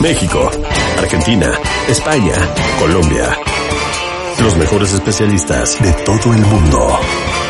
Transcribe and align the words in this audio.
México, 0.00 0.50
Argentina, 0.98 1.52
España, 1.88 2.34
Colombia. 2.78 3.36
Los 4.42 4.56
mejores 4.56 4.92
especialistas 4.92 5.82
de 5.82 5.92
todo 6.04 6.34
el 6.34 6.40
mundo. 6.42 6.98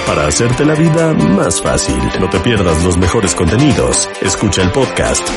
Para 0.07 0.27
hacerte 0.27 0.65
la 0.65 0.75
vida 0.75 1.13
más 1.13 1.61
fácil, 1.61 1.99
no 2.21 2.31
te 2.31 2.39
pierdas 2.41 2.83
los 2.85 2.97
mejores 2.97 3.35
contenidos. 3.35 4.09
Escucha 4.23 4.63
el 4.63 4.71
podcast 4.71 5.29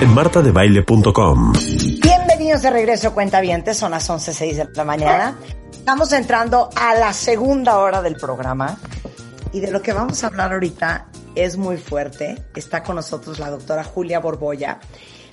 en 0.00 0.14
martadebaile.com. 0.14 1.52
Bienvenidos 2.00 2.62
de 2.62 2.70
regreso, 2.70 3.12
cuentavientes. 3.12 3.76
Son 3.76 3.90
las 3.90 4.08
11.06 4.08 4.54
de 4.54 4.68
la 4.74 4.84
mañana. 4.84 5.36
Estamos 5.72 6.12
entrando 6.12 6.70
a 6.76 6.94
la 6.94 7.12
segunda 7.12 7.78
hora 7.78 8.00
del 8.02 8.14
programa. 8.14 8.78
Y 9.52 9.60
de 9.60 9.70
lo 9.70 9.82
que 9.82 9.92
vamos 9.92 10.22
a 10.22 10.28
hablar 10.28 10.52
ahorita 10.52 11.08
es 11.34 11.56
muy 11.56 11.76
fuerte. 11.76 12.40
Está 12.54 12.82
con 12.82 12.96
nosotros 12.96 13.38
la 13.40 13.50
doctora 13.50 13.82
Julia 13.82 14.20
Borbolla, 14.20 14.78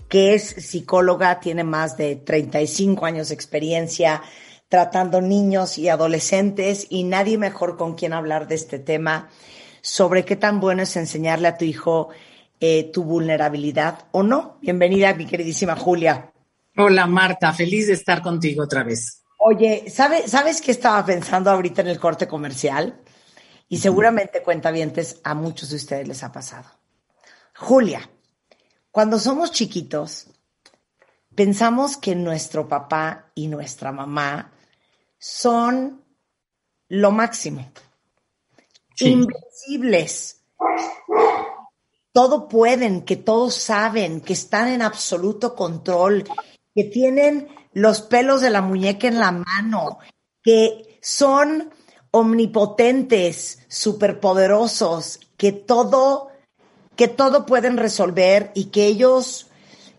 que 0.09 0.33
es 0.33 0.43
psicóloga, 0.43 1.39
tiene 1.39 1.63
más 1.63 1.95
de 1.95 2.15
35 2.15 3.05
años 3.05 3.29
de 3.29 3.35
experiencia 3.35 4.21
tratando 4.67 5.21
niños 5.21 5.77
y 5.77 5.89
adolescentes 5.89 6.87
y 6.89 7.03
nadie 7.03 7.37
mejor 7.37 7.77
con 7.77 7.95
quien 7.95 8.13
hablar 8.13 8.47
de 8.47 8.55
este 8.55 8.79
tema 8.79 9.29
sobre 9.81 10.25
qué 10.25 10.35
tan 10.35 10.59
bueno 10.59 10.83
es 10.83 10.95
enseñarle 10.95 11.47
a 11.47 11.57
tu 11.57 11.65
hijo 11.65 12.09
eh, 12.59 12.91
tu 12.91 13.03
vulnerabilidad 13.03 14.07
o 14.11 14.21
no. 14.21 14.57
Bienvenida, 14.61 15.13
mi 15.13 15.25
queridísima 15.25 15.75
Julia. 15.75 16.31
Hola, 16.77 17.07
Marta, 17.07 17.53
feliz 17.53 17.87
de 17.87 17.93
estar 17.93 18.21
contigo 18.21 18.63
otra 18.63 18.83
vez. 18.83 19.23
Oye, 19.37 19.89
¿sabe, 19.89 20.27
¿sabes 20.27 20.61
qué 20.61 20.71
estaba 20.71 21.05
pensando 21.05 21.49
ahorita 21.49 21.81
en 21.81 21.87
el 21.87 21.99
corte 21.99 22.27
comercial? 22.27 22.99
Y 23.69 23.77
seguramente, 23.77 24.43
cuentavientes, 24.43 25.21
a 25.23 25.33
muchos 25.33 25.69
de 25.69 25.77
ustedes 25.77 26.07
les 26.07 26.23
ha 26.23 26.31
pasado. 26.31 26.67
Julia, 27.55 28.09
cuando 28.91 29.19
somos 29.19 29.51
chiquitos, 29.51 30.27
pensamos 31.35 31.97
que 31.97 32.15
nuestro 32.15 32.67
papá 32.67 33.31
y 33.35 33.47
nuestra 33.47 33.91
mamá 33.91 34.51
son 35.17 36.03
lo 36.87 37.11
máximo. 37.11 37.71
Invencibles. 38.99 40.41
Todo 42.11 42.47
pueden, 42.47 43.03
que 43.03 43.15
todos 43.15 43.53
saben, 43.53 44.21
que 44.21 44.33
están 44.33 44.67
en 44.69 44.81
absoluto 44.81 45.55
control, 45.55 46.25
que 46.73 46.83
tienen 46.85 47.47
los 47.73 48.01
pelos 48.01 48.41
de 48.41 48.49
la 48.49 48.61
muñeca 48.61 49.07
en 49.07 49.19
la 49.19 49.31
mano, 49.31 49.99
que 50.43 50.99
son 51.01 51.71
omnipotentes, 52.11 53.59
superpoderosos, 53.67 55.19
que 55.37 55.51
todo, 55.51 56.28
que 56.99 57.07
todo 57.07 57.45
pueden 57.45 57.77
resolver 57.77 58.51
y 58.55 58.65
que 58.65 58.85
ellos, 58.85 59.47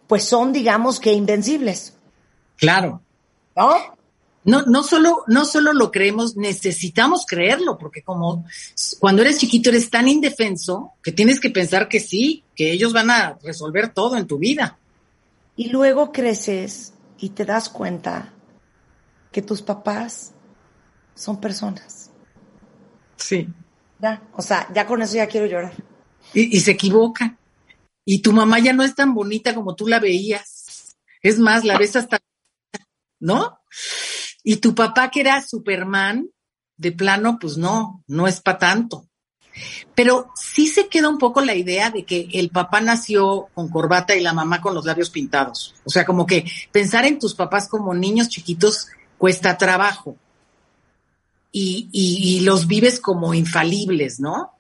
pues 0.07 0.23
son, 0.23 0.53
digamos 0.53 1.01
que 1.01 1.15
invencibles. 1.15 1.95
Claro. 2.59 3.01
¿No? 3.57 3.75
No, 4.45 4.67
no 4.67 4.83
solo, 4.83 5.25
no 5.27 5.47
solo 5.47 5.73
lo 5.73 5.91
creemos, 5.91 6.37
necesitamos 6.37 7.25
creerlo, 7.27 7.79
porque 7.79 8.03
como 8.03 8.45
cuando 8.99 9.23
eres 9.23 9.39
chiquito 9.39 9.71
eres 9.71 9.89
tan 9.89 10.09
indefenso 10.09 10.93
que 11.03 11.11
tienes 11.11 11.41
que 11.41 11.49
pensar 11.49 11.89
que 11.89 12.01
sí, 12.01 12.45
que 12.55 12.71
ellos 12.71 12.93
van 12.93 13.11
a 13.11 13.39
resolver 13.43 13.95
todo 13.95 14.19
en 14.19 14.27
tu 14.27 14.37
vida. 14.37 14.79
Y 15.57 15.71
luego 15.71 16.13
creces 16.13 16.93
y 17.17 17.31
te 17.31 17.47
das 17.47 17.71
cuenta 17.71 18.35
que 19.33 19.41
tus 19.41 19.63
papás 19.63 20.33
son 21.15 21.41
personas. 21.41 22.11
Sí. 23.17 23.49
Ya, 24.01 24.23
o 24.37 24.43
sea, 24.43 24.69
ya 24.75 24.87
con 24.87 25.01
eso 25.01 25.15
ya 25.15 25.29
quiero 25.29 25.47
llorar. 25.47 25.73
Y, 26.33 26.61
se 26.61 26.73
equivoca. 26.73 27.37
Y 28.05 28.21
tu 28.21 28.33
mamá 28.33 28.59
ya 28.59 28.73
no 28.73 28.83
es 28.83 28.95
tan 28.95 29.15
bonita 29.15 29.55
como 29.55 29.75
tú 29.75 29.87
la 29.87 29.99
veías. 29.99 30.97
Es 31.23 31.39
más, 31.39 31.65
la 31.65 31.77
ves 31.77 31.97
hasta, 31.97 32.21
¿no? 33.19 33.59
Y 34.43 34.57
tu 34.57 34.75
papá 34.75 35.11
que 35.11 35.21
era 35.21 35.43
Superman, 35.43 36.31
de 36.77 36.93
plano, 36.93 37.39
pues 37.39 37.59
no, 37.59 38.03
no 38.07 38.27
es 38.27 38.41
para 38.41 38.59
tanto. 38.59 39.07
Pero 39.95 40.31
sí 40.35 40.67
se 40.67 40.89
queda 40.89 41.09
un 41.09 41.19
poco 41.19 41.43
la 41.43 41.55
idea 41.55 41.91
de 41.91 42.05
que 42.05 42.29
el 42.33 42.51
papá 42.51 42.81
nació 42.81 43.49
con 43.53 43.69
corbata 43.69 44.17
y 44.17 44.21
la 44.21 44.33
mamá 44.33 44.61
con 44.61 44.75
los 44.75 44.87
labios 44.87 45.11
pintados. 45.11 45.75
O 45.85 45.91
sea, 45.91 46.07
como 46.07 46.25
que 46.27 46.51
pensar 46.73 47.05
en 47.05 47.19
tus 47.19 47.35
papás 47.35 47.69
como 47.69 47.93
niños 47.93 48.29
chiquitos 48.29 48.89
cuesta 49.19 49.59
trabajo. 49.59 50.17
Y, 51.53 51.89
y, 51.93 52.37
y 52.37 52.41
los 52.41 52.67
vives 52.67 53.01
como 53.01 53.35
infalibles, 53.35 54.21
¿no? 54.21 54.53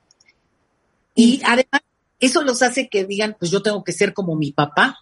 Y 1.20 1.42
además, 1.44 1.82
eso 2.18 2.42
los 2.42 2.62
hace 2.62 2.88
que 2.88 3.04
digan, 3.04 3.36
pues 3.38 3.50
yo 3.50 3.60
tengo 3.60 3.84
que 3.84 3.92
ser 3.92 4.14
como 4.14 4.36
mi 4.36 4.52
papá. 4.52 5.00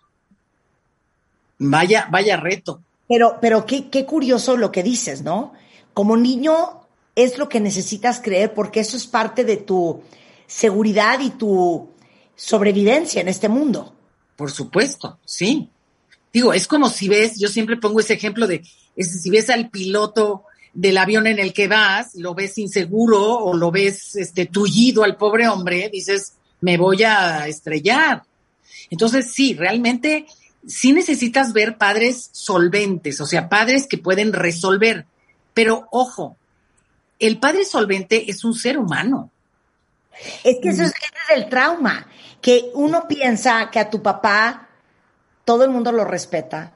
Vaya, 1.59 2.09
vaya 2.11 2.37
reto. 2.37 2.83
Pero, 3.07 3.39
pero 3.41 3.65
qué, 3.67 3.89
qué 3.89 4.05
curioso 4.05 4.57
lo 4.57 4.73
que 4.73 4.83
dices, 4.83 5.23
¿no? 5.23 5.53
Como 5.95 6.17
niño 6.17 6.81
es 7.15 7.39
lo 7.39 7.49
que 7.49 7.61
necesitas 7.61 8.21
creer 8.21 8.53
porque 8.53 8.81
eso 8.81 8.97
es 8.97 9.07
parte 9.07 9.45
de 9.45 9.59
tu 9.59 10.03
seguridad 10.49 11.21
y 11.21 11.31
tu 11.31 11.89
sobrevivencia 12.35 13.21
en 13.21 13.29
este 13.29 13.49
mundo. 13.49 13.95
Por 14.35 14.51
supuesto, 14.51 15.21
sí. 15.25 15.71
Digo, 16.33 16.53
es 16.53 16.67
como 16.67 16.89
si 16.89 17.09
ves, 17.09 17.39
yo 17.39 17.49
siempre 17.49 17.77
pongo 17.77 18.01
ese 18.01 18.15
ejemplo 18.15 18.49
de, 18.49 18.63
es, 18.97 19.23
si 19.23 19.31
ves 19.31 19.51
al 19.51 19.71
piloto 19.71 20.43
del 20.75 20.99
avión 20.99 21.27
en 21.27 21.39
el 21.39 21.53
que 21.53 21.69
vas, 21.69 22.15
lo 22.15 22.35
ves 22.35 22.59
inseguro 22.59 23.23
o 23.23 23.57
lo 23.57 23.71
ves 23.71 24.17
este 24.17 24.47
tullido 24.47 25.05
al 25.05 25.17
pobre 25.17 25.49
hombre, 25.49 25.89
dices, 25.93 26.35
me 26.61 26.77
voy 26.77 27.03
a 27.03 27.47
estrellar. 27.47 28.23
Entonces, 28.91 29.33
sí, 29.33 29.55
realmente 29.55 30.27
sí 30.67 30.93
necesitas 30.93 31.53
ver 31.53 31.79
padres 31.79 32.31
solventes, 32.33 33.21
o 33.21 33.27
sea, 33.27 33.49
padres 33.49 33.87
que 33.87 33.99
pueden 33.99 34.33
resolver. 34.33 35.07
Pero 35.55 35.89
ojo, 35.91 36.37
el 37.19 37.39
padre 37.39 37.65
solvente 37.65 38.31
es 38.31 38.45
un 38.45 38.55
ser 38.55 38.79
humano. 38.79 39.31
Es 40.45 40.59
que 40.63 40.71
eso 40.71 40.83
es, 40.83 40.91
es 40.91 41.37
el 41.37 41.49
trauma, 41.49 42.07
que 42.41 42.71
uno 42.75 43.07
piensa 43.07 43.71
que 43.71 43.79
a 43.79 43.91
tu 43.91 44.03
papá 44.03 44.69
todo 45.45 45.65
el 45.65 45.71
mundo 45.71 45.93
lo 45.93 46.05
respeta, 46.05 46.73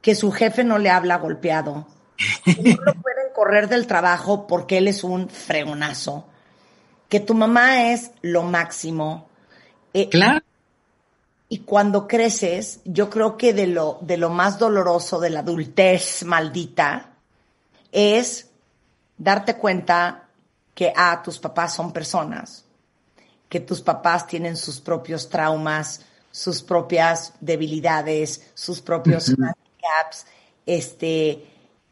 que 0.00 0.14
su 0.14 0.32
jefe 0.32 0.64
no 0.64 0.78
le 0.78 0.90
habla 0.90 1.18
golpeado, 1.18 1.86
no 2.46 2.84
lo 2.84 2.94
pueden 2.94 3.19
correr 3.40 3.70
del 3.70 3.86
trabajo 3.86 4.46
porque 4.46 4.76
él 4.76 4.86
es 4.86 5.02
un 5.02 5.30
fregonazo, 5.30 6.26
que 7.08 7.20
tu 7.20 7.32
mamá 7.32 7.90
es 7.90 8.10
lo 8.20 8.42
máximo. 8.42 9.30
Eh, 9.94 10.10
Claro. 10.10 10.44
Y 11.48 11.60
cuando 11.60 12.06
creces, 12.06 12.80
yo 12.84 13.08
creo 13.08 13.38
que 13.38 13.54
de 13.54 13.66
lo, 13.66 13.98
de 14.02 14.18
lo 14.18 14.28
más 14.28 14.58
doloroso 14.58 15.20
de 15.20 15.30
la 15.30 15.40
adultez 15.40 16.22
maldita 16.24 17.14
es 17.90 18.50
darte 19.16 19.56
cuenta 19.56 20.28
que, 20.74 20.92
ah, 20.94 21.22
tus 21.24 21.38
papás 21.38 21.74
son 21.74 21.94
personas, 21.94 22.66
que 23.48 23.60
tus 23.60 23.80
papás 23.80 24.26
tienen 24.26 24.54
sus 24.58 24.82
propios 24.82 25.30
traumas, 25.30 26.02
sus 26.30 26.62
propias 26.62 27.32
debilidades, 27.40 28.50
sus 28.52 28.82
propios 28.82 29.30
handicaps, 29.30 30.26
este, 30.66 31.49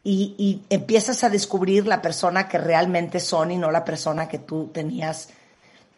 y, 0.09 0.35
y 0.39 0.63
empiezas 0.71 1.23
a 1.23 1.31
descubrir 1.31 1.87
la 1.87 2.01
persona 2.01 2.49
que 2.49 2.59
realmente 2.59 3.21
son 3.21 3.51
y 3.51 3.59
no 3.59 3.71
la 3.71 3.85
persona 3.85 4.29
que 4.29 4.39
tú 4.39 4.71
tenías 4.73 5.29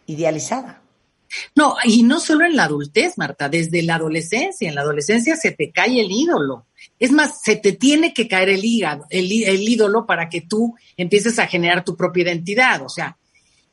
idealizada. 0.07 0.83
No, 1.55 1.77
y 1.85 2.03
no 2.03 2.19
solo 2.19 2.45
en 2.45 2.57
la 2.57 2.65
adultez, 2.65 3.17
Marta, 3.17 3.49
desde 3.49 3.83
la 3.83 3.95
adolescencia. 3.95 4.69
En 4.69 4.75
la 4.75 4.81
adolescencia 4.81 5.37
se 5.37 5.53
te 5.53 5.71
cae 5.71 6.01
el 6.01 6.11
ídolo. 6.11 6.67
Es 6.99 7.13
más, 7.13 7.41
se 7.43 7.55
te 7.55 7.73
tiene 7.73 8.13
que 8.13 8.27
caer 8.27 8.49
el 8.49 8.65
hígado, 8.65 9.07
el, 9.11 9.31
el 9.45 9.69
ídolo 9.69 10.07
para 10.07 10.29
que 10.29 10.41
tú 10.41 10.75
empieces 10.97 11.39
a 11.39 11.47
generar 11.47 11.85
tu 11.85 11.97
propia 11.97 12.25
identidad. 12.25 12.83
O 12.83 12.89
sea, 12.89 13.17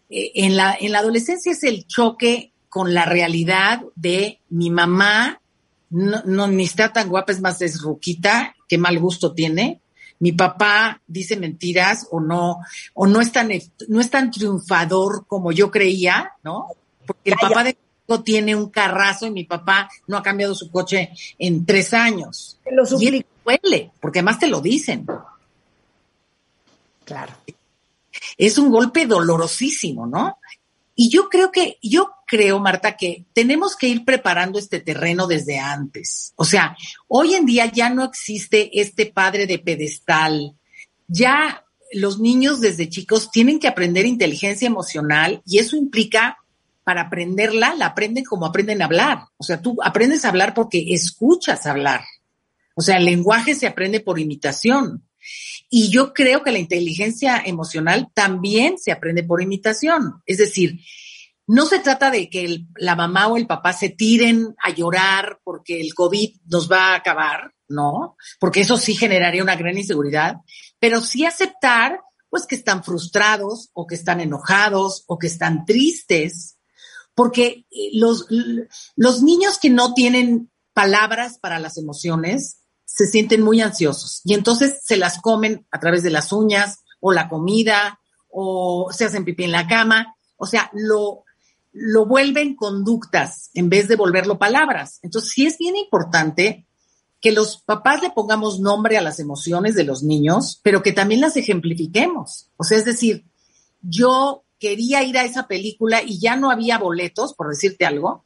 eh, 0.09 0.31
en 0.35 0.55
la, 0.55 0.77
en 0.79 0.91
la 0.91 0.99
adolescencia 0.99 1.51
es 1.51 1.63
el 1.63 1.87
choque 1.87 2.51
con 2.69 2.93
la 2.93 3.05
realidad 3.05 3.81
de 3.95 4.39
mi 4.49 4.69
mamá, 4.69 5.41
no, 5.89 6.21
no 6.25 6.47
ni 6.47 6.65
está 6.65 6.93
tan 6.93 7.09
guapa, 7.09 7.31
es 7.31 7.41
más, 7.41 7.61
es 7.61 7.81
ruquita, 7.81 8.55
qué 8.67 8.77
mal 8.77 8.99
gusto 8.99 9.33
tiene. 9.33 9.81
Mi 10.19 10.31
papá 10.31 11.01
dice 11.05 11.37
mentiras 11.37 12.07
o 12.11 12.19
no, 12.19 12.59
o 12.93 13.07
no 13.07 13.21
es 13.21 13.31
tan, 13.31 13.49
no 13.87 14.01
es 14.01 14.09
tan 14.09 14.31
triunfador 14.31 15.25
como 15.27 15.51
yo 15.51 15.69
creía, 15.69 16.31
¿no? 16.43 16.67
Porque 17.05 17.31
el 17.31 17.35
Calla. 17.35 17.49
papá 17.49 17.63
de 17.63 17.77
tiene 18.23 18.55
un 18.55 18.69
carrazo 18.69 19.27
y 19.27 19.31
mi 19.31 19.43
papá 19.43 19.89
no 20.07 20.15
ha 20.17 20.23
cambiado 20.23 20.55
su 20.55 20.71
coche 20.71 21.11
en 21.37 21.65
tres 21.65 21.93
años. 21.93 22.57
Te 22.63 22.73
lo 22.73 22.83
Y 22.83 22.87
suplico. 22.87 23.27
eso 23.45 23.59
duele, 23.61 23.91
porque 23.99 24.19
además 24.19 24.39
te 24.39 24.47
lo 24.47 24.61
dicen. 24.61 25.05
Claro. 27.03 27.33
Es 28.37 28.57
un 28.57 28.71
golpe 28.71 29.05
dolorosísimo, 29.05 30.07
¿no? 30.07 30.37
Y 30.99 31.09
yo 31.11 31.29
creo 31.29 31.51
que, 31.51 31.77
yo 31.83 32.09
creo, 32.25 32.59
Marta, 32.59 32.97
que 32.97 33.27
tenemos 33.31 33.75
que 33.75 33.87
ir 33.87 34.03
preparando 34.03 34.57
este 34.57 34.79
terreno 34.79 35.27
desde 35.27 35.59
antes. 35.59 36.33
O 36.35 36.43
sea, 36.43 36.75
hoy 37.07 37.35
en 37.35 37.45
día 37.45 37.67
ya 37.67 37.91
no 37.91 38.03
existe 38.03 38.81
este 38.81 39.05
padre 39.05 39.45
de 39.45 39.59
pedestal. 39.59 40.57
Ya 41.07 41.63
los 41.93 42.19
niños 42.19 42.61
desde 42.61 42.89
chicos 42.89 43.29
tienen 43.29 43.59
que 43.59 43.67
aprender 43.67 44.07
inteligencia 44.07 44.65
emocional 44.65 45.43
y 45.45 45.59
eso 45.59 45.77
implica, 45.77 46.39
para 46.83 47.01
aprenderla, 47.01 47.75
la 47.75 47.85
aprenden 47.85 48.23
como 48.23 48.47
aprenden 48.47 48.81
a 48.81 48.85
hablar. 48.85 49.25
O 49.37 49.43
sea, 49.43 49.61
tú 49.61 49.77
aprendes 49.83 50.25
a 50.25 50.29
hablar 50.29 50.55
porque 50.55 50.83
escuchas 50.95 51.67
hablar. 51.67 52.01
O 52.73 52.81
sea, 52.81 52.97
el 52.97 53.05
lenguaje 53.05 53.53
se 53.53 53.67
aprende 53.67 53.99
por 53.99 54.17
imitación. 54.17 55.06
Y 55.69 55.89
yo 55.89 56.13
creo 56.13 56.43
que 56.43 56.51
la 56.51 56.59
inteligencia 56.59 57.41
emocional 57.45 58.09
también 58.13 58.77
se 58.77 58.91
aprende 58.91 59.23
por 59.23 59.41
imitación. 59.41 60.21
Es 60.25 60.37
decir, 60.37 60.79
no 61.47 61.65
se 61.65 61.79
trata 61.79 62.11
de 62.11 62.29
que 62.29 62.65
la 62.75 62.95
mamá 62.95 63.27
o 63.27 63.37
el 63.37 63.47
papá 63.47 63.71
se 63.73 63.89
tiren 63.89 64.55
a 64.61 64.69
llorar 64.69 65.39
porque 65.43 65.79
el 65.79 65.93
COVID 65.93 66.41
nos 66.45 66.69
va 66.69 66.91
a 66.91 66.95
acabar, 66.95 67.53
¿no? 67.69 68.17
Porque 68.39 68.61
eso 68.61 68.77
sí 68.77 68.95
generaría 68.95 69.43
una 69.43 69.55
gran 69.55 69.77
inseguridad, 69.77 70.37
pero 70.79 71.01
sí 71.01 71.25
aceptar 71.25 72.01
pues 72.29 72.45
que 72.45 72.55
están 72.55 72.83
frustrados 72.83 73.69
o 73.73 73.87
que 73.87 73.95
están 73.95 74.19
enojados 74.19 75.05
o 75.07 75.17
que 75.17 75.27
están 75.27 75.65
tristes, 75.65 76.57
porque 77.15 77.65
eh, 77.71 77.89
los, 77.93 78.27
los 78.97 79.23
niños 79.23 79.57
que 79.57 79.69
no 79.69 79.93
tienen 79.93 80.51
palabras 80.73 81.39
para 81.39 81.59
las 81.59 81.77
emociones 81.77 82.59
se 82.87 83.05
sienten 83.05 83.41
muy 83.41 83.61
ansiosos 83.61 84.21
y 84.23 84.33
entonces 84.33 84.79
se 84.83 84.95
las 84.97 85.19
comen 85.21 85.67
a 85.71 85.79
través 85.79 86.03
de 86.03 86.09
las 86.09 86.31
uñas 86.31 86.79
o 87.01 87.11
la 87.11 87.27
comida 87.27 87.99
o 88.29 88.89
se 88.91 89.05
hacen 89.05 89.25
pipí 89.25 89.43
en 89.43 89.51
la 89.51 89.67
cama, 89.67 90.15
o 90.37 90.45
sea, 90.45 90.71
lo, 90.73 91.25
lo 91.73 92.05
vuelven 92.05 92.55
conductas 92.55 93.49
en 93.53 93.69
vez 93.69 93.87
de 93.87 93.97
volverlo 93.97 94.39
palabras. 94.39 94.99
Entonces 95.01 95.31
sí 95.31 95.45
es 95.45 95.57
bien 95.57 95.75
importante 95.75 96.65
que 97.19 97.31
los 97.31 97.57
papás 97.57 98.01
le 98.01 98.11
pongamos 98.11 98.59
nombre 98.59 98.97
a 98.97 99.01
las 99.01 99.19
emociones 99.19 99.75
de 99.75 99.83
los 99.83 100.03
niños, 100.03 100.59
pero 100.63 100.81
que 100.81 100.93
también 100.93 101.21
las 101.21 101.35
ejemplifiquemos. 101.35 102.49
O 102.57 102.63
sea, 102.63 102.77
es 102.77 102.85
decir, 102.85 103.25
yo 103.81 104.43
quería 104.59 105.03
ir 105.03 105.17
a 105.17 105.23
esa 105.23 105.47
película 105.47 106.01
y 106.03 106.19
ya 106.19 106.35
no 106.35 106.51
había 106.51 106.77
boletos, 106.77 107.33
por 107.33 107.49
decirte 107.49 107.85
algo, 107.85 108.23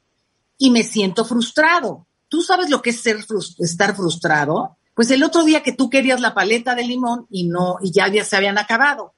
y 0.57 0.69
me 0.69 0.83
siento 0.83 1.25
frustrado. 1.25 2.05
¿Tú 2.31 2.41
sabes 2.41 2.69
lo 2.69 2.81
que 2.81 2.91
es 2.91 3.01
ser 3.01 3.17
estar 3.59 3.93
frustrado? 3.93 4.77
Pues 4.95 5.11
el 5.11 5.21
otro 5.21 5.43
día 5.43 5.63
que 5.63 5.73
tú 5.73 5.89
querías 5.89 6.21
la 6.21 6.33
paleta 6.33 6.75
de 6.75 6.85
limón 6.85 7.27
y 7.29 7.43
no, 7.43 7.75
y 7.81 7.91
ya, 7.91 8.07
ya 8.07 8.23
se 8.23 8.37
habían 8.37 8.57
acabado. 8.57 9.13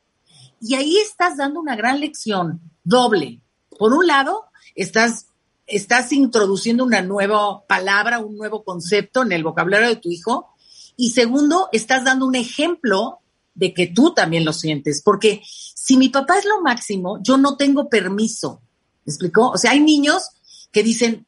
Y 0.60 0.74
ahí 0.74 0.98
estás 0.98 1.38
dando 1.38 1.60
una 1.60 1.76
gran 1.76 2.00
lección 2.00 2.60
doble. 2.84 3.40
Por 3.78 3.94
un 3.94 4.08
lado, 4.08 4.46
estás 4.74 5.28
estás 5.68 6.12
introduciendo 6.12 6.84
una 6.84 7.04
nueva 7.04 7.64
palabra, 7.68 8.18
un 8.18 8.36
nuevo 8.36 8.64
concepto 8.64 9.22
en 9.22 9.32
el 9.32 9.44
vocabulario 9.44 9.90
de 9.90 9.98
tu 9.98 10.10
hijo. 10.10 10.50
Y 10.98 11.12
segundo, 11.12 11.70
estás 11.72 12.04
dando 12.04 12.26
un 12.26 12.34
ejemplo 12.36 13.20
de 13.54 13.76
que 13.76 13.86
tú 13.86 14.16
también 14.16 14.44
lo 14.44 14.54
sientes. 14.54 15.04
Porque 15.04 15.44
si 15.46 15.98
mi 15.98 16.10
papá 16.10 16.40
es 16.40 16.46
lo 16.46 16.62
máximo, 16.62 17.20
yo 17.22 17.38
no 17.38 17.58
tengo 17.58 17.90
permiso. 17.90 18.64
¿Me 19.06 19.12
explicó? 19.12 19.52
O 19.52 19.58
sea, 19.60 19.70
hay 19.70 19.82
niños 19.82 20.30
que 20.72 20.82
dicen, 20.82 21.28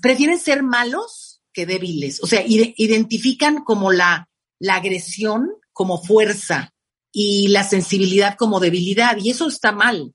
prefieren 0.00 0.38
ser 0.38 0.62
malos 0.62 1.42
que 1.52 1.66
débiles. 1.66 2.22
O 2.22 2.26
sea, 2.26 2.42
identifican 2.46 3.62
como 3.64 3.92
la, 3.92 4.28
la 4.58 4.76
agresión 4.76 5.50
como 5.72 6.02
fuerza 6.02 6.72
y 7.12 7.48
la 7.48 7.64
sensibilidad 7.64 8.36
como 8.36 8.60
debilidad. 8.60 9.16
Y 9.18 9.30
eso 9.30 9.48
está 9.48 9.72
mal. 9.72 10.14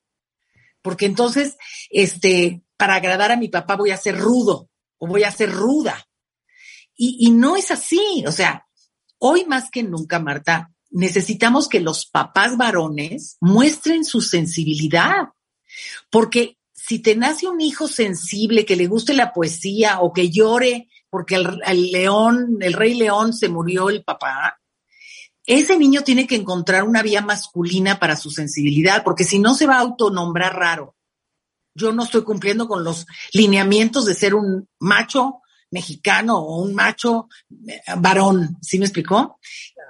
Porque 0.81 1.06
entonces, 1.06 1.58
este, 1.90 2.64
para 2.78 2.96
agradar 2.96 3.31
a 3.31 3.38
mi 3.38 3.50
papá 3.50 3.75
voy 3.75 3.92
a 3.92 3.98
ser 3.98 4.18
rudo 4.18 4.69
o 4.98 5.08
voy 5.08 5.24
a 5.24 5.31
ser 5.31 5.52
ruda. 5.52 6.08
Y, 7.00 7.30
no 7.30 7.56
es 7.56 7.70
así. 7.70 8.24
O 8.25 8.31
sea, 8.31 8.66
hoy 9.20 9.46
más 9.46 9.70
que 9.70 9.84
nunca, 9.84 10.20
Marta, 10.20 10.72
necesitamos 10.90 11.70
que 11.70 11.80
los 11.80 12.08
papás 12.08 12.58
varones 12.58 13.38
muestren 13.40 14.04
su 14.04 14.22
sensibilidad. 14.22 15.28
Porque 16.10 16.58
si 16.88 17.00
te 17.00 17.16
nace 17.16 17.48
un 17.48 17.60
hijo 17.60 17.88
sensible, 17.88 18.66
que 18.66 18.75
le 18.75 18.88
guste 18.88 19.13
la 19.13 19.34
poesía 19.34 20.00
o 20.00 20.13
que 20.13 20.30
llore 20.30 20.89
porque 21.10 21.36
el, 21.36 21.92
león, 21.92 22.57
el 22.62 22.74
rey 22.74 22.94
león 22.94 23.34
se 23.34 23.50
murió 23.50 23.89
el 23.89 24.04
papá, 24.04 24.60
ese 25.45 25.78
niño 25.78 26.04
tiene 26.04 26.28
que 26.28 26.36
encontrar 26.36 26.84
una 26.84 27.01
vía 27.01 27.22
masculina 27.22 28.00
para 28.00 28.18
su 28.18 28.30
sensibilidad, 28.30 29.04
porque 29.04 29.24
si 29.24 29.39
no 29.39 29.54
se 29.56 29.66
va 29.66 29.78
a 29.78 29.81
autonombrar 29.81 30.56
raro 30.56 30.98
yo 31.78 31.94
no 31.94 32.04
estoy 32.04 32.24
cumpliendo 32.24 32.68
con 32.68 32.84
los 32.84 33.06
lineamientos 33.34 34.06
de 34.06 34.16
ser 34.16 34.34
un 34.34 34.68
macho 34.80 35.42
mexicano 35.69 36.39
o 36.39 36.63
un 36.63 36.74
macho 36.74 37.28
eh, 37.68 37.80
varón, 37.98 38.57
¿sí 38.62 38.80
me 38.80 38.86
explicó? 38.86 39.39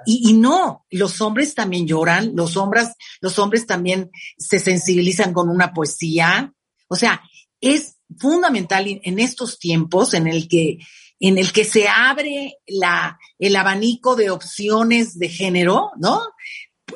Y, 0.06 0.30
y, 0.30 0.34
no, 0.34 0.86
los 0.92 1.22
hombres 1.22 1.56
también 1.56 1.88
lloran, 1.88 2.36
los 2.36 2.58
hombres, 2.58 2.90
los 3.22 3.40
hombres 3.40 3.66
también 3.66 4.12
se 4.38 4.60
sensibilizan 4.60 5.34
con 5.34 5.50
una 5.50 5.74
poesía. 5.74 6.54
O 6.88 6.96
sea, 6.96 7.22
es 7.62 7.98
fundamental 8.18 8.86
en 8.88 9.20
estos 9.20 9.60
tiempos 9.60 10.14
en 10.14 10.28
el 10.28 10.48
que, 10.48 10.80
en 11.20 11.38
el 11.38 11.52
que 11.52 11.66
se 11.66 11.88
abre 11.88 12.58
la, 12.68 13.20
el 13.40 13.56
abanico 13.56 14.16
de 14.16 14.30
opciones 14.30 15.18
de 15.18 15.30
género, 15.30 15.92
¿no? 15.98 16.22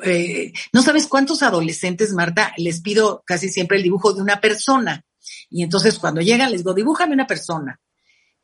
Eh, 0.04 0.52
no 0.72 0.82
sabes 0.82 1.06
cuántos 1.06 1.42
adolescentes, 1.42 2.12
Marta, 2.12 2.54
les 2.56 2.80
pido 2.80 3.22
casi 3.26 3.48
siempre 3.48 3.76
el 3.76 3.82
dibujo 3.82 4.12
de 4.12 4.22
una 4.22 4.40
persona. 4.40 5.04
Y 5.50 5.62
entonces 5.62 5.98
cuando 5.98 6.20
llegan 6.20 6.50
les 6.50 6.60
digo, 6.60 6.74
dibújame 6.74 7.12
una 7.12 7.26
persona. 7.26 7.78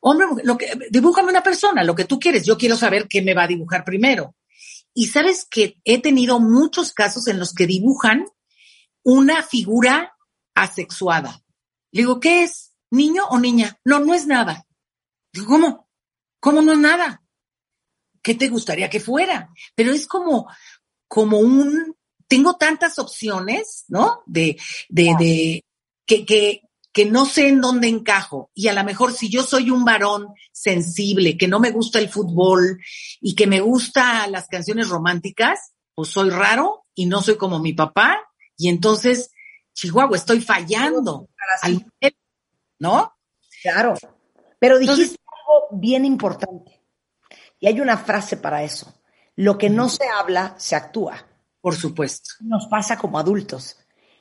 Hombre, 0.00 0.26
lo 0.44 0.56
que, 0.58 0.78
dibújame 0.90 1.30
una 1.30 1.42
persona, 1.42 1.82
lo 1.82 1.94
que 1.94 2.04
tú 2.04 2.20
quieres. 2.20 2.44
Yo 2.44 2.58
quiero 2.58 2.76
saber 2.76 3.08
qué 3.08 3.22
me 3.22 3.34
va 3.34 3.44
a 3.44 3.48
dibujar 3.48 3.84
primero. 3.84 4.36
Y 4.94 5.06
sabes 5.06 5.46
que 5.48 5.76
he 5.84 6.00
tenido 6.00 6.38
muchos 6.38 6.92
casos 6.92 7.28
en 7.28 7.38
los 7.38 7.54
que 7.54 7.66
dibujan 7.66 8.26
una 9.02 9.42
figura 9.42 10.12
asexuada. 10.62 11.42
Le 11.92 12.02
digo, 12.02 12.20
¿qué 12.20 12.44
es? 12.44 12.72
¿Niño 12.90 13.24
o 13.28 13.38
niña? 13.38 13.78
No, 13.84 14.00
no 14.00 14.14
es 14.14 14.26
nada. 14.26 14.66
Digo, 15.32 15.46
¿cómo? 15.46 15.88
¿Cómo 16.40 16.62
no 16.62 16.72
es 16.72 16.78
nada? 16.78 17.22
¿Qué 18.22 18.34
te 18.34 18.48
gustaría 18.48 18.90
que 18.90 19.00
fuera? 19.00 19.50
Pero 19.74 19.92
es 19.92 20.06
como, 20.06 20.48
como 21.06 21.38
un, 21.38 21.96
tengo 22.26 22.56
tantas 22.56 22.98
opciones, 22.98 23.84
¿no? 23.88 24.22
De, 24.26 24.58
de, 24.88 25.14
de, 25.18 25.64
que, 26.06 26.24
que, 26.24 26.62
que 26.92 27.04
no 27.04 27.26
sé 27.26 27.48
en 27.48 27.60
dónde 27.60 27.88
encajo. 27.88 28.50
Y 28.54 28.68
a 28.68 28.72
lo 28.72 28.84
mejor 28.84 29.12
si 29.12 29.28
yo 29.28 29.42
soy 29.42 29.70
un 29.70 29.84
varón 29.84 30.28
sensible, 30.52 31.36
que 31.36 31.48
no 31.48 31.60
me 31.60 31.70
gusta 31.70 31.98
el 31.98 32.08
fútbol 32.08 32.80
y 33.20 33.34
que 33.34 33.46
me 33.46 33.60
gusta 33.60 34.26
las 34.28 34.48
canciones 34.48 34.88
románticas, 34.88 35.72
pues 35.94 36.08
soy 36.08 36.30
raro 36.30 36.86
y 36.94 37.06
no 37.06 37.22
soy 37.22 37.36
como 37.36 37.58
mi 37.60 37.72
papá. 37.72 38.20
Y 38.56 38.68
entonces, 38.68 39.30
Chihuahua, 39.78 40.16
estoy 40.16 40.40
fallando. 40.40 41.28
¿No? 42.80 43.14
Claro. 43.62 43.94
Pero 44.58 44.76
dijiste 44.76 45.20
algo 45.24 45.78
bien 45.80 46.04
importante. 46.04 46.82
Y 47.60 47.68
hay 47.68 47.80
una 47.80 47.96
frase 47.96 48.38
para 48.38 48.64
eso. 48.64 48.92
Lo 49.36 49.56
que 49.56 49.70
no 49.70 49.88
se 49.88 50.02
habla, 50.08 50.56
se 50.58 50.74
actúa. 50.74 51.24
Por 51.60 51.76
supuesto. 51.76 52.30
Nos 52.40 52.66
pasa 52.66 52.98
como 52.98 53.20
adultos. 53.20 53.76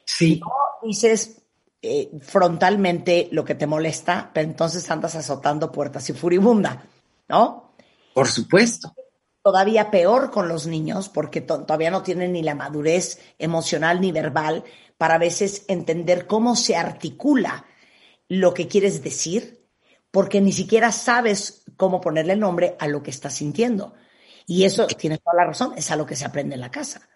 Sí. 0.05 0.39
No 0.39 0.88
dices 0.88 1.41
eh, 1.82 2.12
frontalmente 2.22 3.27
lo 3.32 3.43
que 3.43 3.55
te 3.55 3.65
molesta, 3.65 4.29
pero 4.32 4.48
entonces 4.48 4.89
andas 4.91 5.15
azotando 5.15 5.72
puertas 5.72 6.08
y 6.12 6.13
furibunda, 6.13 6.86
¿no? 7.29 7.74
Por 8.13 8.27
supuesto. 8.27 8.93
Todavía 9.41 9.89
peor 9.89 10.29
con 10.29 10.50
los 10.50 10.67
niños, 10.67 11.10
porque 11.10 11.41
todavía 11.41 11.89
no 11.89 12.03
tienen 12.03 12.34
ni 12.34 12.43
la 12.43 12.53
madurez 12.53 13.20
emocional 13.39 14.01
ni 14.01 14.12
verbal 14.12 14.63
para 14.98 15.16
a 15.16 15.20
veces 15.20 15.66
entender 15.68 16.27
cómo 16.27 16.56
se 16.56 16.75
articula 16.75 17.66
lo 18.27 18.54
que 18.54 18.68
quieres 18.68 19.04
decir, 19.04 19.66
porque 20.12 20.42
ni 20.42 20.51
siquiera 20.51 20.92
sabes 20.92 21.63
cómo 21.75 22.01
ponerle 22.01 22.36
nombre 22.36 22.75
a 22.80 22.88
lo 22.88 23.04
que 23.04 23.12
estás 23.12 23.36
sintiendo. 23.36 23.94
Y 24.46 24.63
eso 24.63 24.88
tiene 24.88 25.18
toda 25.18 25.36
la 25.36 25.46
razón, 25.46 25.74
es 25.75 25.92
a 25.92 25.96
lo 25.96 26.06
que 26.06 26.16
se 26.16 26.25
aprende 26.25 26.56
en 26.56 26.62
la 26.62 26.72
casa. 26.72 27.08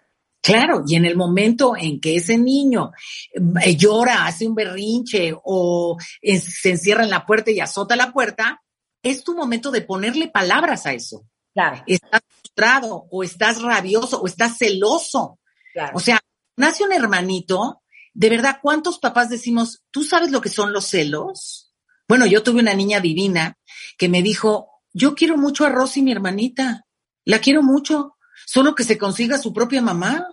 Claro, 0.42 0.82
y 0.86 0.96
en 0.96 1.04
el 1.04 1.16
momento 1.16 1.76
en 1.76 2.00
que 2.00 2.16
ese 2.16 2.36
niño 2.36 2.90
eh, 3.32 3.76
llora, 3.76 4.26
hace 4.26 4.46
un 4.46 4.56
berrinche 4.56 5.32
o 5.44 5.96
se 6.20 6.70
encierra 6.70 7.04
en 7.04 7.10
la 7.10 7.24
puerta 7.24 7.52
y 7.52 7.60
azota 7.60 7.94
la 7.94 8.12
puerta, 8.12 8.60
es 9.02 9.22
tu 9.22 9.36
momento 9.36 9.70
de 9.70 9.82
ponerle 9.82 10.28
palabras 10.28 10.84
a 10.86 10.92
eso. 10.92 11.24
Claro. 11.54 11.82
Estás 11.86 12.22
frustrado 12.26 13.06
o 13.10 13.22
estás 13.22 13.62
rabioso 13.62 14.20
o 14.20 14.26
estás 14.26 14.58
celoso. 14.58 15.38
Claro. 15.72 15.92
O 15.94 16.00
sea, 16.00 16.20
nace 16.56 16.84
un 16.84 16.92
hermanito, 16.92 17.82
de 18.14 18.28
verdad, 18.28 18.58
¿cuántos 18.62 18.98
papás 18.98 19.30
decimos, 19.30 19.82
tú 19.90 20.04
sabes 20.04 20.30
lo 20.30 20.40
que 20.40 20.48
son 20.48 20.72
los 20.72 20.86
celos? 20.86 21.72
Bueno, 22.08 22.26
yo 22.26 22.42
tuve 22.42 22.60
una 22.60 22.74
niña 22.74 23.00
divina 23.00 23.58
que 23.96 24.08
me 24.08 24.22
dijo, 24.22 24.68
yo 24.92 25.14
quiero 25.14 25.36
mucho 25.36 25.64
a 25.64 25.70
Rosy, 25.70 26.02
mi 26.02 26.12
hermanita. 26.12 26.86
La 27.24 27.38
quiero 27.38 27.62
mucho, 27.62 28.16
solo 28.46 28.74
que 28.74 28.84
se 28.84 28.98
consiga 28.98 29.38
su 29.38 29.52
propia 29.52 29.80
mamá. 29.80 30.26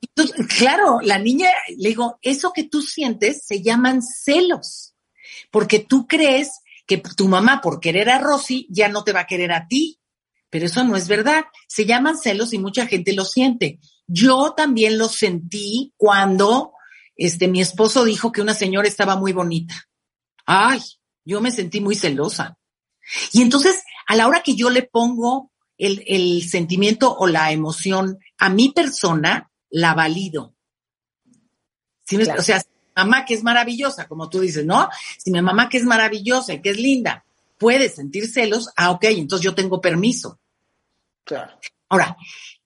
Entonces, 0.00 0.46
claro, 0.58 1.00
la 1.02 1.18
niña, 1.18 1.50
le 1.76 1.90
digo, 1.90 2.18
eso 2.22 2.52
que 2.54 2.64
tú 2.64 2.82
sientes 2.82 3.44
se 3.44 3.62
llaman 3.62 4.00
celos, 4.02 4.94
porque 5.50 5.80
tú 5.80 6.06
crees 6.06 6.50
que 6.86 6.98
tu 6.98 7.28
mamá 7.28 7.60
por 7.60 7.80
querer 7.80 8.08
a 8.08 8.18
Rosy 8.18 8.66
ya 8.70 8.88
no 8.88 9.04
te 9.04 9.12
va 9.12 9.20
a 9.20 9.26
querer 9.26 9.52
a 9.52 9.68
ti, 9.68 10.00
pero 10.48 10.66
eso 10.66 10.82
no 10.84 10.96
es 10.96 11.06
verdad. 11.06 11.44
Se 11.68 11.86
llaman 11.86 12.18
celos 12.18 12.52
y 12.52 12.58
mucha 12.58 12.86
gente 12.86 13.12
lo 13.12 13.24
siente. 13.24 13.78
Yo 14.12 14.54
también 14.56 14.98
lo 14.98 15.08
sentí 15.08 15.92
cuando 15.96 16.72
este 17.16 17.46
mi 17.46 17.60
esposo 17.60 18.04
dijo 18.04 18.32
que 18.32 18.42
una 18.42 18.54
señora 18.54 18.88
estaba 18.88 19.14
muy 19.14 19.32
bonita. 19.32 19.88
Ay, 20.46 20.80
yo 21.24 21.40
me 21.40 21.52
sentí 21.52 21.80
muy 21.80 21.94
celosa. 21.94 22.58
Y 23.32 23.42
entonces 23.42 23.82
a 24.08 24.16
la 24.16 24.26
hora 24.26 24.42
que 24.42 24.56
yo 24.56 24.68
le 24.70 24.82
pongo 24.82 25.52
el, 25.78 26.02
el 26.08 26.42
sentimiento 26.48 27.16
o 27.16 27.28
la 27.28 27.52
emoción 27.52 28.18
a 28.36 28.48
mi 28.48 28.70
persona, 28.70 29.48
la 29.70 29.94
valido. 29.94 30.56
O 32.36 32.42
sea, 32.42 32.60
mamá 32.96 33.24
que 33.24 33.34
es 33.34 33.44
maravillosa, 33.44 34.08
como 34.08 34.28
tú 34.28 34.40
dices, 34.40 34.66
¿no? 34.66 34.88
Si 35.18 35.30
mi 35.30 35.40
mamá 35.40 35.68
que 35.68 35.78
es 35.78 35.84
maravillosa 35.84 36.54
y 36.54 36.60
que 36.60 36.70
es 36.70 36.78
linda 36.78 37.24
puede 37.58 37.88
sentir 37.88 38.26
celos, 38.26 38.70
ah, 38.74 38.90
ok, 38.90 39.04
entonces 39.04 39.44
yo 39.44 39.54
tengo 39.54 39.80
permiso. 39.80 40.40
Claro. 41.22 41.52
Ahora, 41.88 42.16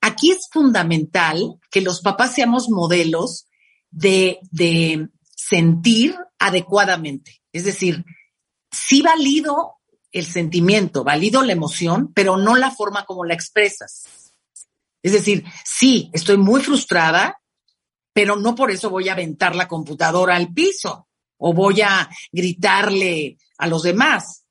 aquí 0.04 0.32
es 0.32 0.48
fundamental 0.50 1.58
que 1.70 1.80
los 1.80 2.00
papás 2.00 2.34
seamos 2.34 2.68
modelos 2.68 3.48
de, 3.90 4.38
sentir 5.36 6.16
adecuadamente. 6.38 7.42
Es 7.52 7.64
decir, 7.64 8.04
sí 8.70 9.02
valido 9.02 9.76
el 10.12 10.26
sentimiento, 10.26 11.04
valido 11.04 11.42
la 11.42 11.52
emoción, 11.52 12.12
pero 12.14 12.36
no 12.36 12.56
la 12.56 12.70
forma 12.70 13.04
como 13.04 13.24
la 13.24 13.34
expresas. 13.34 14.32
Es 15.02 15.12
decir, 15.12 15.44
sí, 15.64 16.10
estoy 16.12 16.38
muy 16.38 16.62
frustrada, 16.62 17.40
pero 18.12 18.36
no 18.36 18.54
por 18.54 18.70
eso 18.70 18.90
voy 18.90 19.08
a 19.08 19.12
aventar 19.12 19.54
la 19.54 19.68
computadora 19.68 20.36
al 20.36 20.52
piso 20.52 21.08
o 21.36 21.52
voy 21.52 21.82
a 21.82 22.08
gritarle 22.32 23.36
a 23.58 23.66
los 23.66 23.82
demás. 23.82 24.44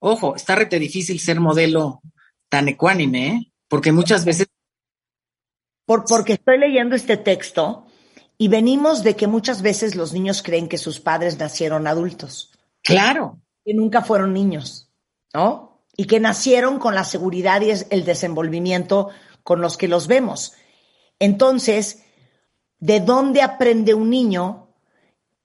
Ojo, 0.00 0.34
está 0.34 0.56
rete 0.56 0.78
difícil 0.78 1.20
ser 1.20 1.40
modelo 1.40 2.02
tan 2.48 2.68
ecuánime, 2.68 3.28
¿eh? 3.28 3.52
porque 3.68 3.92
muchas 3.92 4.24
veces... 4.24 4.48
Por, 5.86 6.04
porque 6.04 6.34
estoy 6.34 6.58
leyendo 6.58 6.94
este 6.94 7.16
texto 7.16 7.86
y 8.38 8.48
venimos 8.48 9.02
de 9.02 9.16
que 9.16 9.26
muchas 9.26 9.62
veces 9.62 9.94
los 9.94 10.12
niños 10.12 10.42
creen 10.42 10.68
que 10.68 10.78
sus 10.78 11.00
padres 11.00 11.38
nacieron 11.38 11.86
adultos. 11.86 12.52
Claro. 12.82 13.40
Que 13.64 13.72
nunca 13.72 14.02
fueron 14.02 14.32
niños, 14.32 14.90
¿no? 15.32 15.84
Y 15.96 16.06
que 16.06 16.20
nacieron 16.20 16.78
con 16.78 16.94
la 16.94 17.04
seguridad 17.04 17.62
y 17.62 17.70
el 17.70 18.04
desenvolvimiento 18.04 19.08
con 19.42 19.60
los 19.60 19.76
que 19.76 19.88
los 19.88 20.06
vemos. 20.06 20.52
Entonces, 21.18 22.02
¿de 22.78 23.00
dónde 23.00 23.40
aprende 23.40 23.94
un 23.94 24.10
niño 24.10 24.74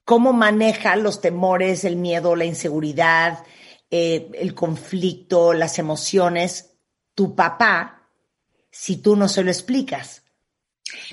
cómo 0.04 0.34
maneja 0.34 0.96
los 0.98 1.22
temores, 1.22 1.86
el 1.86 1.96
miedo, 1.96 2.36
la 2.36 2.46
inseguridad, 2.46 3.46
eh, 3.90 4.30
el 4.34 4.54
conflicto, 4.54 5.54
las 5.54 5.80
emociones? 5.80 6.74
Tu 7.16 7.36
papá, 7.36 8.10
si 8.70 8.98
tú 8.98 9.16
no 9.16 9.30
se 9.30 9.44
lo 9.44 9.52
explicas. 9.52 10.24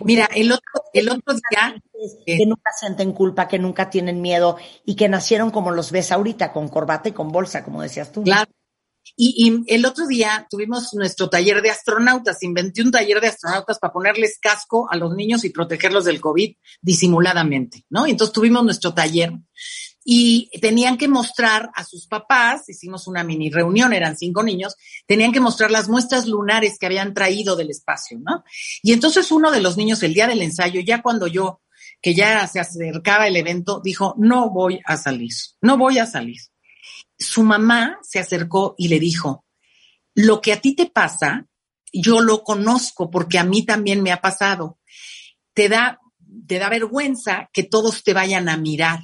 Mira, 0.05 0.29
el 0.35 0.53
otro, 0.53 0.85
el 0.93 1.09
otro 1.09 1.35
día... 1.35 1.83
Que 2.25 2.47
nunca 2.47 2.71
sienten 2.79 3.13
culpa, 3.13 3.49
que 3.49 3.59
nunca 3.59 3.91
tienen 3.91 4.21
miedo 4.21 4.57
y 4.85 4.95
que 4.95 5.09
nacieron 5.09 5.51
como 5.51 5.73
los 5.73 5.91
ves 5.91 6.13
ahorita, 6.13 6.53
con 6.53 6.69
corbata 6.69 7.09
y 7.09 7.13
con 7.13 7.33
bolsa, 7.33 7.65
como 7.65 7.83
decías 7.83 8.13
tú. 8.13 8.23
Claro. 8.23 8.49
Y, 9.17 9.65
el 9.67 9.85
otro 9.85 10.07
día 10.07 10.47
tuvimos 10.49 10.95
nuestro 10.95 11.29
taller 11.29 11.63
de 11.63 11.71
astronautas. 11.71 12.43
Inventé 12.43 12.83
un 12.83 12.91
taller 12.91 13.21
de 13.21 13.29
astronautas 13.29 13.79
para 13.79 13.93
ponerles 13.93 14.39
casco 14.41 14.89
a 14.91 14.97
los 14.97 15.15
niños 15.15 15.45
y 15.45 15.51
protegerlos 15.51 16.05
del 16.05 16.21
COVID 16.21 16.55
disimuladamente, 16.81 17.85
¿no? 17.91 18.07
Y 18.07 18.13
entonces 18.13 18.33
tuvimos 18.33 18.65
nuestro 18.65 18.95
taller 18.95 19.33
y 20.11 20.49
tenían 20.61 20.97
que 20.97 21.07
mostrar 21.07 21.69
a 21.75 21.85
sus 21.85 22.07
papás, 22.07 22.69
hicimos 22.69 23.07
una 23.07 23.25
mini 23.25 23.51
reunión, 23.51 23.93
eran 23.93 24.17
cinco 24.17 24.43
niños, 24.43 24.75
tenían 25.07 25.33
que 25.33 25.41
mostrar 25.41 25.71
las 25.71 25.91
muestras 25.91 26.27
lunares 26.27 26.79
que 26.79 26.87
habían 26.87 27.13
traído 27.13 27.57
del 27.57 27.71
espacio, 27.71 28.19
¿no? 28.19 28.43
Y 28.83 28.93
entonces 28.93 29.31
uno 29.31 29.51
de 29.51 29.61
los 29.61 29.77
niños, 29.77 30.03
el 30.03 30.15
día 30.15 30.27
del 30.27 30.41
ensayo, 30.41 30.81
ya 30.81 31.03
cuando 31.03 31.27
yo, 31.27 31.61
que 32.01 32.15
ya 32.15 32.47
se 32.47 32.59
acercaba 32.59 33.27
el 33.27 33.37
evento, 33.37 33.83
dijo, 33.85 34.15
no 34.17 34.49
voy 34.49 34.81
a 34.87 34.97
salir, 34.97 35.33
no 35.61 35.77
voy 35.77 35.99
a 35.99 36.07
salir 36.07 36.41
su 37.19 37.43
mamá 37.43 37.99
se 38.03 38.21
acercó 38.21 38.75
y 38.79 38.89
le 38.89 39.01
dijo, 39.01 39.45
lo 40.15 40.41
que 40.41 40.53
a 40.53 40.61
ti 40.61 40.75
te 40.75 40.87
pasa, 40.87 41.47
yo 41.93 42.21
lo 42.21 42.45
conozco 42.45 43.11
porque 43.11 43.39
a 43.39 43.45
mí 43.45 43.65
también 43.65 44.03
me 44.03 44.13
ha 44.13 44.21
pasado. 44.21 44.79
Te 45.53 45.69
da, 45.69 45.99
te 46.47 46.59
da 46.59 46.69
vergüenza 46.69 47.51
que 47.53 47.65
todos 47.65 48.05
te 48.05 48.15
vayan 48.15 48.49
a 48.49 48.57
mirar. 48.57 49.01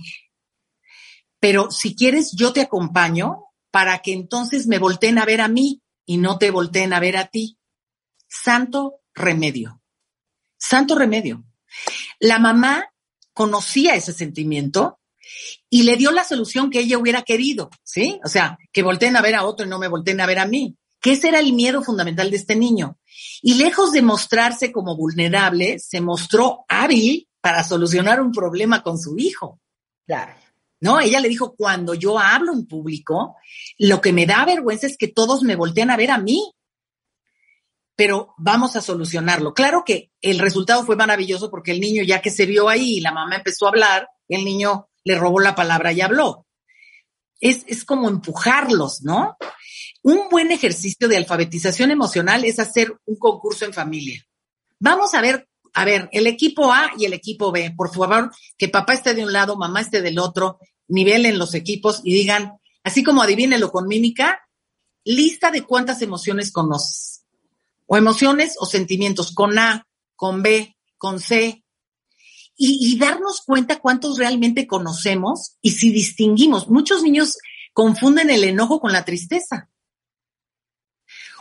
Pero 1.45 1.71
si 1.71 1.95
quieres, 1.95 2.33
yo 2.33 2.55
te 2.55 2.63
acompaño 2.63 3.45
para 3.71 3.99
que 3.99 4.15
entonces 4.15 4.67
me 4.67 4.79
volteen 4.79 5.19
a 5.19 5.27
ver 5.27 5.43
a 5.43 5.49
mí 5.49 5.83
y 6.07 6.17
no 6.17 6.39
te 6.39 6.51
volteen 6.51 6.95
a 6.95 7.01
ver 7.01 7.19
a 7.19 7.27
ti. 7.27 7.59
Santo 8.27 9.03
remedio. 9.13 9.83
Santo 10.57 10.95
remedio. 10.95 11.45
La 12.19 12.39
mamá 12.39 12.87
conocía 13.35 13.95
ese 13.95 14.15
sentimiento 14.15 15.01
y 15.69 15.83
le 15.83 15.99
dio 15.99 16.13
la 16.13 16.25
solución 16.25 16.71
que 16.71 16.81
ella 16.81 16.97
hubiera 16.97 17.21
querido, 17.21 17.69
¿sí? 17.83 18.19
O 18.25 18.29
sea, 18.29 18.57
que 18.73 18.83
volteen 18.83 19.15
a 19.15 19.21
ver 19.21 19.35
a 19.35 19.45
otro 19.45 19.67
y 19.67 19.69
no 19.69 19.79
me 19.79 19.89
volteen 19.89 20.23
a 20.23 20.27
ver 20.27 20.39
a 20.39 20.47
mí. 20.47 20.79
Que 20.99 21.13
ese 21.13 21.29
era 21.29 21.41
el 21.41 21.53
miedo 21.53 21.83
fundamental 21.83 22.31
de 22.31 22.39
este 22.39 22.57
niño. 22.57 22.99
Y 23.43 23.57
lejos 23.57 23.93
de 23.93 24.01
mostrarse 24.01 24.73
como 24.73 24.97
vulnerable, 24.97 25.79
se 25.79 26.01
mostró 26.01 26.65
hábil 26.71 27.29
para 27.43 27.65
solucionar 27.65 28.23
un 28.23 28.33
problema 28.33 28.83
con 28.83 28.99
su 28.99 29.19
hijo. 29.19 29.61
Claro. 30.07 30.44
¿No? 30.85 31.01
Ella 31.01 31.19
le 31.19 31.31
dijo, 31.31 31.55
cuando 31.57 31.95
yo 31.95 32.19
hablo 32.19 32.53
en 32.53 32.67
público, 32.67 33.37
lo 33.79 34.03
que 34.03 34.13
me 34.13 34.27
da 34.27 34.45
vergüenza 34.45 34.87
es 34.87 34.99
que 34.99 35.09
todos 35.09 35.43
me 35.43 35.57
voltean 35.57 35.91
a 35.91 35.97
ver 35.97 36.11
a 36.11 36.19
mí. 36.19 36.53
Pero 37.97 38.35
vamos 38.37 38.77
a 38.77 38.83
solucionarlo. 38.83 39.55
Claro 39.55 39.83
que 39.87 40.11
el 40.21 40.39
resultado 40.39 40.85
fue 40.85 40.95
maravilloso 40.95 41.51
porque 41.51 41.71
el 41.71 41.81
niño, 41.81 42.03
ya 42.03 42.21
que 42.21 42.29
se 42.29 42.45
vio 42.45 42.69
ahí 42.69 42.99
y 42.99 43.01
la 43.01 43.13
mamá 43.13 43.37
empezó 43.37 43.65
a 43.65 43.71
hablar, 43.71 44.09
el 44.29 44.45
niño 44.45 44.91
le 45.05 45.17
robó 45.17 45.41
la 45.41 45.55
palabra 45.55 45.91
y 45.91 46.03
habló. 46.03 46.47
Es, 47.41 47.65
es 47.67 47.87
como 47.87 48.11
empujarlos, 48.11 49.01
¿no? 49.01 49.39
Un 50.03 50.29
buen 50.31 50.53
ejercicio 50.53 51.09
de 51.09 51.17
alfabetización 51.17 51.93
emocional 51.93 52.45
es 52.45 52.59
hacer 52.59 52.95
un 53.07 53.17
concurso 53.17 53.65
en 53.65 53.73
familia. 53.73 54.23
Vamos 54.79 55.15
a 55.15 55.23
ver, 55.23 55.49
a 55.73 55.87
ver, 55.87 56.11
el 56.13 56.27
equipo 56.27 56.71
A 56.75 56.91
y 56.99 57.07
el 57.07 57.15
equipo 57.15 57.51
B. 57.53 57.73
Por 57.75 57.91
favor, 57.91 58.31
que 58.59 58.69
papá 58.69 58.93
esté 58.93 59.15
de 59.15 59.25
un 59.25 59.33
lado, 59.33 59.57
mamá 59.57 59.81
esté 59.81 60.03
del 60.03 60.19
otro, 60.19 60.59
nivelen 60.95 61.39
los 61.39 61.55
equipos 61.55 62.01
y 62.05 62.15
digan, 62.15 62.59
así 62.83 63.03
como 63.03 63.23
adivínelo 63.23 63.71
con 63.71 63.87
mímica, 63.87 64.49
lista 65.05 65.51
de 65.51 65.63
cuántas 65.63 66.01
emociones 66.01 66.53
conoces. 66.53 67.25
O 67.87 67.97
emociones 67.97 68.55
o 68.59 68.65
sentimientos 68.65 69.35
con 69.35 69.59
A, 69.59 69.87
con 70.17 70.43
B, 70.43 70.77
con 70.97 71.21
C, 71.21 71.65
y, 72.57 72.97
darnos 72.99 73.43
cuenta 73.45 73.81
cuántos 73.81 74.17
realmente 74.17 74.67
conocemos 74.69 75.57
y 75.61 75.73
si 75.73 75.91
distinguimos. 75.91 76.69
Muchos 76.69 77.03
niños 77.03 77.37
confunden 77.73 78.31
el 78.31 78.45
enojo 78.45 78.79
con 78.79 78.93
la 78.93 79.05
tristeza 79.05 79.69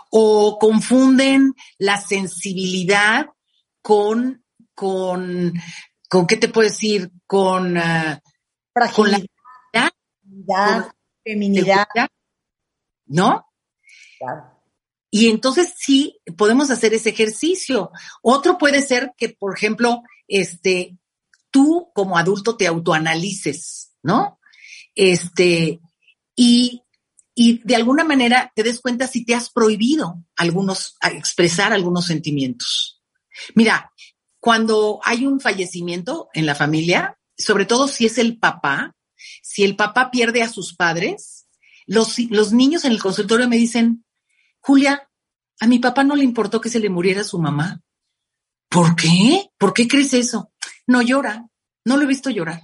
o 0.10 0.57
confunden 0.60 1.53
la 1.77 2.01
sensibilidad 2.01 3.27
con, 3.83 4.43
con, 4.74 5.53
con 6.10 6.25
¿qué 6.25 6.38
te 6.38 6.50
puedo 6.50 6.67
decir? 6.67 7.12
Con, 7.27 7.77
uh, 7.77 8.19
con 8.95 9.12
la 9.12 9.22
feminidad, 11.23 11.88
¿no? 13.05 13.45
Y 15.12 15.29
entonces 15.29 15.73
sí 15.77 16.19
podemos 16.38 16.71
hacer 16.71 16.93
ese 16.93 17.09
ejercicio. 17.09 17.91
Otro 18.21 18.57
puede 18.57 18.81
ser 18.81 19.12
que, 19.15 19.29
por 19.29 19.55
ejemplo, 19.55 20.01
este, 20.27 20.97
tú 21.51 21.91
como 21.93 22.17
adulto 22.17 22.57
te 22.57 22.65
autoanalices, 22.65 23.93
¿no? 24.01 24.39
Este, 24.95 25.79
y, 26.35 26.81
y 27.35 27.62
de 27.63 27.75
alguna 27.75 28.03
manera 28.03 28.51
te 28.55 28.63
des 28.63 28.79
cuenta 28.79 29.07
si 29.07 29.23
te 29.23 29.35
has 29.35 29.51
prohibido 29.51 30.23
algunos, 30.35 30.97
expresar 31.03 31.73
algunos 31.73 32.05
sentimientos. 32.05 33.03
Mira, 33.53 33.91
cuando 34.39 35.00
hay 35.03 35.25
un 35.25 35.39
fallecimiento 35.39 36.29
en 36.33 36.45
la 36.45 36.55
familia, 36.55 37.17
sobre 37.38 37.65
todo 37.65 37.88
si 37.88 38.05
es 38.05 38.17
el 38.17 38.39
papá, 38.39 38.95
si 39.42 39.63
el 39.63 39.75
papá 39.75 40.12
pierde 40.12 40.42
a 40.42 40.50
sus 40.50 40.75
padres, 40.75 41.48
los, 41.86 42.18
los 42.30 42.53
niños 42.53 42.86
en 42.86 42.92
el 42.92 43.01
consultorio 43.01 43.48
me 43.48 43.58
dicen, 43.58 44.06
Julia, 44.60 45.10
a 45.60 45.68
mi 45.68 45.80
papá 45.80 46.03
no 46.03 46.15
le 46.15 46.24
importó 46.24 46.62
que 46.62 46.70
se 46.70 46.80
le 46.80 46.89
muriera 46.89 47.24
su 47.24 47.39
mamá. 47.39 47.82
¿Por 48.70 48.96
qué? 48.96 49.50
¿Por 49.58 49.74
qué 49.74 49.88
crees 49.88 50.13
eso? 50.13 50.53
no 50.88 51.01
llora, 51.01 51.48
no 51.86 51.98
lo 51.98 52.03
he 52.03 52.08
visto 52.08 52.30
llorar. 52.30 52.62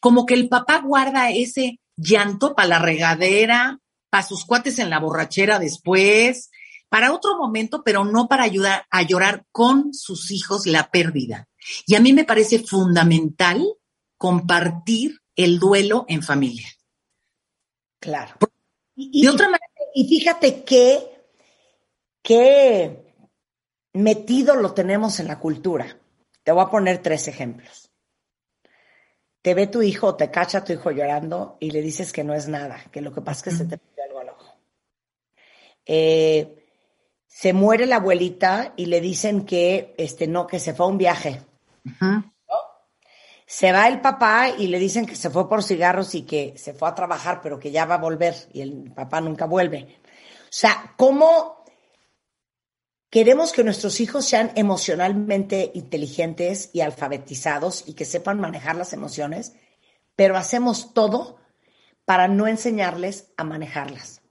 Como 0.00 0.26
que 0.26 0.34
el 0.34 0.48
papá 0.48 0.80
guarda 0.80 1.30
ese 1.30 1.80
llanto 1.96 2.54
para 2.54 2.68
la 2.68 2.78
regadera, 2.78 3.80
para 4.10 4.26
sus 4.26 4.44
cuates 4.44 4.78
en 4.78 4.90
la 4.90 5.00
borrachera 5.00 5.58
después, 5.58 6.50
para 6.88 7.12
otro 7.12 7.36
momento, 7.36 7.82
pero 7.84 8.04
no 8.04 8.28
para 8.28 8.44
ayudar 8.44 8.86
a 8.90 9.02
llorar 9.02 9.44
con 9.50 9.92
sus 9.92 10.30
hijos 10.30 10.66
la 10.66 10.90
pérdida. 10.90 11.48
Y 11.86 11.96
a 11.96 12.00
mí 12.00 12.12
me 12.12 12.24
parece 12.24 12.60
fundamental 12.60 13.64
compartir 14.16 15.20
el 15.36 15.58
duelo 15.58 16.04
en 16.08 16.22
familia. 16.22 16.68
Claro. 18.00 18.34
Y, 18.96 19.26
otra 19.26 19.46
manera, 19.46 19.64
y 19.94 20.08
fíjate 20.08 20.62
que, 20.62 21.24
que 22.22 23.14
metido 23.92 24.56
lo 24.56 24.72
tenemos 24.72 25.18
en 25.20 25.28
la 25.28 25.38
cultura. 25.38 25.98
Te 26.42 26.52
voy 26.52 26.62
a 26.62 26.70
poner 26.70 27.02
tres 27.02 27.26
ejemplos. 27.28 27.90
Te 29.42 29.54
ve 29.54 29.66
tu 29.66 29.82
hijo, 29.82 30.14
te 30.16 30.30
cacha 30.30 30.64
tu 30.64 30.72
hijo 30.72 30.90
llorando 30.90 31.56
y 31.60 31.70
le 31.70 31.82
dices 31.82 32.12
que 32.12 32.24
no 32.24 32.34
es 32.34 32.48
nada, 32.48 32.84
que 32.90 33.00
lo 33.00 33.12
que 33.12 33.20
pasa 33.20 33.38
es 33.38 33.42
que 33.42 33.64
se 33.64 33.68
te 33.68 33.78
pide 33.78 34.02
algo 34.02 34.20
al 34.20 34.28
ojo. 34.30 34.56
eh, 35.86 36.64
se 37.26 37.52
muere 37.52 37.86
la 37.86 37.96
abuelita 37.96 38.74
y 38.76 38.86
le 38.86 39.00
dicen 39.00 39.44
que 39.44 39.92
este 39.98 40.28
no, 40.28 40.46
que 40.46 40.60
se 40.60 40.72
fue 40.72 40.86
a 40.86 40.88
un 40.88 40.98
viaje. 40.98 41.42
Se 43.46 43.72
va 43.72 43.88
el 43.88 44.00
papá 44.00 44.50
y 44.56 44.68
le 44.68 44.78
dicen 44.78 45.06
que 45.06 45.16
se 45.16 45.30
fue 45.30 45.48
por 45.48 45.62
cigarros 45.62 46.14
y 46.14 46.22
que 46.22 46.54
se 46.56 46.72
fue 46.72 46.88
a 46.88 46.94
trabajar, 46.94 47.40
pero 47.42 47.58
que 47.58 47.70
ya 47.70 47.84
va 47.84 47.96
a 47.96 47.98
volver 47.98 48.34
y 48.52 48.62
el 48.62 48.92
papá 48.92 49.20
nunca 49.20 49.46
vuelve. 49.46 49.98
O 50.44 50.56
sea, 50.56 50.94
¿cómo 50.96 51.64
queremos 53.10 53.52
que 53.52 53.64
nuestros 53.64 54.00
hijos 54.00 54.24
sean 54.24 54.52
emocionalmente 54.54 55.72
inteligentes 55.74 56.70
y 56.72 56.80
alfabetizados 56.80 57.84
y 57.86 57.94
que 57.94 58.04
sepan 58.04 58.40
manejar 58.40 58.76
las 58.76 58.92
emociones? 58.92 59.52
Pero 60.16 60.36
hacemos 60.36 60.94
todo 60.94 61.38
para 62.04 62.28
no 62.28 62.46
enseñarles 62.46 63.32
a 63.36 63.44
manejarlas. 63.44 64.22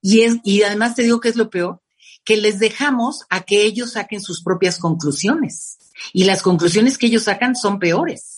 Y, 0.00 0.22
es, 0.22 0.36
y 0.44 0.62
además 0.62 0.94
te 0.94 1.02
digo 1.02 1.20
que 1.20 1.28
es 1.28 1.36
lo 1.36 1.50
peor, 1.50 1.82
que 2.24 2.36
les 2.36 2.58
dejamos 2.58 3.24
a 3.30 3.42
que 3.42 3.62
ellos 3.62 3.92
saquen 3.92 4.20
sus 4.20 4.42
propias 4.42 4.78
conclusiones. 4.78 5.78
Y 6.12 6.24
las 6.24 6.42
conclusiones 6.42 6.98
que 6.98 7.06
ellos 7.06 7.24
sacan 7.24 7.54
son 7.56 7.78
peores. 7.78 8.35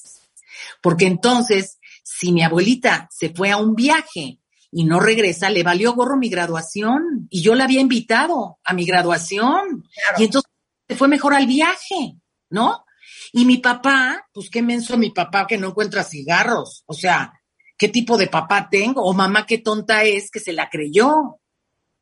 Porque 0.83 1.07
entonces, 1.07 1.79
si 2.03 2.33
mi 2.33 2.43
abuelita 2.43 3.09
se 3.11 3.31
fue 3.31 3.51
a 3.51 3.57
un 3.57 3.75
viaje 3.75 4.41
y 4.71 4.85
no 4.85 5.01
regresa, 5.01 5.51
le 5.51 5.63
valió 5.63 5.95
gorro 5.95 6.17
mi 6.17 6.29
graduación. 6.29 7.27
Y 7.31 7.43
yo 7.43 7.55
la 7.55 7.65
había 7.65 7.81
invitado 7.81 8.59
a 8.65 8.73
mi 8.75 8.85
graduación. 8.85 9.85
Y 10.19 10.25
entonces 10.25 10.51
se 10.89 10.97
fue 10.97 11.09
mejor 11.09 11.35
al 11.35 11.47
viaje, 11.47 12.17
¿no? 12.51 12.85
Y 13.33 13.45
mi 13.45 13.59
papá, 13.59 14.27
pues 14.33 14.51
qué 14.51 14.63
menso 14.63 14.97
mi 14.97 15.11
papá 15.11 15.47
que 15.47 15.59
no 15.59 15.69
encuentra 15.69 16.05
cigarros. 16.05 16.83
O 16.87 16.95
sea, 16.95 17.33
¿qué 17.77 17.89
tipo 17.89 18.17
de 18.17 18.29
papá 18.29 18.69
tengo? 18.71 19.03
O 19.03 19.13
mamá 19.13 19.47
qué 19.47 19.59
tonta 19.59 20.05
es 20.05 20.31
que 20.31 20.41
se 20.41 20.53
la 20.53 20.69
creyó. 20.71 21.41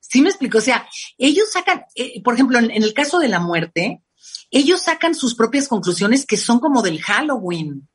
¿Sí 0.01 0.21
me 0.21 0.29
explico? 0.29 0.59
O 0.59 0.63
sea, 0.63 0.89
ellos 1.19 1.51
sacan, 1.51 1.85
eh, 1.95 2.23
por 2.23 2.35
ejemplo, 2.35 2.59
en, 2.59 2.71
el 2.71 2.95
caso 2.95 3.19
de 3.19 3.29
la 3.29 3.41
muerte, 3.41 4.03
ellos 4.51 4.83
sacan 4.83 5.15
sus 5.15 5.35
propias 5.35 5.69
conclusiones 5.69 6.27
que 6.27 6.37
son 6.37 6.61
como 6.61 6.83
del 6.83 7.03
Halloween. 7.03 7.89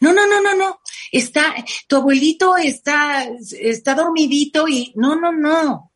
No, 0.00 0.12
no, 0.12 0.26
no, 0.26 0.40
no, 0.40 0.54
no. 0.54 0.80
Está, 1.12 1.54
tu 1.86 1.96
abuelito 1.96 2.56
está, 2.56 3.28
está 3.60 3.94
dormidito 3.94 4.68
y 4.68 4.92
no, 4.96 5.16
no, 5.16 5.32
no. 5.32 5.92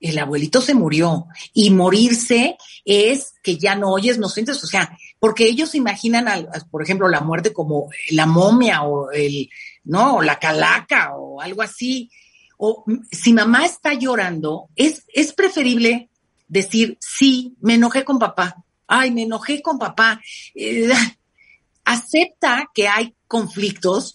El 0.00 0.18
abuelito 0.18 0.60
se 0.60 0.74
murió 0.74 1.26
y 1.54 1.70
morirse 1.70 2.58
es 2.84 3.34
que 3.42 3.56
ya 3.56 3.74
no 3.74 3.90
oyes, 3.90 4.18
no 4.18 4.28
sientes, 4.28 4.62
o 4.62 4.66
sea, 4.66 4.96
porque 5.18 5.44
ellos 5.44 5.74
imaginan, 5.74 6.48
por 6.70 6.82
ejemplo, 6.82 7.08
la 7.08 7.20
muerte 7.20 7.52
como 7.52 7.88
la 8.10 8.26
momia 8.26 8.82
o 8.82 9.10
el, 9.12 9.48
no, 9.84 10.16
o 10.16 10.22
la 10.22 10.38
calaca 10.38 11.16
o 11.16 11.40
algo 11.40 11.62
así 11.62 12.10
o 12.56 12.84
si 13.10 13.32
mamá 13.32 13.64
está 13.64 13.94
llorando, 13.94 14.68
es, 14.76 15.04
es 15.12 15.32
preferible 15.32 16.08
decir, 16.48 16.96
sí, 17.00 17.56
me 17.60 17.74
enojé 17.74 18.04
con 18.04 18.18
papá, 18.18 18.64
ay, 18.86 19.10
me 19.10 19.22
enojé 19.22 19.60
con 19.60 19.78
papá. 19.78 20.20
Eh, 20.54 20.88
acepta 21.84 22.70
que 22.74 22.88
hay 22.88 23.14
conflictos 23.26 24.14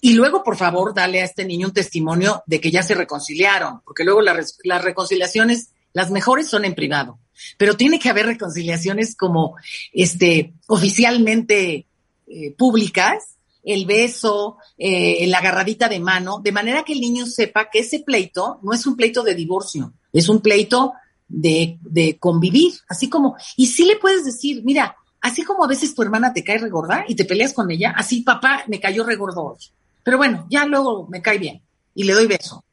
y 0.00 0.14
luego, 0.14 0.42
por 0.42 0.56
favor, 0.56 0.94
dale 0.94 1.20
a 1.20 1.24
este 1.24 1.44
niño 1.44 1.68
un 1.68 1.74
testimonio 1.74 2.42
de 2.46 2.60
que 2.60 2.70
ya 2.70 2.82
se 2.82 2.94
reconciliaron, 2.94 3.80
porque 3.84 4.04
luego 4.04 4.22
las 4.22 4.84
reconciliaciones, 4.84 5.70
las 5.92 6.10
mejores 6.10 6.48
son 6.48 6.64
en 6.64 6.74
privado, 6.74 7.18
pero 7.58 7.76
tiene 7.76 7.98
que 7.98 8.08
haber 8.08 8.26
reconciliaciones 8.26 9.16
como, 9.16 9.56
este, 9.92 10.54
oficialmente 10.68 11.86
eh, 12.26 12.54
públicas 12.56 13.36
el 13.62 13.86
beso, 13.86 14.56
eh, 14.78 15.26
la 15.26 15.38
agarradita 15.38 15.88
de 15.88 16.00
mano, 16.00 16.40
de 16.42 16.52
manera 16.52 16.82
que 16.82 16.92
el 16.92 17.00
niño 17.00 17.26
sepa 17.26 17.68
que 17.70 17.80
ese 17.80 18.00
pleito 18.00 18.58
no 18.62 18.72
es 18.72 18.86
un 18.86 18.96
pleito 18.96 19.22
de 19.22 19.34
divorcio, 19.34 19.92
es 20.12 20.28
un 20.28 20.40
pleito 20.40 20.94
de, 21.28 21.78
de 21.82 22.18
convivir, 22.18 22.72
así 22.88 23.08
como, 23.08 23.36
y 23.56 23.66
sí 23.66 23.84
le 23.84 23.96
puedes 23.96 24.24
decir, 24.24 24.62
mira, 24.64 24.96
así 25.20 25.44
como 25.44 25.64
a 25.64 25.68
veces 25.68 25.94
tu 25.94 26.02
hermana 26.02 26.32
te 26.32 26.44
cae 26.44 26.58
regorda 26.58 27.04
y 27.06 27.14
te 27.14 27.24
peleas 27.24 27.52
con 27.52 27.70
ella, 27.70 27.94
así 27.96 28.22
papá 28.22 28.64
me 28.66 28.80
cayó 28.80 29.04
regordo 29.04 29.44
hoy. 29.44 29.58
Pero 30.02 30.16
bueno, 30.16 30.46
ya 30.50 30.64
luego 30.64 31.06
me 31.08 31.22
cae 31.22 31.38
bien 31.38 31.62
y 31.94 32.04
le 32.04 32.14
doy 32.14 32.26
beso. 32.26 32.64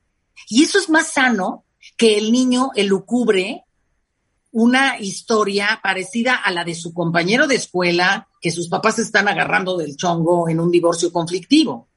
Y 0.49 0.63
eso 0.63 0.79
es 0.79 0.89
más 0.89 1.11
sano 1.11 1.65
que 1.97 2.17
el 2.17 2.31
niño 2.31 2.71
elucubre 2.75 3.63
una 4.51 4.97
historia 4.99 5.79
parecida 5.83 6.35
a 6.35 6.51
la 6.51 6.63
de 6.63 6.73
su 6.73 6.93
compañero 6.93 7.47
de 7.47 7.55
escuela, 7.55 8.27
que 8.41 8.51
sus 8.51 8.69
papás 8.69 8.95
se 8.95 9.01
están 9.03 9.27
agarrando 9.27 9.77
del 9.77 9.97
chongo 9.97 10.49
en 10.49 10.59
un 10.59 10.71
divorcio 10.71 11.11
conflictivo. 11.11 11.87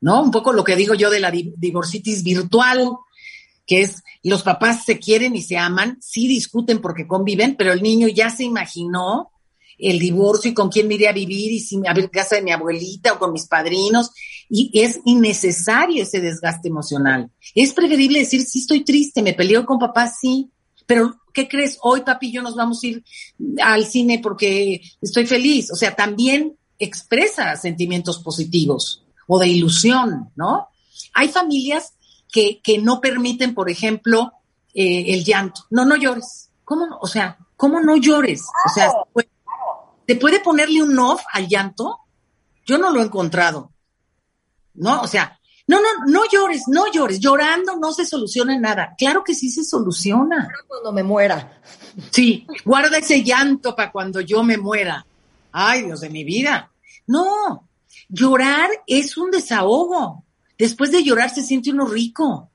¿No? 0.00 0.22
Un 0.22 0.30
poco 0.30 0.52
lo 0.52 0.62
que 0.62 0.76
digo 0.76 0.94
yo 0.94 1.10
de 1.10 1.18
la 1.18 1.30
divorcitis 1.30 2.22
virtual, 2.22 2.90
que 3.66 3.82
es 3.82 4.02
los 4.22 4.42
papás 4.42 4.84
se 4.84 4.98
quieren 4.98 5.34
y 5.34 5.42
se 5.42 5.56
aman, 5.56 5.98
sí 6.00 6.28
discuten 6.28 6.80
porque 6.80 7.06
conviven, 7.06 7.56
pero 7.56 7.72
el 7.72 7.82
niño 7.82 8.06
ya 8.08 8.30
se 8.30 8.44
imaginó 8.44 9.30
el 9.78 9.98
divorcio 9.98 10.50
y 10.50 10.54
con 10.54 10.68
quién 10.68 10.88
me 10.88 10.94
iría 10.94 11.10
a 11.10 11.14
vivir 11.14 11.52
y 11.52 11.60
si 11.60 11.80
a 11.86 11.94
ver 11.94 12.10
casa 12.10 12.36
de 12.36 12.42
mi 12.42 12.50
abuelita 12.50 13.12
o 13.12 13.18
con 13.18 13.32
mis 13.32 13.46
padrinos 13.46 14.10
y 14.50 14.70
es 14.80 15.00
innecesario 15.04 16.02
ese 16.02 16.20
desgaste 16.20 16.68
emocional. 16.68 17.30
Es 17.54 17.72
preferible 17.72 18.20
decir, 18.20 18.42
sí 18.42 18.60
estoy 18.60 18.84
triste, 18.84 19.22
me 19.22 19.34
peleo 19.34 19.64
con 19.66 19.78
papá, 19.78 20.08
sí, 20.08 20.50
pero 20.86 21.20
¿qué 21.34 21.48
crees? 21.48 21.78
Hoy, 21.82 22.00
papi, 22.00 22.32
yo 22.32 22.42
nos 22.42 22.56
vamos 22.56 22.82
a 22.82 22.86
ir 22.86 23.04
al 23.62 23.84
cine 23.84 24.20
porque 24.22 24.80
estoy 25.02 25.26
feliz. 25.26 25.70
O 25.70 25.76
sea, 25.76 25.94
también 25.94 26.56
expresa 26.78 27.54
sentimientos 27.56 28.20
positivos 28.20 29.04
o 29.26 29.38
de 29.38 29.48
ilusión, 29.48 30.30
¿no? 30.34 30.68
Hay 31.12 31.28
familias 31.28 31.92
que, 32.32 32.60
que 32.62 32.78
no 32.78 33.00
permiten, 33.00 33.54
por 33.54 33.70
ejemplo, 33.70 34.32
eh, 34.74 35.12
el 35.14 35.24
llanto. 35.24 35.62
No, 35.70 35.84
no 35.84 35.96
llores. 35.96 36.50
¿Cómo 36.64 36.86
no? 36.86 36.98
O 37.00 37.06
sea, 37.06 37.38
¿cómo 37.56 37.80
no 37.80 37.96
llores? 37.96 38.42
O 38.66 38.74
sea, 38.74 38.90
¿te 40.08 40.16
puede 40.16 40.40
ponerle 40.40 40.82
un 40.82 40.98
off 40.98 41.22
al 41.34 41.48
llanto? 41.48 41.98
Yo 42.64 42.78
no 42.78 42.90
lo 42.90 43.02
he 43.02 43.04
encontrado. 43.04 43.70
¿No? 44.72 45.02
O 45.02 45.06
sea, 45.06 45.38
no, 45.66 45.82
no, 45.82 45.88
no 46.06 46.22
llores, 46.32 46.62
no 46.66 46.90
llores. 46.90 47.20
Llorando 47.20 47.76
no 47.76 47.92
se 47.92 48.06
soluciona 48.06 48.58
nada. 48.58 48.94
Claro 48.96 49.22
que 49.22 49.34
sí 49.34 49.50
se 49.50 49.64
soluciona. 49.64 50.48
Cuando 50.66 50.92
me 50.92 51.02
muera. 51.02 51.60
Sí, 52.10 52.46
guarda 52.64 52.96
ese 52.96 53.22
llanto 53.22 53.76
para 53.76 53.92
cuando 53.92 54.22
yo 54.22 54.42
me 54.42 54.56
muera. 54.56 55.04
Ay, 55.52 55.82
Dios 55.82 56.00
de 56.00 56.08
mi 56.08 56.24
vida. 56.24 56.70
No, 57.06 57.68
llorar 58.08 58.70
es 58.86 59.18
un 59.18 59.30
desahogo. 59.30 60.24
Después 60.56 60.90
de 60.90 61.04
llorar 61.04 61.28
se 61.28 61.42
siente 61.42 61.70
uno 61.70 61.84
rico. 61.84 62.50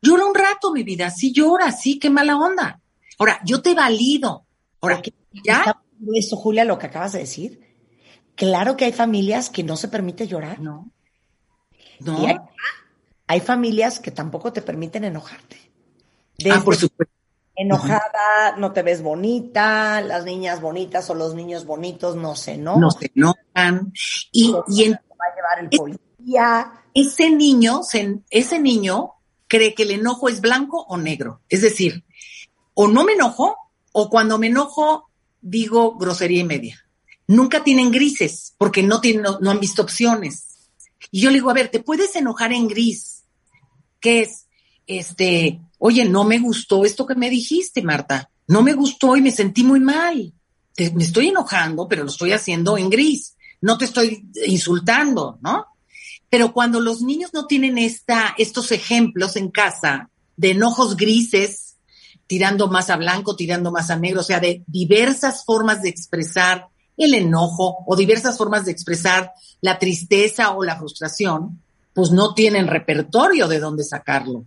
Llora 0.00 0.24
un 0.24 0.36
rato, 0.36 0.72
mi 0.72 0.84
vida. 0.84 1.10
Sí 1.10 1.32
llora, 1.32 1.72
sí, 1.72 1.98
qué 1.98 2.10
mala 2.10 2.36
onda. 2.36 2.80
Ahora, 3.18 3.40
yo 3.44 3.60
te 3.60 3.74
valido. 3.74 4.44
Ahora, 4.80 5.02
¿ya? 5.42 5.82
Eso, 6.14 6.36
Julia, 6.36 6.64
lo 6.64 6.78
que 6.78 6.86
acabas 6.86 7.12
de 7.12 7.20
decir. 7.20 7.60
Claro 8.34 8.76
que 8.76 8.86
hay 8.86 8.92
familias 8.92 9.50
que 9.50 9.62
no 9.62 9.76
se 9.76 9.88
permite 9.88 10.26
llorar. 10.26 10.60
No. 10.60 10.90
No. 12.00 12.26
hay, 13.26 13.40
familias 13.40 14.00
que 14.00 14.10
tampoco 14.10 14.52
te 14.52 14.62
permiten 14.62 15.04
enojarte. 15.04 15.58
ah, 16.50 16.62
por 16.64 16.74
supuesto. 16.74 17.14
Enojada, 17.54 18.56
no 18.56 18.72
te 18.72 18.82
ves 18.82 19.02
bonita, 19.02 20.00
las 20.00 20.24
niñas 20.24 20.62
bonitas 20.62 21.10
o 21.10 21.14
los 21.14 21.34
niños 21.34 21.66
bonitos 21.66 22.16
no 22.16 22.34
se 22.34 22.54
enojan. 22.54 22.80
No 22.80 22.90
se 22.90 23.10
enojan. 23.14 23.92
Y, 24.32 24.54
y 24.68 24.88
va 24.90 24.96
a 24.96 25.36
llevar 25.36 25.58
el 25.60 25.68
policía. 25.68 26.72
Ese 26.94 27.30
niño, 27.30 27.82
ese 28.30 28.58
niño 28.58 29.12
cree 29.46 29.74
que 29.74 29.82
el 29.82 29.90
enojo 29.90 30.30
es 30.30 30.40
blanco 30.40 30.86
o 30.88 30.96
negro. 30.96 31.42
Es 31.50 31.60
decir, 31.60 32.04
o 32.72 32.88
no 32.88 33.04
me 33.04 33.12
enojo, 33.12 33.56
o 33.92 34.08
cuando 34.08 34.38
me 34.38 34.46
enojo 34.46 35.09
digo 35.40 35.96
grosería 35.96 36.40
y 36.40 36.44
media. 36.44 36.84
Nunca 37.26 37.62
tienen 37.62 37.90
grises, 37.90 38.54
porque 38.58 38.82
no, 38.82 39.00
tienen, 39.00 39.24
no 39.40 39.50
han 39.50 39.60
visto 39.60 39.82
opciones. 39.82 40.50
Y 41.10 41.20
yo 41.20 41.30
le 41.30 41.36
digo, 41.36 41.50
a 41.50 41.54
ver, 41.54 41.68
te 41.68 41.80
puedes 41.80 42.14
enojar 42.16 42.52
en 42.52 42.68
gris. 42.68 43.24
¿Qué 44.00 44.22
es? 44.22 44.46
Este, 44.86 45.60
oye, 45.78 46.04
no 46.04 46.24
me 46.24 46.38
gustó 46.38 46.84
esto 46.84 47.06
que 47.06 47.14
me 47.14 47.30
dijiste, 47.30 47.82
Marta. 47.82 48.30
No 48.48 48.62
me 48.62 48.72
gustó 48.72 49.16
y 49.16 49.22
me 49.22 49.30
sentí 49.30 49.62
muy 49.62 49.80
mal. 49.80 50.32
me 50.76 51.04
estoy 51.04 51.28
enojando, 51.28 51.86
pero 51.86 52.02
lo 52.02 52.10
estoy 52.10 52.32
haciendo 52.32 52.76
en 52.76 52.90
gris. 52.90 53.36
No 53.60 53.78
te 53.78 53.84
estoy 53.84 54.28
insultando, 54.46 55.38
¿no? 55.42 55.66
Pero 56.28 56.52
cuando 56.52 56.80
los 56.80 57.02
niños 57.02 57.30
no 57.32 57.46
tienen 57.46 57.78
esta, 57.78 58.34
estos 58.38 58.72
ejemplos 58.72 59.36
en 59.36 59.50
casa 59.50 60.10
de 60.36 60.52
enojos 60.52 60.96
grises, 60.96 61.69
tirando 62.30 62.68
más 62.68 62.90
a 62.90 62.96
blanco, 62.96 63.34
tirando 63.34 63.72
más 63.72 63.90
a 63.90 63.96
negro, 63.96 64.20
o 64.20 64.22
sea, 64.22 64.38
de 64.38 64.62
diversas 64.68 65.44
formas 65.44 65.82
de 65.82 65.88
expresar 65.88 66.68
el 66.96 67.14
enojo 67.14 67.78
o 67.88 67.96
diversas 67.96 68.38
formas 68.38 68.64
de 68.64 68.70
expresar 68.70 69.32
la 69.60 69.80
tristeza 69.80 70.52
o 70.52 70.62
la 70.62 70.78
frustración, 70.78 71.60
pues 71.92 72.12
no 72.12 72.32
tienen 72.32 72.68
repertorio 72.68 73.48
de 73.48 73.58
dónde 73.58 73.82
sacarlo. 73.82 74.44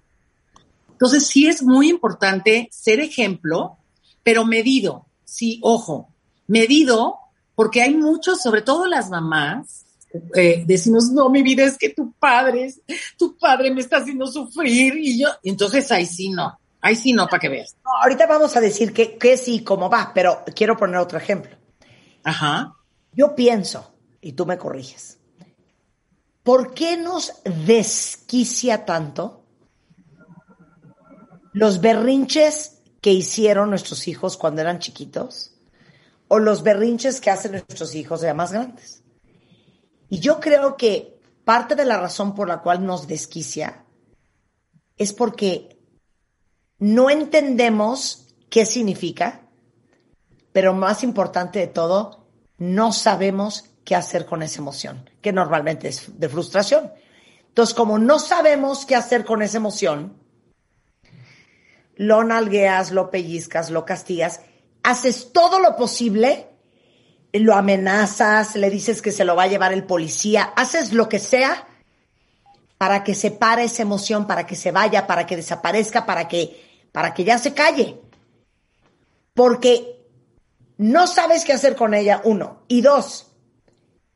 Entonces 0.93 1.27
sí 1.27 1.45
es 1.45 1.61
muy 1.61 1.89
importante 1.89 2.69
ser 2.71 3.01
ejemplo, 3.01 3.75
pero 4.23 4.45
medido. 4.45 5.05
Sí, 5.25 5.59
ojo, 5.61 6.07
medido 6.47 7.17
porque 7.53 7.81
hay 7.81 7.95
muchos, 7.95 8.41
sobre 8.41 8.61
todo 8.61 8.87
las 8.87 9.09
mamás, 9.09 9.83
eh, 10.33 10.63
decimos, 10.65 11.11
no, 11.11 11.29
mi 11.29 11.43
vida 11.43 11.65
es 11.65 11.77
que 11.77 11.89
tu 11.89 12.13
padre, 12.13 12.73
tu 13.17 13.37
padre 13.37 13.73
me 13.73 13.81
está 13.81 13.97
haciendo 13.97 14.25
sufrir 14.25 14.95
y 14.97 15.19
yo, 15.19 15.27
entonces 15.43 15.91
ahí 15.91 16.05
sí 16.05 16.29
no, 16.29 16.57
ahí 16.83 16.95
sí 16.95 17.13
no, 17.13 17.27
para 17.27 17.39
que 17.39 17.49
veas. 17.49 17.75
No, 17.83 17.91
ahorita 18.03 18.27
vamos 18.27 18.55
a 18.55 18.61
decir 18.61 18.93
que, 18.93 19.17
que 19.17 19.37
sí, 19.37 19.63
cómo 19.63 19.89
va, 19.89 20.11
pero 20.13 20.43
quiero 20.53 20.77
poner 20.77 20.97
otro 20.97 21.17
ejemplo. 21.17 21.55
Ajá. 22.23 22.75
Yo 23.13 23.33
pienso, 23.35 23.95
y 24.21 24.33
tú 24.33 24.45
me 24.45 24.57
corriges, 24.57 25.17
¿por 26.43 26.73
qué 26.73 26.97
nos 26.97 27.41
desquicia 27.65 28.85
tanto 28.85 29.45
los 31.53 31.79
berrinches 31.79 32.81
que 33.01 33.11
hicieron 33.11 33.69
nuestros 33.69 34.07
hijos 34.07 34.37
cuando 34.37 34.61
eran 34.61 34.79
chiquitos 34.79 35.55
o 36.27 36.39
los 36.39 36.63
berrinches 36.63 37.21
que 37.21 37.31
hacen 37.31 37.51
nuestros 37.53 37.95
hijos 37.95 38.21
ya 38.21 38.33
más 38.33 38.51
grandes? 38.51 39.03
Y 40.09 40.19
yo 40.19 40.39
creo 40.39 40.75
que 40.75 41.19
parte 41.45 41.75
de 41.75 41.85
la 41.85 41.97
razón 41.97 42.35
por 42.35 42.47
la 42.47 42.61
cual 42.61 42.85
nos 42.85 43.07
desquicia 43.07 43.85
es 44.97 45.13
porque 45.13 45.72
no 46.83 47.09
entendemos 47.09 48.27
qué 48.49 48.65
significa, 48.65 49.39
pero 50.51 50.73
más 50.73 51.01
importante 51.01 51.59
de 51.59 51.67
todo, 51.67 52.27
no 52.57 52.91
sabemos 52.91 53.69
qué 53.85 53.95
hacer 53.95 54.25
con 54.25 54.43
esa 54.43 54.59
emoción, 54.59 55.09
que 55.21 55.31
normalmente 55.31 55.87
es 55.87 56.19
de 56.19 56.27
frustración. 56.27 56.91
Entonces, 57.47 57.73
como 57.73 57.99
no 57.99 58.19
sabemos 58.19 58.85
qué 58.85 58.97
hacer 58.97 59.23
con 59.23 59.41
esa 59.41 59.57
emoción, 59.57 60.17
lo 61.95 62.21
nalgueas, 62.25 62.91
lo 62.91 63.09
pellizcas, 63.09 63.69
lo 63.69 63.85
castigas, 63.85 64.41
haces 64.83 65.31
todo 65.31 65.59
lo 65.59 65.77
posible, 65.77 66.49
lo 67.31 67.55
amenazas, 67.55 68.57
le 68.57 68.69
dices 68.69 69.01
que 69.01 69.13
se 69.13 69.23
lo 69.23 69.37
va 69.37 69.43
a 69.43 69.47
llevar 69.47 69.71
el 69.71 69.85
policía, 69.85 70.51
haces 70.57 70.91
lo 70.91 71.07
que 71.07 71.19
sea 71.19 71.65
para 72.77 73.05
que 73.05 73.15
se 73.15 73.31
pare 73.31 73.63
esa 73.63 73.83
emoción, 73.83 74.27
para 74.27 74.45
que 74.45 74.57
se 74.57 74.71
vaya, 74.71 75.07
para 75.07 75.25
que 75.25 75.37
desaparezca, 75.37 76.05
para 76.05 76.27
que, 76.27 76.72
para 76.93 77.13
que 77.13 77.25
ya 77.25 77.37
se 77.37 77.53
calle. 77.53 77.99
Porque 79.33 80.07
no 80.77 81.07
sabes 81.07 81.43
qué 81.43 81.51
hacer 81.51 81.75
con 81.75 81.93
ella, 81.93 82.21
uno. 82.23 82.63
Y 82.69 82.79
dos, 82.79 83.33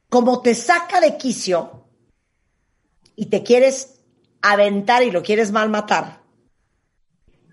como 0.08 0.42
te 0.42 0.56
saca 0.56 1.02
de 1.02 1.18
quicio 1.18 1.86
y 3.18 3.26
te 3.26 3.44
quieres 3.44 4.00
aventar 4.42 5.04
y 5.04 5.12
lo 5.12 5.22
quieres 5.22 5.52
mal 5.52 5.70
matar, 5.70 6.22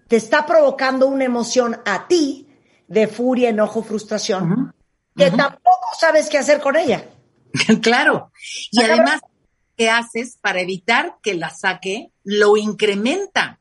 te 0.07 0.17
está 0.17 0.47
provocando 0.47 1.09
una 1.09 1.25
emoción 1.25 1.81
a 1.85 2.07
ti 2.07 2.49
de 2.87 3.09
furia, 3.09 3.49
enojo, 3.49 3.83
frustración, 3.83 4.75
que 5.17 5.31
tampoco 5.31 5.89
sabes 5.99 6.29
qué 6.29 6.39
hacer 6.39 6.61
con 6.61 6.77
ella. 6.77 7.09
claro. 7.83 8.31
Y 8.71 8.83
además, 8.83 9.21
¿qué 9.77 9.89
haces 9.89 10.39
para 10.41 10.61
evitar 10.61 11.17
que 11.23 11.35
la 11.35 11.51
saque? 11.51 12.13
Lo 12.25 12.57
incrementa. 12.59 13.59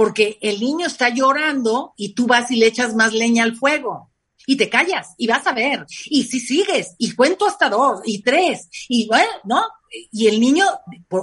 Porque 0.00 0.38
el 0.40 0.60
niño 0.60 0.86
está 0.86 1.10
llorando 1.10 1.92
y 1.94 2.14
tú 2.14 2.26
vas 2.26 2.50
y 2.50 2.56
le 2.56 2.68
echas 2.68 2.94
más 2.94 3.12
leña 3.12 3.44
al 3.44 3.54
fuego. 3.54 4.10
Y 4.46 4.56
te 4.56 4.70
callas 4.70 5.08
y 5.18 5.26
vas 5.26 5.46
a 5.46 5.52
ver. 5.52 5.84
Y 6.06 6.22
si 6.22 6.40
sigues, 6.40 6.94
y 6.96 7.14
cuento 7.14 7.46
hasta 7.46 7.68
dos 7.68 8.00
y 8.06 8.22
tres, 8.22 8.70
y 8.88 9.06
bueno, 9.08 9.28
¿no? 9.44 9.62
Y 10.10 10.28
el 10.28 10.40
niño, 10.40 10.64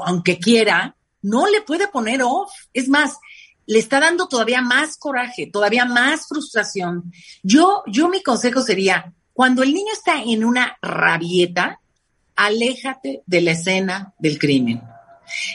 aunque 0.06 0.38
quiera, 0.38 0.96
no 1.24 1.48
le 1.48 1.62
puede 1.62 1.88
poner 1.88 2.22
off. 2.22 2.52
Es 2.72 2.88
más, 2.88 3.18
le 3.66 3.80
está 3.80 4.00
dando 4.00 4.28
todavía 4.28 4.62
más 4.62 4.96
coraje, 4.98 5.48
todavía 5.48 5.86
más 5.86 6.28
frustración. 6.28 7.12
Yo, 7.42 7.82
yo 7.88 8.10
mi 8.10 8.22
consejo 8.22 8.62
sería, 8.62 9.12
cuando 9.34 9.64
el 9.64 9.74
niño 9.74 9.92
está 9.92 10.22
en 10.22 10.46
una 10.46 10.78
rabieta, 10.84 11.82
aléjate 12.36 13.24
de 13.26 13.42
la 13.42 13.54
escena 13.54 14.14
del 14.20 14.38
crimen. 14.38 14.84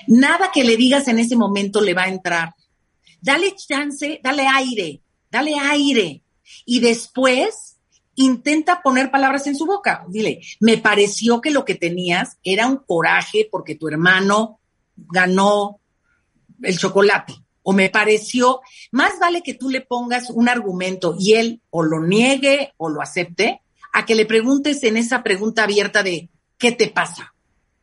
Nada 0.09 0.51
que 0.53 0.65
le 0.65 0.77
digas 0.77 1.07
en 1.07 1.21
ese 1.21 1.37
momento 1.37 1.81
le 1.81 1.95
va 1.95 2.03
a 2.03 2.09
entrar. 2.09 2.55
Dale 3.23 3.55
chance, 3.57 4.21
dale 4.23 4.47
aire, 4.47 5.01
dale 5.31 5.55
aire. 5.59 6.23
Y 6.67 6.81
después 6.81 7.79
intenta 8.17 8.83
poner 8.83 9.11
palabras 9.11 9.47
en 9.47 9.57
su 9.57 9.65
boca. 9.65 10.05
Dile, 10.09 10.41
me 10.61 10.77
pareció 10.77 11.41
que 11.41 11.51
lo 11.51 11.65
que 11.65 11.77
tenías 11.77 12.37
era 12.43 12.67
un 12.67 12.79
coraje 12.79 13.49
porque 13.51 13.77
tu 13.77 13.89
hermano 13.89 14.61
ganó 14.97 15.81
el 16.63 16.77
chocolate 16.77 17.35
o 17.63 17.73
me 17.73 17.91
pareció, 17.91 18.61
más 18.91 19.19
vale 19.21 19.43
que 19.43 19.55
tú 19.55 19.71
le 19.71 19.81
pongas 19.81 20.31
un 20.31 20.49
argumento 20.49 21.15
y 21.19 21.35
él 21.35 21.63
o 21.71 21.83
lo 21.83 22.01
niegue 22.01 22.73
o 22.77 22.89
lo 22.89 23.01
acepte, 23.01 23.63
a 23.93 24.05
que 24.05 24.15
le 24.15 24.27
preguntes 24.27 24.83
en 24.83 24.97
esa 24.97 25.23
pregunta 25.23 25.63
abierta 25.63 26.03
de, 26.03 26.29
¿qué 26.59 26.73
te 26.73 26.89
pasa? 26.89 27.35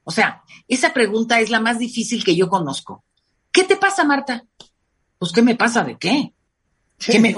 O 0.04 0.12
sea, 0.12 0.44
esa 0.68 0.94
pregunta 0.94 1.40
es 1.40 1.50
la 1.50 1.60
más 1.60 1.80
difícil 1.80 2.24
que 2.24 2.36
yo 2.36 2.50
conozco. 2.50 3.04
¿Qué 3.52 3.64
te 3.64 3.78
pasa, 3.78 4.04
Marta? 4.04 4.44
Pues, 5.20 5.32
¿qué 5.32 5.42
me 5.42 5.56
pasa 5.56 5.84
de 5.84 5.98
qué? 5.98 6.34
me, 7.20 7.36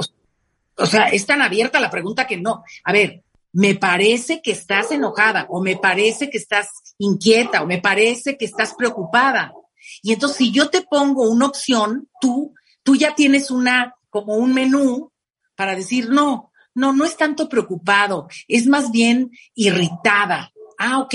o 0.77 0.85
sea, 0.85 1.09
es 1.09 1.25
tan 1.25 1.41
abierta 1.41 1.79
la 1.79 1.89
pregunta 1.89 2.27
que 2.27 2.37
no. 2.37 2.63
A 2.83 2.93
ver, 2.93 3.23
me 3.53 3.75
parece 3.75 4.41
que 4.41 4.51
estás 4.51 4.91
enojada 4.91 5.45
o 5.49 5.61
me 5.61 5.75
parece 5.75 6.29
que 6.29 6.37
estás 6.37 6.69
inquieta 6.99 7.61
o 7.61 7.67
me 7.67 7.81
parece 7.81 8.37
que 8.37 8.45
estás 8.45 8.75
preocupada. 8.75 9.53
Y 10.01 10.13
entonces, 10.13 10.37
si 10.37 10.51
yo 10.51 10.69
te 10.69 10.83
pongo 10.83 11.29
una 11.29 11.47
opción, 11.47 12.07
tú, 12.21 12.53
tú 12.83 12.95
ya 12.95 13.15
tienes 13.15 13.51
una, 13.51 13.95
como 14.09 14.35
un 14.35 14.53
menú 14.53 15.11
para 15.55 15.75
decir, 15.75 16.09
no, 16.09 16.51
no, 16.73 16.93
no 16.93 17.03
es 17.03 17.17
tanto 17.17 17.49
preocupado, 17.49 18.27
es 18.47 18.67
más 18.67 18.91
bien 18.91 19.31
irritada. 19.55 20.53
Ah, 20.77 20.99
ok. 20.99 21.13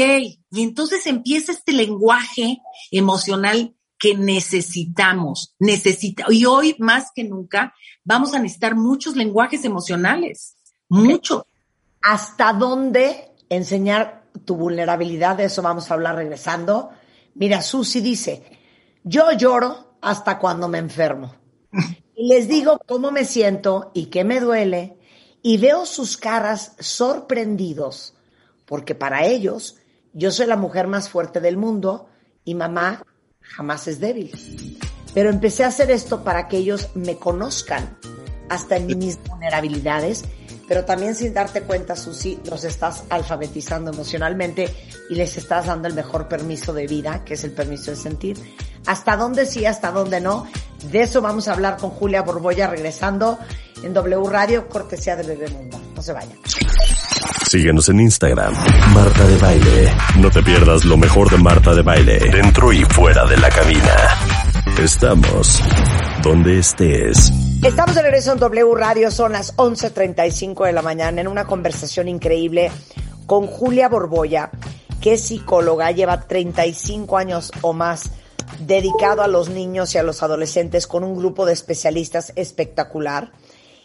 Y 0.51 0.63
entonces 0.63 1.07
empieza 1.07 1.53
este 1.53 1.73
lenguaje 1.73 2.59
emocional 2.91 3.75
que 3.99 4.15
necesitamos, 4.17 5.55
necesita, 5.59 6.27
y 6.29 6.45
hoy 6.45 6.77
más 6.79 7.11
que 7.15 7.25
nunca 7.25 7.75
vamos 8.05 8.35
a 8.35 8.39
necesitar 8.39 8.77
muchos 8.77 9.17
lenguajes 9.17 9.65
emocionales, 9.65 10.57
mucho. 10.89 11.47
¿Hasta 12.03 12.53
dónde 12.53 13.33
enseñar 13.49 14.27
tu 14.45 14.57
vulnerabilidad? 14.57 15.37
De 15.37 15.45
eso 15.45 15.63
vamos 15.63 15.91
a 15.91 15.95
hablar 15.95 16.15
regresando. 16.15 16.91
Mira, 17.35 17.63
Susi 17.63 18.01
dice, 18.01 18.45
yo 19.03 19.33
lloro 19.33 19.97
hasta 20.01 20.39
cuando 20.39 20.69
me 20.69 20.79
enfermo. 20.79 21.35
Y 22.15 22.29
les 22.29 22.49
digo 22.49 22.81
cómo 22.87 23.11
me 23.11 23.25
siento 23.25 23.91
y 23.93 24.07
qué 24.07 24.25
me 24.25 24.41
duele 24.41 24.97
y 25.43 25.59
veo 25.59 25.87
sus 25.87 26.17
caras 26.17 26.75
sorprendidos, 26.79 28.15
porque 28.65 28.95
para 28.95 29.27
ellos 29.27 29.77
yo 30.13 30.31
soy 30.31 30.47
la 30.47 30.57
mujer 30.57 30.87
más 30.87 31.09
fuerte 31.09 31.41
del 31.41 31.57
mundo 31.57 32.09
y 32.45 32.55
mamá 32.55 33.05
jamás 33.49 33.89
es 33.89 34.01
débil. 34.01 34.31
Pero 35.15 35.31
empecé 35.31 35.65
a 35.65 35.69
hacer 35.69 35.91
esto 35.91 36.23
para 36.25 36.49
que 36.49 36.59
ellos 36.59 36.89
me 36.95 37.17
conozcan 37.17 37.97
hasta 38.49 38.77
en 38.77 38.99
mis 38.99 39.19
vulnerabilidades 39.25 40.25
pero 40.69 40.85
también 40.85 41.15
sin 41.15 41.33
darte 41.33 41.63
cuenta, 41.63 41.95
Susi, 41.95 42.41
los 42.45 42.65
estás 42.65 43.05
alfabetizando 43.09 43.93
emocionalmente 43.93 44.69
y 45.09 45.15
les 45.15 45.37
estás 45.37 45.67
dando 45.67 45.87
el 45.87 45.95
mejor 45.95 46.27
permiso 46.29 46.73
de 46.73 46.87
vida, 46.87 47.25
que 47.25 47.35
es 47.35 47.45
el 47.45 47.53
permiso 47.53 47.93
de 47.93 47.97
sentir. 47.97 48.37
Hasta 48.87 49.17
dónde 49.17 49.47
sí, 49.47 49.65
hasta 49.65 49.93
dónde 49.93 50.21
no. 50.21 50.47
De 50.91 51.03
eso 51.03 51.21
vamos 51.21 51.47
a 51.47 51.53
hablar 51.53 51.77
con 51.77 51.91
Julia 51.91 52.23
Borboya 52.23 52.67
regresando 52.67 53.39
en 53.83 53.95
W 53.95 54.29
Radio, 54.29 54.69
cortesía 54.69 55.15
de 55.15 55.23
Bebemundo. 55.23 55.81
No 55.95 56.03
se 56.03 56.13
vayan. 56.13 56.39
Síguenos 57.45 57.89
en 57.89 58.01
Instagram, 58.01 58.55
Marta 58.93 59.25
de 59.25 59.39
Baile. 59.39 59.95
No 60.19 60.31
te 60.31 60.43
pierdas 60.43 60.85
lo 60.85 60.97
mejor 60.97 61.31
de 61.31 61.39
Marta 61.39 61.75
de 61.75 61.83
Baile, 61.83 62.19
dentro 62.31 62.73
y 62.73 62.85
fuera 62.85 63.25
de 63.27 63.37
la 63.37 63.49
cabina. 63.51 63.95
Estamos 64.83 65.63
donde 66.23 66.59
estés. 66.59 67.33
Estamos 67.63 67.95
de 67.95 68.03
regreso 68.03 68.33
en 68.33 68.39
W 68.39 68.75
Radio, 68.75 69.11
son 69.11 69.33
las 69.33 69.57
11.35 69.57 70.67
de 70.67 70.73
la 70.73 70.83
mañana 70.83 71.21
en 71.21 71.29
una 71.29 71.47
conversación 71.47 72.09
increíble 72.09 72.71
con 73.27 73.47
Julia 73.47 73.89
Borboya, 73.89 74.51
que 75.01 75.15
es 75.15 75.23
psicóloga, 75.23 75.91
lleva 75.93 76.21
35 76.21 77.17
años 77.17 77.53
o 77.63 77.73
más 77.73 78.11
dedicado 78.59 79.23
a 79.23 79.29
los 79.29 79.49
niños 79.49 79.95
y 79.95 79.99
a 79.99 80.03
los 80.03 80.23
adolescentes 80.23 80.87
con 80.87 81.05
un 81.05 81.17
grupo 81.17 81.47
de 81.47 81.53
especialistas 81.53 82.33
espectacular. 82.37 83.33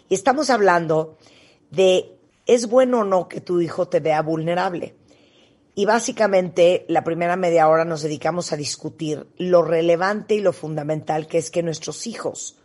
Y 0.09 0.15
estamos 0.15 0.49
hablando 0.49 1.17
de, 1.69 2.17
¿es 2.45 2.67
bueno 2.67 2.99
o 2.99 3.04
no 3.04 3.27
que 3.27 3.41
tu 3.41 3.62
hijo 3.62 3.88
te 3.88 3.99
vea 3.99 4.21
vulnerable? 4.21 4.95
Y 5.73 5.86
básicamente 5.86 6.86
la 6.89 7.04
primera 7.04 7.36
media 7.36 7.67
hora 7.69 7.86
nos 7.86 8.01
dedicamos 8.01 8.51
a 8.51 8.58
discutir 8.58 9.27
lo 9.38 9.62
relevante 9.63 10.36
y 10.36 10.41
lo 10.41 10.54
fundamental 10.54 11.27
que 11.27 11.38
es 11.38 11.49
que 11.49 11.63
nuestros 11.63 12.08
hijos 12.08 12.58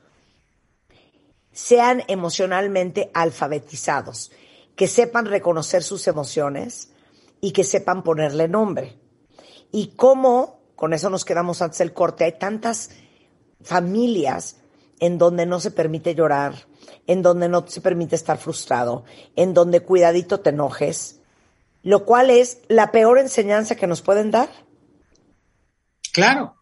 sean 1.52 2.02
emocionalmente 2.08 3.10
alfabetizados, 3.14 4.30
que 4.74 4.88
sepan 4.88 5.24
reconocer 5.24 5.82
sus 5.82 6.06
emociones 6.06 6.90
y 7.40 7.52
que 7.52 7.64
sepan 7.64 8.02
ponerle 8.02 8.48
nombre. 8.48 8.98
Y 9.72 9.94
cómo, 9.96 10.60
con 10.74 10.92
eso 10.92 11.08
nos 11.08 11.24
quedamos 11.24 11.62
antes 11.62 11.78
del 11.78 11.94
corte, 11.94 12.24
hay 12.24 12.38
tantas 12.38 12.90
familias 13.62 14.56
en 15.00 15.16
donde 15.16 15.46
no 15.46 15.60
se 15.60 15.70
permite 15.70 16.14
llorar, 16.14 16.66
en 17.06 17.22
donde 17.22 17.48
no 17.48 17.66
se 17.66 17.80
permite 17.80 18.16
estar 18.16 18.38
frustrado, 18.38 19.04
en 19.36 19.54
donde 19.54 19.80
cuidadito 19.80 20.40
te 20.40 20.50
enojes, 20.50 21.20
lo 21.82 22.04
cual 22.04 22.30
es 22.30 22.58
la 22.68 22.90
peor 22.90 23.18
enseñanza 23.18 23.76
que 23.76 23.86
nos 23.86 24.02
pueden 24.02 24.30
dar. 24.30 24.48
Claro. 26.12 26.56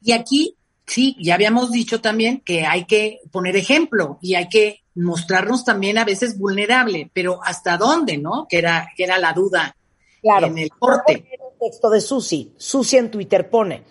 Y 0.00 0.12
aquí 0.12 0.56
Sí, 0.86 1.16
ya 1.18 1.34
habíamos 1.34 1.72
dicho 1.72 2.00
también 2.00 2.40
que 2.40 2.64
hay 2.64 2.84
que 2.84 3.20
poner 3.32 3.56
ejemplo 3.56 4.18
y 4.22 4.36
hay 4.36 4.48
que 4.48 4.84
mostrarnos 4.94 5.64
también 5.64 5.98
a 5.98 6.04
veces 6.04 6.38
vulnerable, 6.38 7.10
pero 7.12 7.40
¿hasta 7.42 7.76
dónde, 7.76 8.18
no? 8.18 8.46
Que 8.48 8.58
era, 8.58 8.88
que 8.96 9.02
era 9.02 9.18
la 9.18 9.32
duda 9.32 9.76
claro. 10.22 10.46
en 10.46 10.58
el 10.58 10.70
corte. 10.70 11.28
El 11.32 11.58
texto 11.60 11.90
de 11.90 12.00
Susi. 12.00 12.54
Susi 12.56 12.98
en 12.98 13.10
Twitter 13.10 13.50
pone, 13.50 13.82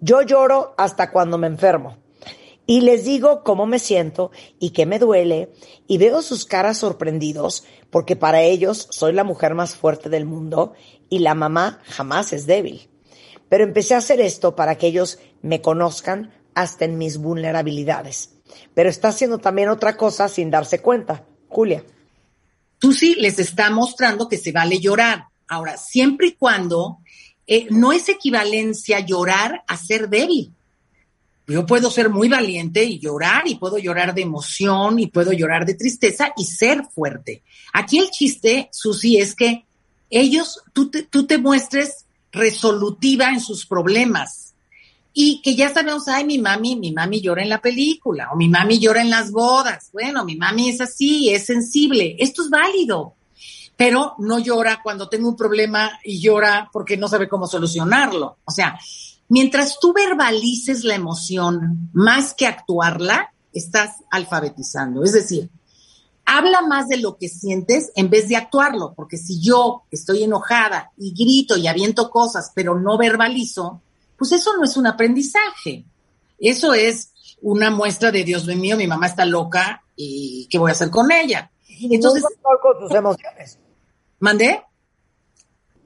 yo 0.00 0.22
lloro 0.22 0.74
hasta 0.76 1.12
cuando 1.12 1.38
me 1.38 1.46
enfermo. 1.46 1.98
Y 2.70 2.82
les 2.82 3.04
digo 3.04 3.42
cómo 3.42 3.66
me 3.66 3.80
siento 3.80 4.30
y 4.60 4.70
qué 4.70 4.86
me 4.86 5.00
duele, 5.00 5.52
y 5.88 5.98
veo 5.98 6.22
sus 6.22 6.44
caras 6.44 6.78
sorprendidos, 6.78 7.64
porque 7.90 8.14
para 8.14 8.42
ellos 8.42 8.86
soy 8.92 9.12
la 9.12 9.24
mujer 9.24 9.56
más 9.56 9.74
fuerte 9.74 10.08
del 10.08 10.24
mundo 10.24 10.74
y 11.08 11.18
la 11.18 11.34
mamá 11.34 11.80
jamás 11.82 12.32
es 12.32 12.46
débil. 12.46 12.88
Pero 13.48 13.64
empecé 13.64 13.96
a 13.96 13.98
hacer 13.98 14.20
esto 14.20 14.54
para 14.54 14.76
que 14.76 14.86
ellos 14.86 15.18
me 15.42 15.60
conozcan 15.60 16.32
hasta 16.54 16.84
en 16.84 16.96
mis 16.96 17.18
vulnerabilidades. 17.18 18.36
Pero 18.72 18.88
está 18.88 19.08
haciendo 19.08 19.38
también 19.38 19.68
otra 19.68 19.96
cosa 19.96 20.28
sin 20.28 20.52
darse 20.52 20.78
cuenta. 20.78 21.24
Julia. 21.48 21.82
Sí 22.80 23.16
les 23.16 23.40
está 23.40 23.68
mostrando 23.70 24.28
que 24.28 24.38
se 24.38 24.52
vale 24.52 24.78
llorar. 24.78 25.24
Ahora, 25.48 25.76
siempre 25.76 26.28
y 26.28 26.32
cuando 26.34 26.98
eh, 27.48 27.66
no 27.70 27.90
es 27.92 28.08
equivalencia 28.08 29.00
llorar 29.00 29.64
a 29.66 29.76
ser 29.76 30.08
débil. 30.08 30.54
Yo 31.50 31.66
puedo 31.66 31.90
ser 31.90 32.10
muy 32.10 32.28
valiente 32.28 32.84
y 32.84 32.98
llorar, 32.98 33.42
y 33.46 33.56
puedo 33.56 33.78
llorar 33.78 34.14
de 34.14 34.22
emoción, 34.22 34.98
y 34.98 35.08
puedo 35.08 35.32
llorar 35.32 35.66
de 35.66 35.74
tristeza 35.74 36.32
y 36.36 36.44
ser 36.44 36.84
fuerte. 36.84 37.42
Aquí 37.72 37.98
el 37.98 38.10
chiste, 38.10 38.68
Susi, 38.72 39.18
es 39.18 39.34
que 39.34 39.64
ellos, 40.10 40.60
tú 40.72 40.90
te, 40.90 41.02
tú 41.02 41.26
te 41.26 41.38
muestres 41.38 42.06
resolutiva 42.32 43.30
en 43.30 43.40
sus 43.40 43.66
problemas 43.66 44.54
y 45.12 45.42
que 45.42 45.56
ya 45.56 45.72
sabemos, 45.72 46.06
ay, 46.08 46.24
mi 46.24 46.38
mami, 46.38 46.76
mi 46.76 46.92
mami 46.92 47.20
llora 47.20 47.42
en 47.42 47.48
la 47.48 47.60
película 47.60 48.30
o 48.32 48.36
mi 48.36 48.48
mami 48.48 48.78
llora 48.78 49.02
en 49.02 49.10
las 49.10 49.32
bodas. 49.32 49.90
Bueno, 49.92 50.24
mi 50.24 50.36
mami 50.36 50.70
es 50.70 50.80
así, 50.80 51.30
es 51.30 51.46
sensible. 51.46 52.16
Esto 52.18 52.42
es 52.42 52.50
válido, 52.50 53.14
pero 53.76 54.14
no 54.18 54.38
llora 54.38 54.80
cuando 54.82 55.08
tengo 55.08 55.28
un 55.28 55.36
problema 55.36 55.98
y 56.04 56.20
llora 56.20 56.68
porque 56.72 56.96
no 56.96 57.08
sabe 57.08 57.28
cómo 57.28 57.46
solucionarlo. 57.46 58.38
O 58.44 58.50
sea, 58.52 58.78
mientras 59.30 59.78
tú 59.80 59.94
verbalices 59.94 60.84
la 60.84 60.96
emoción 60.96 61.88
más 61.94 62.34
que 62.34 62.46
actuarla, 62.46 63.32
estás 63.54 64.02
alfabetizando. 64.10 65.02
Es 65.04 65.12
decir, 65.12 65.50
habla 66.26 66.62
más 66.62 66.88
de 66.88 66.98
lo 66.98 67.16
que 67.16 67.28
sientes 67.28 67.92
en 67.94 68.10
vez 68.10 68.28
de 68.28 68.36
actuarlo, 68.36 68.92
porque 68.94 69.16
si 69.16 69.40
yo 69.40 69.84
estoy 69.90 70.24
enojada 70.24 70.92
y 70.98 71.14
grito 71.14 71.56
y 71.56 71.68
aviento 71.68 72.10
cosas, 72.10 72.52
pero 72.54 72.78
no 72.78 72.98
verbalizo, 72.98 73.80
pues 74.18 74.32
eso 74.32 74.56
no 74.56 74.64
es 74.64 74.76
un 74.76 74.88
aprendizaje. 74.88 75.84
Eso 76.38 76.74
es 76.74 77.12
una 77.40 77.70
muestra 77.70 78.10
de 78.10 78.24
Dios 78.24 78.46
mío, 78.46 78.76
mi 78.76 78.88
mamá 78.88 79.06
está 79.06 79.24
loca 79.24 79.84
y 79.94 80.48
¿qué 80.50 80.58
voy 80.58 80.70
a 80.70 80.72
hacer 80.72 80.90
con 80.90 81.10
ella? 81.12 81.52
Entonces, 81.68 82.24
sin 82.26 82.42
control 82.42 82.60
con 82.60 82.88
sus 82.88 82.96
emociones. 82.96 83.58
¿Mandé? 84.18 84.64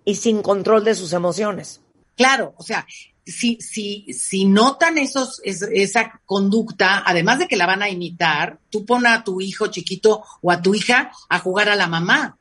Y 0.07 0.15
sin 0.15 0.41
control 0.43 0.83
de 0.83 0.95
sus 0.95 1.13
emociones. 1.13 1.83
Claro, 2.17 2.55
o 2.57 2.63
sea, 2.63 2.87
si, 3.27 3.57
si, 3.61 4.13
si 4.13 4.45
notan 4.45 4.99
esos, 4.99 5.41
esa 5.45 6.21
conducta, 6.27 7.03
además 7.07 7.39
de 7.39 7.49
que 7.49 7.57
la 7.57 7.67
van 7.67 7.83
a 7.83 7.89
imitar, 7.89 8.59
tú 8.71 8.85
pon 8.85 9.07
a 9.07 9.25
tu 9.25 9.41
hijo 9.41 9.69
chiquito 9.69 10.23
o 10.43 10.51
a 10.51 10.61
tu 10.61 10.75
hija 10.75 11.13
a 11.29 11.39
jugar 11.39 11.69
a 11.69 11.77
la 11.77 11.87
mamá. 11.87 12.39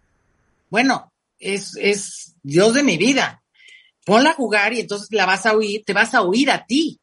Bueno, 0.69 1.12
es, 1.39 1.78
es 1.78 2.36
Dios 2.43 2.74
de 2.74 2.84
mi 2.84 2.98
vida 2.98 3.43
ponla 4.06 4.32
a 4.32 4.36
jugar 4.36 4.74
y 4.74 4.82
entonces 4.82 5.08
la 5.12 5.26
vas 5.26 5.46
a 5.46 5.54
oír, 5.54 5.84
te 5.86 5.93
vas 5.93 6.13
a 6.13 6.22
oír 6.22 6.52
a 6.52 6.65
ti 6.65 7.00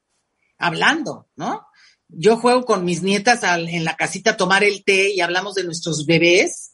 hablando, 0.58 1.28
¿no? 1.36 1.66
Yo 2.08 2.36
juego 2.36 2.64
con 2.64 2.84
mis 2.84 3.02
nietas 3.02 3.40
en 3.44 3.84
la 3.84 3.96
casita 3.96 4.32
a 4.32 4.36
tomar 4.36 4.64
el 4.64 4.84
té 4.84 5.10
y 5.10 5.20
hablamos 5.20 5.54
de 5.54 5.64
nuestros 5.64 6.06
bebés 6.06 6.72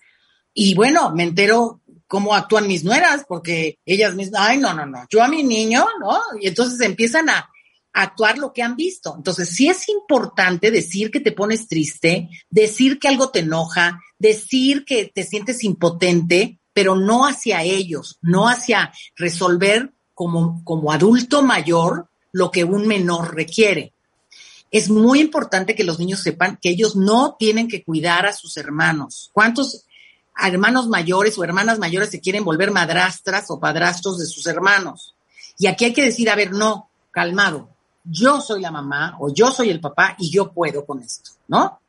y 0.55 0.75
bueno, 0.75 1.13
me 1.13 1.25
entero 1.25 1.83
cómo 2.07 2.35
actúan 2.35 2.69
mis 2.69 2.85
nueras 2.85 3.25
porque 3.29 3.79
ellas 3.85 4.15
mismas, 4.15 4.43
ay, 4.45 4.59
no, 4.59 4.73
no, 4.75 4.87
no, 4.87 5.05
yo 5.11 5.23
a 5.23 5.29
mi 5.29 5.43
niño, 5.43 5.87
¿no? 6.01 6.21
Y 6.41 6.49
entonces 6.49 6.81
empiezan 6.81 7.29
a, 7.29 7.49
actuar 7.97 8.37
lo 8.37 8.53
que 8.53 8.63
han 8.63 8.77
visto. 8.77 9.15
Entonces, 9.17 9.49
sí 9.49 9.69
es 9.69 9.89
importante 9.89 10.71
decir 10.71 11.11
que 11.11 11.21
te 11.21 11.33
pones 11.33 11.67
triste, 11.67 12.29
decir 12.51 12.99
que 12.99 13.09
algo 13.09 13.31
te 13.31 13.39
enoja, 13.39 13.99
decir 14.19 14.85
que 14.85 15.07
te 15.07 15.25
sientes 15.25 15.65
impotente, 15.65 16.61
pero 16.75 16.95
no 16.95 17.27
hacia 17.27 17.63
ellos, 17.63 18.19
no 18.21 18.49
hacia 18.49 18.93
resolver 19.17 19.95
como, 20.13 20.63
como 20.63 20.93
adulto 20.93 21.43
mayor 21.43 22.11
lo 22.33 22.51
que 22.51 22.65
un 22.65 22.87
menor 22.87 23.35
requiere. 23.35 23.95
Es 24.71 24.91
muy 24.91 25.21
importante 25.21 25.75
que 25.75 25.85
los 25.85 25.99
niños 25.99 26.21
sepan 26.21 26.59
que 26.61 26.69
ellos 26.69 26.97
no 26.97 27.37
tienen 27.39 27.67
que 27.67 27.83
cuidar 27.83 28.27
a 28.27 28.35
sus 28.35 28.59
hermanos. 28.59 29.31
¿Cuántos 29.33 29.87
hermanos 30.43 30.89
mayores 30.89 31.39
o 31.39 31.45
hermanas 31.45 31.79
mayores 31.79 32.11
se 32.11 32.21
quieren 32.21 32.45
volver 32.45 32.71
madrastras 32.71 33.51
o 33.51 33.61
padrastros 33.61 34.19
de 34.19 34.27
sus 34.27 34.47
hermanos? 34.47 35.15
Y 35.59 35.67
aquí 35.67 35.87
hay 35.87 35.93
que 35.93 36.05
decir, 36.05 36.29
a 36.29 36.37
ver, 36.37 36.53
no, 36.53 36.91
calmado, 37.11 37.71
yo 38.05 38.41
soy 38.41 38.61
la 38.61 38.71
mamá 38.71 39.17
o 39.21 39.33
yo 39.33 39.51
soy 39.51 39.71
el 39.71 39.81
papá 39.81 40.17
y 40.19 40.31
yo 40.31 40.53
puedo 40.53 40.85
con 40.85 41.01
esto, 41.01 41.31
¿no? 41.49 41.81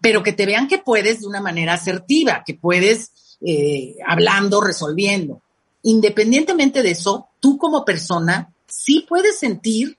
Pero 0.00 0.22
que 0.22 0.32
te 0.32 0.46
vean 0.46 0.68
que 0.68 0.78
puedes 0.78 1.20
de 1.20 1.26
una 1.26 1.40
manera 1.40 1.74
asertiva, 1.74 2.42
que 2.44 2.54
puedes 2.54 3.36
eh, 3.40 3.96
hablando, 4.06 4.60
resolviendo 4.60 5.42
independientemente 5.82 6.82
de 6.82 6.90
eso, 6.90 7.28
tú 7.40 7.58
como 7.58 7.84
persona 7.84 8.52
sí 8.66 9.06
puedes 9.08 9.38
sentir 9.38 9.96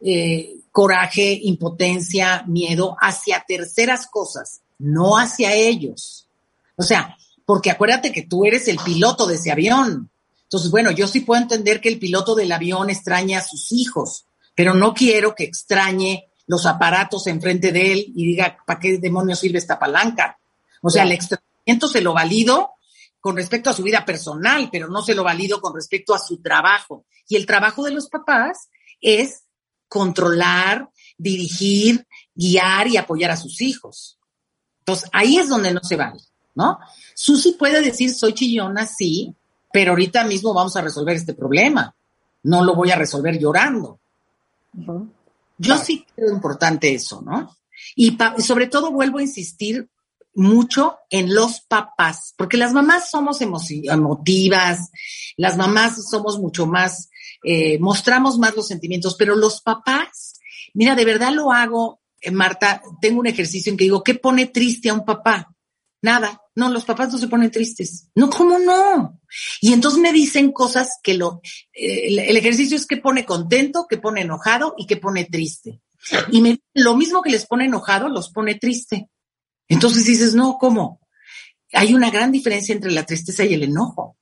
eh, 0.00 0.56
coraje, 0.72 1.38
impotencia, 1.42 2.44
miedo 2.46 2.96
hacia 3.00 3.44
terceras 3.46 4.06
cosas, 4.06 4.60
no 4.78 5.18
hacia 5.18 5.54
ellos. 5.54 6.26
O 6.80 6.82
sea, 6.82 7.14
porque 7.44 7.70
acuérdate 7.70 8.10
que 8.10 8.22
tú 8.22 8.46
eres 8.46 8.66
el 8.66 8.78
piloto 8.78 9.26
de 9.26 9.34
ese 9.34 9.52
avión. 9.52 10.10
Entonces, 10.44 10.70
bueno, 10.70 10.90
yo 10.90 11.06
sí 11.06 11.20
puedo 11.20 11.42
entender 11.42 11.78
que 11.78 11.90
el 11.90 11.98
piloto 11.98 12.34
del 12.34 12.50
avión 12.50 12.88
extraña 12.88 13.40
a 13.40 13.44
sus 13.44 13.70
hijos, 13.70 14.24
pero 14.54 14.72
no 14.72 14.94
quiero 14.94 15.34
que 15.34 15.44
extrañe 15.44 16.30
los 16.46 16.64
aparatos 16.64 17.26
enfrente 17.26 17.70
de 17.70 17.92
él 17.92 18.12
y 18.16 18.24
diga, 18.28 18.56
¿para 18.66 18.80
qué 18.80 18.96
demonios 18.96 19.40
sirve 19.40 19.58
esta 19.58 19.78
palanca? 19.78 20.40
O 20.80 20.88
sea, 20.88 21.02
el 21.02 21.12
extrañamiento 21.12 21.86
se 21.86 22.00
lo 22.00 22.14
valido 22.14 22.70
con 23.20 23.36
respecto 23.36 23.68
a 23.68 23.74
su 23.74 23.82
vida 23.82 24.06
personal, 24.06 24.70
pero 24.72 24.88
no 24.88 25.02
se 25.02 25.14
lo 25.14 25.22
valido 25.22 25.60
con 25.60 25.74
respecto 25.74 26.14
a 26.14 26.18
su 26.18 26.40
trabajo. 26.40 27.04
Y 27.28 27.36
el 27.36 27.44
trabajo 27.44 27.84
de 27.84 27.90
los 27.90 28.08
papás 28.08 28.70
es 29.02 29.42
controlar, 29.86 30.88
dirigir, 31.18 32.06
guiar 32.34 32.88
y 32.88 32.96
apoyar 32.96 33.32
a 33.32 33.36
sus 33.36 33.60
hijos. 33.60 34.18
Entonces, 34.78 35.10
ahí 35.12 35.36
es 35.36 35.50
donde 35.50 35.74
no 35.74 35.80
se 35.82 35.96
vale, 35.96 36.20
¿no? 36.54 36.78
Susi 37.14 37.52
puede 37.52 37.80
decir, 37.80 38.12
soy 38.12 38.34
chillona, 38.34 38.86
sí, 38.86 39.34
pero 39.72 39.92
ahorita 39.92 40.24
mismo 40.24 40.52
vamos 40.52 40.76
a 40.76 40.82
resolver 40.82 41.16
este 41.16 41.34
problema. 41.34 41.94
No 42.42 42.64
lo 42.64 42.74
voy 42.74 42.90
a 42.90 42.96
resolver 42.96 43.38
llorando. 43.38 43.98
Yo 45.58 45.76
sí 45.78 46.06
creo 46.14 46.32
importante 46.32 46.94
eso, 46.94 47.20
¿no? 47.22 47.56
Y 47.94 48.16
sobre 48.38 48.66
todo 48.66 48.90
vuelvo 48.90 49.18
a 49.18 49.22
insistir 49.22 49.88
mucho 50.34 50.98
en 51.10 51.34
los 51.34 51.60
papás, 51.60 52.34
porque 52.36 52.56
las 52.56 52.72
mamás 52.72 53.10
somos 53.10 53.40
emotivas, 53.40 54.90
las 55.36 55.56
mamás 55.56 56.08
somos 56.08 56.38
mucho 56.38 56.66
más, 56.66 57.10
eh, 57.42 57.78
mostramos 57.78 58.38
más 58.38 58.54
los 58.54 58.68
sentimientos, 58.68 59.16
pero 59.18 59.34
los 59.34 59.60
papás, 59.60 60.40
mira, 60.72 60.94
de 60.94 61.04
verdad 61.04 61.32
lo 61.32 61.52
hago, 61.52 62.00
eh, 62.20 62.30
Marta, 62.30 62.80
tengo 63.00 63.20
un 63.20 63.26
ejercicio 63.26 63.70
en 63.70 63.76
que 63.76 63.84
digo, 63.84 64.04
¿qué 64.04 64.14
pone 64.14 64.46
triste 64.46 64.88
a 64.88 64.94
un 64.94 65.04
papá? 65.04 65.52
Nada, 66.02 66.40
no, 66.54 66.70
los 66.70 66.84
papás 66.84 67.12
no 67.12 67.18
se 67.18 67.28
ponen 67.28 67.50
tristes. 67.50 68.08
No, 68.14 68.30
¿cómo 68.30 68.58
no? 68.58 69.20
Y 69.60 69.72
entonces 69.72 70.00
me 70.00 70.12
dicen 70.12 70.50
cosas 70.52 70.98
que 71.02 71.14
lo, 71.14 71.40
eh, 71.72 72.08
el, 72.08 72.36
ejercicio 72.36 72.76
es 72.76 72.86
que 72.86 72.96
pone 72.96 73.26
contento, 73.26 73.86
que 73.88 73.98
pone 73.98 74.22
enojado 74.22 74.74
y 74.78 74.86
que 74.86 74.96
pone 74.96 75.26
triste. 75.26 75.82
Y 76.32 76.40
me, 76.40 76.60
lo 76.74 76.96
mismo 76.96 77.20
que 77.20 77.30
les 77.30 77.46
pone 77.46 77.66
enojado, 77.66 78.08
los 78.08 78.30
pone 78.30 78.54
triste. 78.54 79.10
Entonces 79.68 80.06
dices, 80.06 80.34
no, 80.34 80.56
¿cómo? 80.58 81.00
Hay 81.72 81.94
una 81.94 82.10
gran 82.10 82.32
diferencia 82.32 82.74
entre 82.74 82.90
la 82.90 83.04
tristeza 83.04 83.44
y 83.44 83.54
el 83.54 83.64
enojo. 83.64 84.16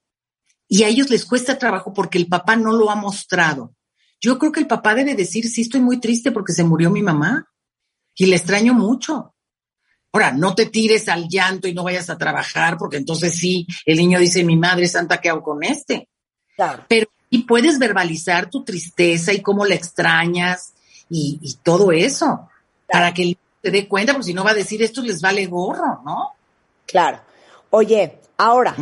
Y 0.67 0.83
a 0.83 0.89
ellos 0.89 1.09
les 1.11 1.25
cuesta 1.25 1.59
trabajo 1.59 1.95
porque 1.95 2.19
el 2.19 2.27
papá 2.27 2.57
no 2.57 2.73
lo 2.73 2.91
ha 2.91 2.97
mostrado. 2.97 3.75
Yo 4.21 4.39
creo 4.39 4.51
que 4.51 4.61
el 4.61 4.67
papá 4.67 4.95
debe 4.95 5.15
decir, 5.15 5.49
sí, 5.49 5.63
estoy 5.63 5.81
muy 5.81 6.01
triste 6.01 6.33
porque 6.33 6.53
se 6.53 6.65
murió 6.65 6.91
mi 6.91 7.03
mamá 7.03 7.49
y 8.15 8.27
le 8.27 8.37
extraño 8.37 8.75
mucho. 8.75 9.35
Ahora, 10.13 10.33
no 10.33 10.55
te 10.55 10.67
tires 10.67 11.09
al 11.09 11.29
llanto 11.29 11.69
y 11.69 11.75
no 11.75 11.85
vayas 11.85 12.09
a 12.11 12.19
trabajar 12.19 12.77
porque 12.79 12.97
entonces 12.97 13.35
sí, 13.35 13.67
el 13.85 13.99
niño 13.99 14.19
dice, 14.19 14.43
mi 14.45 14.57
madre 14.57 14.89
santa, 14.89 15.21
¿qué 15.21 15.29
hago 15.29 15.43
con 15.43 15.63
este? 15.63 16.09
Claro. 16.57 16.85
Pero 16.89 17.09
y 17.31 17.45
puedes 17.45 17.79
verbalizar 17.79 18.49
tu 18.49 18.65
tristeza 18.65 19.33
y 19.33 19.43
cómo 19.43 19.67
la 19.67 19.75
extrañas 19.75 20.73
y, 21.11 21.39
y 21.43 21.55
todo 21.63 21.93
eso 21.93 22.27
claro. 22.27 22.49
para 22.87 23.15
que 23.15 23.23
el 23.23 23.39
se 23.63 23.71
dé 23.71 23.89
cuenta, 23.89 24.13
porque 24.13 24.27
si 24.27 24.35
no 24.35 24.45
va 24.45 24.53
a 24.53 24.55
decir 24.55 24.83
esto 24.83 25.03
les 25.03 25.21
vale 25.21 25.47
gorro, 25.47 26.01
¿no? 26.05 26.35
Claro. 26.87 27.21
Oye, 27.71 28.21
ahora, 28.37 28.77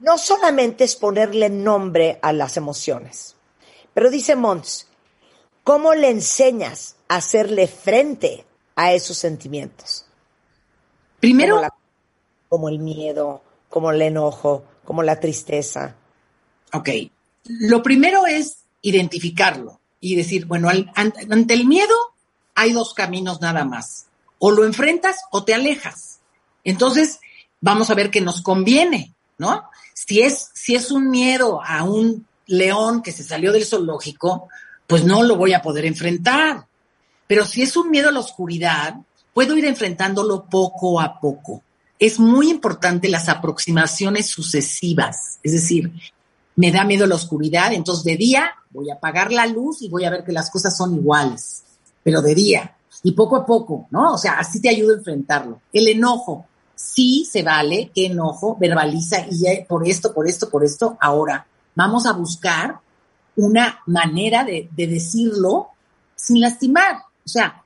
no 0.00 0.18
solamente 0.18 0.84
es 0.84 0.96
ponerle 0.96 1.48
nombre 1.48 2.18
a 2.22 2.32
las 2.32 2.56
emociones, 2.56 3.36
pero 3.94 4.10
dice 4.10 4.36
Mons, 4.36 4.88
¿cómo 5.64 5.94
le 5.94 6.10
enseñas 6.10 6.96
hacerle 7.08 7.66
frente 7.68 8.44
a 8.74 8.92
esos 8.92 9.16
sentimientos? 9.16 10.05
Primero, 11.26 11.54
como, 11.56 11.62
la- 11.62 11.74
como 12.48 12.68
el 12.68 12.78
miedo, 12.78 13.42
como 13.68 13.90
el 13.90 14.02
enojo, 14.02 14.64
como 14.84 15.02
la 15.02 15.18
tristeza. 15.20 15.94
ok, 16.72 16.88
lo 17.44 17.82
primero 17.82 18.26
es 18.26 18.58
identificarlo 18.82 19.80
y 20.00 20.14
decir, 20.16 20.46
bueno, 20.46 20.68
al- 20.68 20.90
ante 20.94 21.54
el 21.54 21.64
miedo 21.66 21.94
hay 22.54 22.72
dos 22.72 22.94
caminos 22.94 23.40
nada 23.40 23.64
más. 23.64 24.06
O 24.38 24.50
lo 24.50 24.64
enfrentas 24.64 25.16
o 25.30 25.44
te 25.44 25.54
alejas. 25.54 26.18
Entonces, 26.64 27.20
vamos 27.60 27.90
a 27.90 27.94
ver 27.94 28.10
qué 28.10 28.20
nos 28.20 28.42
conviene, 28.42 29.14
¿no? 29.38 29.68
Si 29.94 30.20
es, 30.22 30.50
si 30.54 30.74
es 30.74 30.90
un 30.90 31.10
miedo 31.10 31.60
a 31.64 31.84
un 31.84 32.26
león 32.46 33.02
que 33.02 33.12
se 33.12 33.24
salió 33.24 33.52
del 33.52 33.64
zoológico, 33.66 34.48
pues 34.86 35.04
no 35.04 35.22
lo 35.22 35.36
voy 35.36 35.54
a 35.54 35.62
poder 35.62 35.84
enfrentar. 35.86 36.66
Pero 37.26 37.44
si 37.44 37.62
es 37.62 37.76
un 37.76 37.90
miedo 37.90 38.08
a 38.10 38.12
la 38.12 38.20
oscuridad, 38.20 38.96
puedo 39.36 39.54
ir 39.54 39.66
enfrentándolo 39.66 40.46
poco 40.46 40.98
a 40.98 41.20
poco. 41.20 41.62
Es 41.98 42.18
muy 42.18 42.48
importante 42.48 43.06
las 43.06 43.28
aproximaciones 43.28 44.30
sucesivas, 44.30 45.40
es 45.42 45.52
decir, 45.52 45.92
me 46.54 46.72
da 46.72 46.84
miedo 46.84 47.06
la 47.06 47.16
oscuridad, 47.16 47.74
entonces 47.74 48.02
de 48.04 48.16
día 48.16 48.54
voy 48.70 48.88
a 48.88 48.94
apagar 48.94 49.30
la 49.30 49.46
luz 49.46 49.82
y 49.82 49.90
voy 49.90 50.06
a 50.06 50.10
ver 50.10 50.24
que 50.24 50.32
las 50.32 50.50
cosas 50.50 50.74
son 50.74 50.94
iguales, 50.94 51.64
pero 52.02 52.22
de 52.22 52.34
día 52.34 52.76
y 53.02 53.12
poco 53.12 53.36
a 53.36 53.44
poco, 53.44 53.86
¿no? 53.90 54.14
O 54.14 54.16
sea, 54.16 54.38
así 54.38 54.58
te 54.58 54.70
ayuda 54.70 54.94
a 54.94 54.98
enfrentarlo. 54.98 55.60
El 55.70 55.88
enojo, 55.88 56.46
sí 56.74 57.28
se 57.30 57.42
vale, 57.42 57.90
que 57.94 58.06
enojo, 58.06 58.56
verbaliza 58.58 59.26
y 59.30 59.44
por 59.68 59.86
esto, 59.86 60.14
por 60.14 60.26
esto, 60.26 60.48
por 60.48 60.64
esto, 60.64 60.96
ahora 60.98 61.46
vamos 61.74 62.06
a 62.06 62.12
buscar 62.12 62.80
una 63.36 63.80
manera 63.84 64.44
de, 64.44 64.70
de 64.74 64.86
decirlo 64.86 65.68
sin 66.14 66.40
lastimar. 66.40 67.02
O 67.22 67.28
sea, 67.28 67.62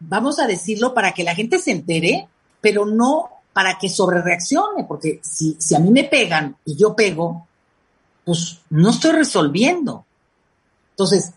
vamos 0.00 0.38
a 0.38 0.46
decirlo 0.46 0.94
para 0.94 1.12
que 1.12 1.24
la 1.24 1.34
gente 1.34 1.58
se 1.58 1.70
entere, 1.70 2.28
pero 2.60 2.86
no 2.86 3.30
para 3.52 3.78
que 3.78 3.88
sobrereaccione, 3.88 4.84
porque 4.84 5.20
si, 5.22 5.56
si 5.58 5.74
a 5.74 5.78
mí 5.78 5.90
me 5.90 6.04
pegan 6.04 6.56
y 6.64 6.76
yo 6.76 6.94
pego, 6.94 7.46
pues 8.24 8.60
no 8.70 8.90
estoy 8.90 9.12
resolviendo. 9.12 10.04
Entonces, 10.90 11.32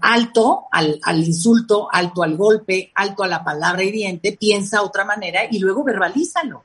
alto 0.00 0.64
al, 0.70 0.98
al 1.02 1.24
insulto, 1.24 1.88
alto 1.90 2.22
al 2.22 2.36
golpe, 2.36 2.90
alto 2.94 3.22
a 3.22 3.28
la 3.28 3.44
palabra 3.44 3.84
hiriente, 3.84 4.36
piensa 4.38 4.82
otra 4.82 5.04
manera 5.04 5.40
y 5.50 5.58
luego 5.58 5.84
verbalízalo. 5.84 6.62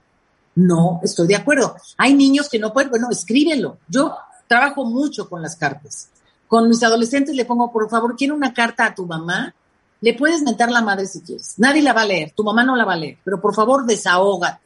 No, 0.56 1.00
estoy 1.04 1.28
de 1.28 1.36
acuerdo. 1.36 1.76
Hay 1.98 2.14
niños 2.14 2.50
que 2.50 2.60
no 2.60 2.74
pueden, 2.74 2.90
bueno, 2.90 3.10
escríbelo. 3.10 3.78
Yo 3.88 4.16
trabajo 4.48 4.84
mucho 4.84 5.30
con 5.30 5.42
las 5.42 5.56
cartas. 5.56 6.10
Con 6.48 6.68
mis 6.68 6.84
adolescentes 6.84 7.36
le 7.36 7.46
pongo, 7.46 7.72
por 7.72 7.90
favor, 7.90 8.16
quiero 8.18 8.36
una 8.36 8.54
carta 8.54 8.86
a 8.86 8.96
tu 8.96 9.06
mamá. 9.06 9.54
Le 10.02 10.14
puedes 10.14 10.42
mentar 10.42 10.72
la 10.72 10.82
madre 10.82 11.06
si 11.06 11.22
quieres. 11.22 11.56
Nadie 11.58 11.82
la 11.82 11.94
va 11.94 12.02
a 12.02 12.06
leer, 12.06 12.32
tu 12.32 12.44
mamá 12.44 12.64
no 12.64 12.76
la 12.76 12.86
va 12.86 12.94
a 12.94 12.98
leer, 12.98 13.18
pero 13.24 13.42
por 13.42 13.54
favor 13.54 13.86
desahógate. 13.86 14.62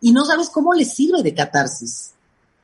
Y 0.00 0.12
no 0.12 0.24
sabes 0.24 0.50
cómo 0.50 0.74
le 0.74 0.84
sirve 0.84 1.22
de 1.22 1.34
catarsis. 1.34 2.12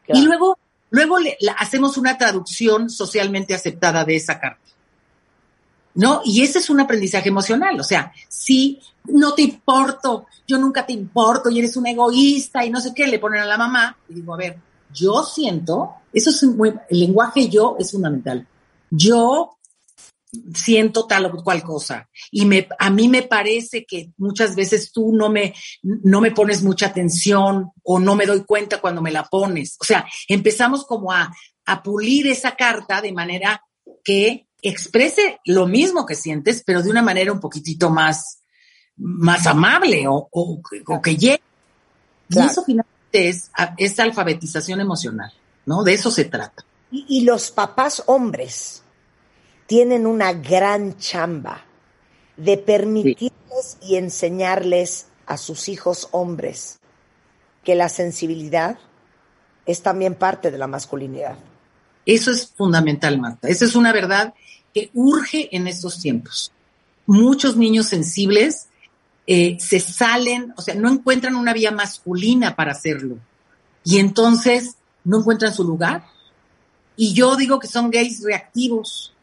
Claro. 0.05 0.21
Y 0.21 0.25
luego, 0.25 0.59
luego 0.91 1.19
le, 1.19 1.37
la- 1.41 1.53
hacemos 1.53 1.97
una 1.97 2.17
traducción 2.19 2.91
socialmente 2.91 3.55
aceptada 3.55 4.05
de 4.05 4.17
esa 4.17 4.39
carta. 4.39 4.61
¿No? 5.97 6.23
Y 6.25 6.43
ese 6.43 6.59
es 6.59 6.71
un 6.71 6.81
aprendizaje 6.81 7.29
emocional. 7.29 7.79
O 7.81 7.85
sea, 7.85 8.13
si 8.29 8.81
no 9.05 9.33
te 9.33 9.43
importo, 9.43 10.27
yo 10.47 10.59
nunca 10.59 10.85
te 10.85 10.93
importo 10.93 11.51
y 11.51 11.59
eres 11.61 11.77
un 11.77 11.87
egoísta 11.87 12.65
y 12.65 12.71
no 12.71 12.81
sé 12.81 12.93
qué, 12.95 13.07
le 13.07 13.19
ponen 13.21 13.43
a 13.43 13.47
la 13.47 13.57
mamá 13.57 13.97
y 14.09 14.15
digo, 14.15 14.35
a 14.35 14.37
ver, 14.37 14.59
yo 14.93 15.23
siento, 15.23 15.95
eso 16.13 16.31
es 16.31 16.43
un 16.43 16.57
muy- 16.57 16.75
el 16.91 17.01
lenguaje 17.01 17.49
yo 17.49 17.77
es 17.79 17.91
fundamental. 17.93 18.47
Yo 18.91 19.57
siento 20.55 21.07
tal 21.07 21.27
o 21.27 21.43
cual 21.43 21.63
cosa 21.63 22.09
y 22.31 22.45
me, 22.45 22.69
a 22.79 22.91
mí 22.91 23.09
me 23.09 23.23
parece 23.23 23.85
que 23.85 24.11
muchas 24.17 24.55
veces 24.55 24.93
tú 24.93 25.13
no 25.15 25.29
me, 25.31 25.55
no 25.83 26.21
me 26.21 26.31
pones 26.31 26.63
mucha 26.63 26.87
atención 26.87 27.71
o 27.83 27.99
no 27.99 28.15
me 28.17 28.27
doy 28.27 28.45
cuenta 28.45 28.81
cuando 28.81 29.03
me 29.03 29.11
la 29.13 29.25
pones. 29.25 29.77
O 29.81 29.85
sea, 29.85 30.07
empezamos 30.29 30.85
como 30.87 31.13
a, 31.13 31.33
a 31.67 31.83
pulir 31.83 32.27
esa 32.27 32.57
carta 32.57 33.01
de 33.01 33.13
manera 33.13 33.63
que 34.03 34.47
exprese 34.63 35.41
lo 35.45 35.67
mismo 35.67 36.07
que 36.07 36.15
sientes, 36.15 36.63
pero 36.65 36.83
de 36.83 36.91
una 36.91 37.03
manera 37.03 37.33
un 37.33 37.41
poquitito 37.41 37.91
más, 37.91 38.43
más 38.97 39.47
amable 39.47 40.07
o, 40.09 40.29
o- 40.31 40.61
o 40.87 41.03
que 41.03 41.17
llegue. 41.17 41.43
Claro. 42.29 42.49
Y 42.49 42.51
eso 42.53 42.65
finalmente 42.65 43.29
es, 43.29 43.51
es 43.77 43.99
alfabetización 44.01 44.81
emocional, 44.81 45.33
¿no? 45.67 45.83
De 45.85 45.93
eso 45.95 46.11
se 46.11 46.25
trata. 46.25 46.65
Y, 46.91 47.05
y 47.09 47.21
los 47.25 47.51
papás 47.51 48.03
hombres 48.07 48.84
tienen 49.67 50.07
una 50.07 50.33
gran 50.33 50.99
chamba 50.99 51.65
de 52.37 52.59
permitirles 52.59 53.79
y 53.83 53.97
enseñarles 53.97 55.07
a 55.27 55.37
sus 55.37 55.69
hijos 55.69 56.09
hombres 56.11 56.79
que 57.63 57.75
la 57.75 57.89
sensibilidad 57.89 58.79
es 59.67 59.83
también 59.83 60.15
parte 60.15 60.51
de 60.51 60.59
la 60.59 60.67
masculinidad. 60.67 61.37
Eso 62.05 62.31
es 62.31 62.47
fundamental, 62.47 63.19
Marta. 63.19 63.49
Esa 63.49 63.65
es 63.65 63.75
una 63.75 63.93
verdad 63.93 64.35
que 64.75 64.91
urge 64.93 65.55
en 65.57 65.67
estos 65.67 66.01
tiempos. 66.01 66.53
Muchos 67.07 67.57
niños 67.57 67.87
sensibles 67.87 68.67
eh, 69.27 69.57
se 69.59 69.81
salen, 69.81 70.53
o 70.57 70.63
sea, 70.63 70.75
no 70.75 70.91
encuentran 70.91 71.35
una 71.35 71.55
vía 71.55 71.71
masculina 71.71 72.55
para 72.55 72.73
hacerlo. 72.73 73.17
Y 73.85 73.99
entonces 73.99 74.77
no 75.05 75.21
encuentran 75.21 75.55
su 75.55 75.65
lugar. 75.65 76.05
Y 76.97 77.15
yo 77.15 77.37
digo 77.37 77.59
que 77.59 77.67
son 77.67 77.91
gays 77.91 78.23
reactivos. 78.23 79.14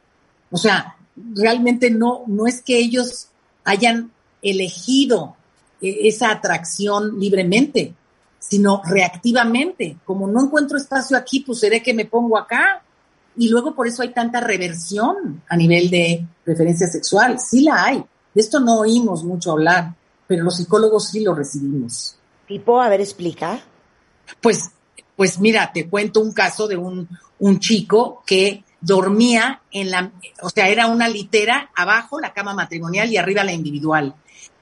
O 0.51 0.57
sea, 0.57 0.95
realmente 1.33 1.89
no, 1.89 2.23
no 2.27 2.47
es 2.47 2.61
que 2.61 2.77
ellos 2.77 3.27
hayan 3.63 4.11
elegido 4.41 5.35
eh, 5.81 6.07
esa 6.07 6.31
atracción 6.31 7.19
libremente, 7.19 7.93
sino 8.39 8.81
reactivamente. 8.85 9.97
Como 10.05 10.27
no 10.27 10.43
encuentro 10.43 10.77
espacio 10.77 11.17
aquí, 11.17 11.41
pues 11.41 11.59
seré 11.59 11.81
que 11.81 11.93
me 11.93 12.05
pongo 12.05 12.37
acá. 12.37 12.83
Y 13.37 13.49
luego 13.49 13.73
por 13.73 13.87
eso 13.87 14.01
hay 14.01 14.09
tanta 14.09 14.41
reversión 14.41 15.41
a 15.47 15.55
nivel 15.55 15.89
de 15.89 16.25
preferencia 16.43 16.87
sexual. 16.87 17.39
Sí 17.39 17.61
la 17.61 17.85
hay. 17.85 18.03
De 18.33 18.41
esto 18.41 18.59
no 18.59 18.79
oímos 18.79 19.23
mucho 19.23 19.51
hablar, 19.51 19.93
pero 20.27 20.43
los 20.43 20.57
psicólogos 20.57 21.09
sí 21.09 21.21
lo 21.21 21.33
recibimos. 21.33 22.17
Tipo, 22.47 22.81
a 22.81 22.89
ver, 22.89 22.99
explica. 22.99 23.61
Pues, 24.41 24.71
pues 25.15 25.39
mira, 25.39 25.71
te 25.73 25.89
cuento 25.89 26.19
un 26.19 26.33
caso 26.33 26.67
de 26.67 26.77
un, 26.77 27.07
un 27.39 27.59
chico 27.59 28.23
que 28.25 28.63
dormía 28.81 29.61
en 29.71 29.91
la, 29.91 30.11
o 30.41 30.49
sea, 30.49 30.67
era 30.67 30.87
una 30.87 31.07
litera 31.07 31.69
abajo 31.75 32.19
la 32.19 32.33
cama 32.33 32.53
matrimonial 32.53 33.09
y 33.11 33.17
arriba 33.17 33.43
la 33.43 33.53
individual. 33.53 34.15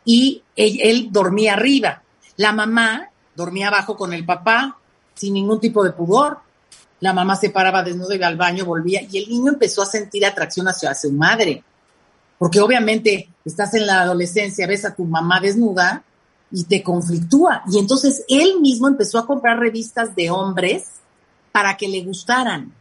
Y 0.06 0.44
él, 0.56 1.10
dormía 1.12 1.54
arriba. 1.54 2.04
La 2.36 2.52
mamá 2.52 3.10
dormía 3.36 3.70
abajo 3.70 3.96
con 3.96 4.14
el 4.14 4.26
papá 4.26 4.78
sin 5.16 5.34
ningún 5.34 5.60
tipo 5.60 5.84
de 5.84 5.92
pudor. 5.92 6.40
La 7.00 7.14
mamá 7.14 7.38
se 7.38 7.50
paraba 7.50 7.84
desnuda, 7.84 8.16
iba 8.16 8.28
al 8.28 8.38
baño, 8.38 8.66
volvía 8.66 9.02
y 9.10 9.18
el 9.18 9.30
niño 9.30 9.54
empezó 9.54 9.82
a 9.82 9.86
sentir 9.86 10.26
atracción 10.26 10.68
hacia 10.68 10.94
su 10.94 11.12
madre. 11.12 11.64
Porque 12.38 12.60
obviamente 12.60 13.30
estás 13.46 13.74
en 13.74 13.86
la 13.86 14.02
adolescencia, 14.02 14.68
ves 14.68 14.86
a 14.86 14.96
tu 14.96 15.06
mamá 15.06 15.40
desnuda 15.40 16.04
y 16.52 16.64
te 16.66 16.84
conflictúa. 16.84 17.64
Y 17.72 17.80
entonces 17.80 18.26
él 18.28 18.60
mismo 18.60 18.88
empezó 18.88 19.20
a 19.20 19.28
comprar 19.28 19.60
revistas 19.60 20.16
de 20.16 20.30
hombres 20.30 20.88
para 21.52 21.78
que 21.78 21.88
le 21.88 22.04
gustaran. 22.04 22.74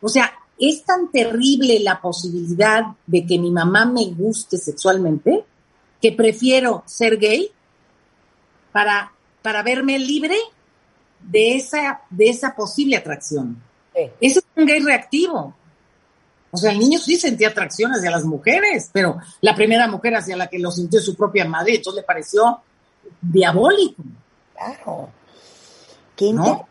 O 0.00 0.08
sea, 0.08 0.32
es 0.60 0.84
tan 0.84 1.10
terrible 1.10 1.80
la 1.80 2.00
posibilidad 2.00 2.82
de 3.06 3.26
que 3.26 3.38
mi 3.38 3.50
mamá 3.50 3.86
me 3.86 4.06
guste 4.06 4.58
sexualmente 4.58 5.44
que 6.00 6.12
prefiero 6.12 6.82
ser 6.86 7.18
gay 7.18 7.50
para, 8.72 9.12
para 9.42 9.62
verme 9.62 9.98
libre 9.98 10.36
de 11.20 11.56
esa, 11.56 12.02
de 12.10 12.28
esa 12.28 12.54
posible 12.54 12.96
atracción. 12.96 13.62
Sí. 13.94 14.02
Ese 14.20 14.38
es 14.40 14.44
un 14.54 14.66
gay 14.66 14.80
reactivo. 14.80 15.54
O 16.52 16.56
sea, 16.56 16.72
el 16.72 16.78
niño 16.78 16.98
sí 16.98 17.16
sentía 17.16 17.48
atracción 17.48 17.92
hacia 17.92 18.10
las 18.10 18.24
mujeres, 18.24 18.90
pero 18.92 19.18
la 19.40 19.54
primera 19.54 19.86
mujer 19.88 20.16
hacia 20.16 20.36
la 20.36 20.48
que 20.48 20.58
lo 20.58 20.70
sintió 20.70 21.00
su 21.00 21.14
propia 21.14 21.44
madre, 21.44 21.76
entonces 21.76 22.02
le 22.02 22.06
pareció 22.06 22.60
diabólico. 23.20 24.02
Claro. 24.54 25.10
Qué 26.16 26.32
¿No? 26.32 26.66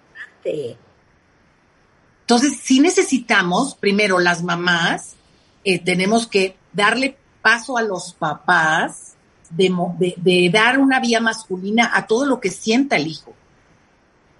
Entonces, 2.30 2.60
sí 2.62 2.80
necesitamos, 2.80 3.74
primero, 3.74 4.20
las 4.20 4.44
mamás, 4.44 5.16
eh, 5.64 5.84
tenemos 5.84 6.28
que 6.28 6.56
darle 6.72 7.18
paso 7.42 7.76
a 7.76 7.82
los 7.82 8.14
papás 8.14 9.16
de- 9.50 10.14
de 10.16 10.52
dar 10.54 10.78
una 10.78 11.00
vía 11.00 11.20
masculina 11.22 11.90
a 11.92 12.06
todo 12.06 12.28
lo 12.28 12.40
que 12.40 12.52
sienta 12.52 12.98
el 12.98 13.08
hijo. 13.08 13.34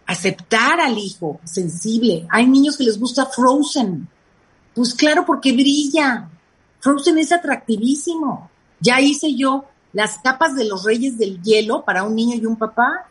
Aceptar 0.06 0.80
al 0.80 1.00
hijo 1.00 1.40
sensible. 1.44 2.28
Hay 2.30 2.46
niños 2.46 2.78
que 2.78 2.84
les 2.84 3.00
gusta 3.00 3.26
Frozen. 3.26 4.08
Pues 4.76 4.94
claro, 4.94 5.26
porque 5.26 5.52
brilla. 5.54 6.30
Frozen 6.82 7.18
es 7.18 7.32
atractivísimo. 7.32 8.52
Ya 8.80 9.02
hice 9.02 9.34
yo 9.34 9.66
las 9.94 10.20
capas 10.20 10.56
de 10.56 10.66
los 10.66 10.84
reyes 10.84 11.18
del 11.18 11.42
hielo 11.42 11.84
para 11.84 12.04
un 12.04 12.14
niño 12.14 12.36
y 12.36 12.46
un 12.46 12.56
papá. 12.56 13.08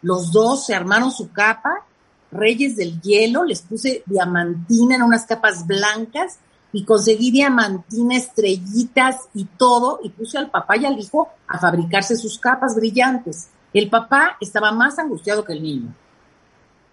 Los 0.00 0.30
dos 0.30 0.64
se 0.64 0.76
armaron 0.76 1.10
su 1.10 1.32
capa 1.32 1.86
Reyes 2.32 2.76
del 2.76 3.00
Hielo, 3.00 3.44
les 3.44 3.62
puse 3.62 4.02
diamantina 4.06 4.96
en 4.96 5.02
unas 5.02 5.26
capas 5.26 5.66
blancas 5.66 6.38
y 6.72 6.84
conseguí 6.84 7.30
diamantina, 7.30 8.16
estrellitas 8.16 9.16
y 9.34 9.44
todo, 9.44 10.00
y 10.02 10.08
puse 10.08 10.38
al 10.38 10.50
papá 10.50 10.78
y 10.78 10.86
al 10.86 10.98
hijo 10.98 11.28
a 11.46 11.58
fabricarse 11.58 12.16
sus 12.16 12.38
capas 12.38 12.74
brillantes. 12.74 13.48
El 13.74 13.90
papá 13.90 14.36
estaba 14.40 14.72
más 14.72 14.98
angustiado 14.98 15.44
que 15.44 15.52
el 15.52 15.62
niño. 15.62 15.94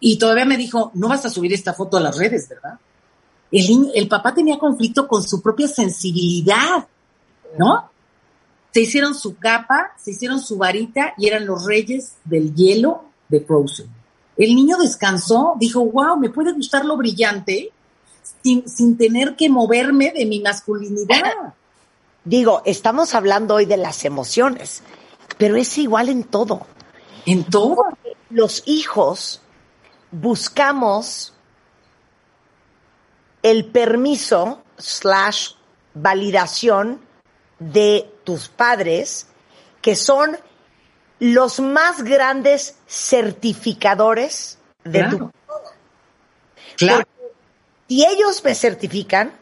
Y 0.01 0.17
todavía 0.17 0.45
me 0.45 0.57
dijo, 0.57 0.91
no 0.93 1.07
vas 1.07 1.25
a 1.25 1.29
subir 1.29 1.53
esta 1.53 1.73
foto 1.73 1.97
a 1.97 2.01
las 2.01 2.17
redes, 2.17 2.47
¿verdad? 2.49 2.77
El, 3.51 3.91
el 3.95 4.07
papá 4.07 4.33
tenía 4.33 4.59
conflicto 4.59 5.07
con 5.07 5.23
su 5.23 5.41
propia 5.41 5.67
sensibilidad, 5.67 6.87
¿no? 7.57 7.89
Se 8.71 8.81
hicieron 8.81 9.15
su 9.15 9.37
capa, 9.37 9.93
se 9.97 10.11
hicieron 10.11 10.39
su 10.41 10.57
varita 10.57 11.13
y 11.17 11.27
eran 11.27 11.45
los 11.45 11.65
reyes 11.65 12.15
del 12.25 12.53
hielo 12.53 13.05
de 13.29 13.41
Frozen. 13.41 13.98
El 14.39 14.55
niño 14.55 14.77
descansó, 14.77 15.55
dijo, 15.59 15.85
wow, 15.85 16.17
me 16.17 16.29
puede 16.29 16.53
gustar 16.53 16.85
lo 16.85 16.95
brillante 16.95 17.73
sin, 18.41 18.67
sin 18.69 18.97
tener 18.97 19.35
que 19.35 19.49
moverme 19.49 20.13
de 20.15 20.25
mi 20.25 20.39
masculinidad. 20.39 21.53
Digo, 22.23 22.61
estamos 22.63 23.15
hablando 23.15 23.55
hoy 23.55 23.65
de 23.65 23.75
las 23.75 24.05
emociones, 24.05 24.81
pero 25.37 25.57
es 25.57 25.77
igual 25.77 26.07
en 26.07 26.23
todo. 26.23 26.65
En 27.25 27.43
todo. 27.43 27.83
Los 28.29 28.63
hijos 28.65 29.41
buscamos 30.11 31.33
el 33.43 33.65
permiso 33.65 34.63
slash 34.77 35.49
validación 35.93 37.01
de 37.59 38.09
tus 38.23 38.47
padres, 38.47 39.27
que 39.81 39.97
son 39.97 40.37
los 41.19 41.59
más 41.59 42.03
grandes 42.03 42.75
certificadores 42.87 44.57
de 44.83 45.03
tu 45.03 45.31
persona. 45.31 45.69
Claro. 46.77 47.07
si 47.87 48.05
ellos 48.05 48.43
me 48.43 48.55
certifican, 48.55 49.33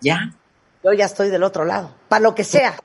ya. 0.00 0.34
Yo 0.82 0.92
ya 0.92 1.06
estoy 1.06 1.30
del 1.30 1.42
otro 1.42 1.64
lado, 1.64 1.94
para 2.08 2.20
lo 2.20 2.34
que 2.34 2.44
sea. 2.44 2.76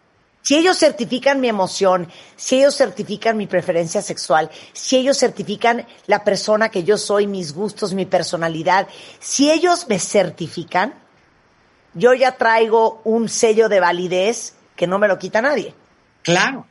Si 0.41 0.55
ellos 0.55 0.79
certifican 0.79 1.41
mi 1.41 1.49
emoción, 1.49 2.07
si 2.37 2.59
ellos 2.59 2.77
certifican 2.77 3.35
mi 3.35 3.45
preferencia 3.45 4.01
sexual, 4.01 4.49
si 4.71 4.95
ellos 4.95 5.19
certifican 5.19 5.85
la 6.07 6.23
persona 6.23 6.69
que 6.69 6.85
yo 6.85 6.97
soy, 6.97 7.27
mis 7.27 7.53
gustos, 7.53 7.93
mi 7.93 8.05
personalidad, 8.05 8.87
si 9.19 9.51
ellos 9.51 9.87
me 9.89 9.99
certifican, 9.99 10.93
yo 11.93 12.13
ya 12.13 12.37
traigo 12.37 13.01
un 13.03 13.27
sello 13.27 13.67
de 13.67 13.81
validez 13.81 14.55
que 14.77 14.87
no 14.87 14.97
me 14.97 15.09
lo 15.09 15.19
quita 15.19 15.41
nadie. 15.41 15.75
Claro. 16.23 16.65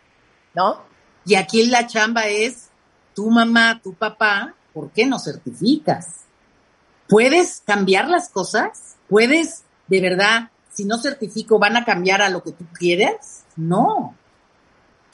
¿No? 0.55 0.88
Y 1.29 1.35
aquí 1.35 1.67
la 1.67 1.87
chamba 1.87 2.27
es 2.27 2.71
tu 3.15 3.31
mamá, 3.31 3.83
tu 3.85 3.93
papá, 3.93 4.55
¿por 4.73 4.91
qué 4.93 5.05
no 5.05 5.19
certificas? 5.19 6.21
¿Puedes 7.07 7.61
cambiar 7.67 8.09
las 8.09 8.31
cosas? 8.31 8.97
¿Puedes, 9.11 9.65
de 9.89 10.01
verdad, 10.01 10.51
si 10.73 10.87
no 10.87 10.97
certifico, 10.97 11.59
van 11.59 11.77
a 11.77 11.85
cambiar 11.85 12.23
a 12.23 12.31
lo 12.31 12.43
que 12.43 12.53
tú 12.53 12.65
quieres? 12.73 13.45
No. 13.57 14.15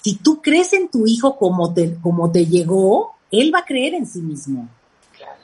Si 0.04 0.14
tú 0.14 0.40
crees 0.40 0.72
en 0.72 0.88
tu 0.88 1.04
hijo 1.04 1.36
como 1.36 1.74
te, 1.74 1.96
como 2.00 2.30
te 2.30 2.46
llegó, 2.46 3.16
él 3.32 3.52
va 3.52 3.60
a 3.60 3.64
creer 3.64 3.94
en 3.94 4.06
sí 4.06 4.22
mismo. 4.22 4.68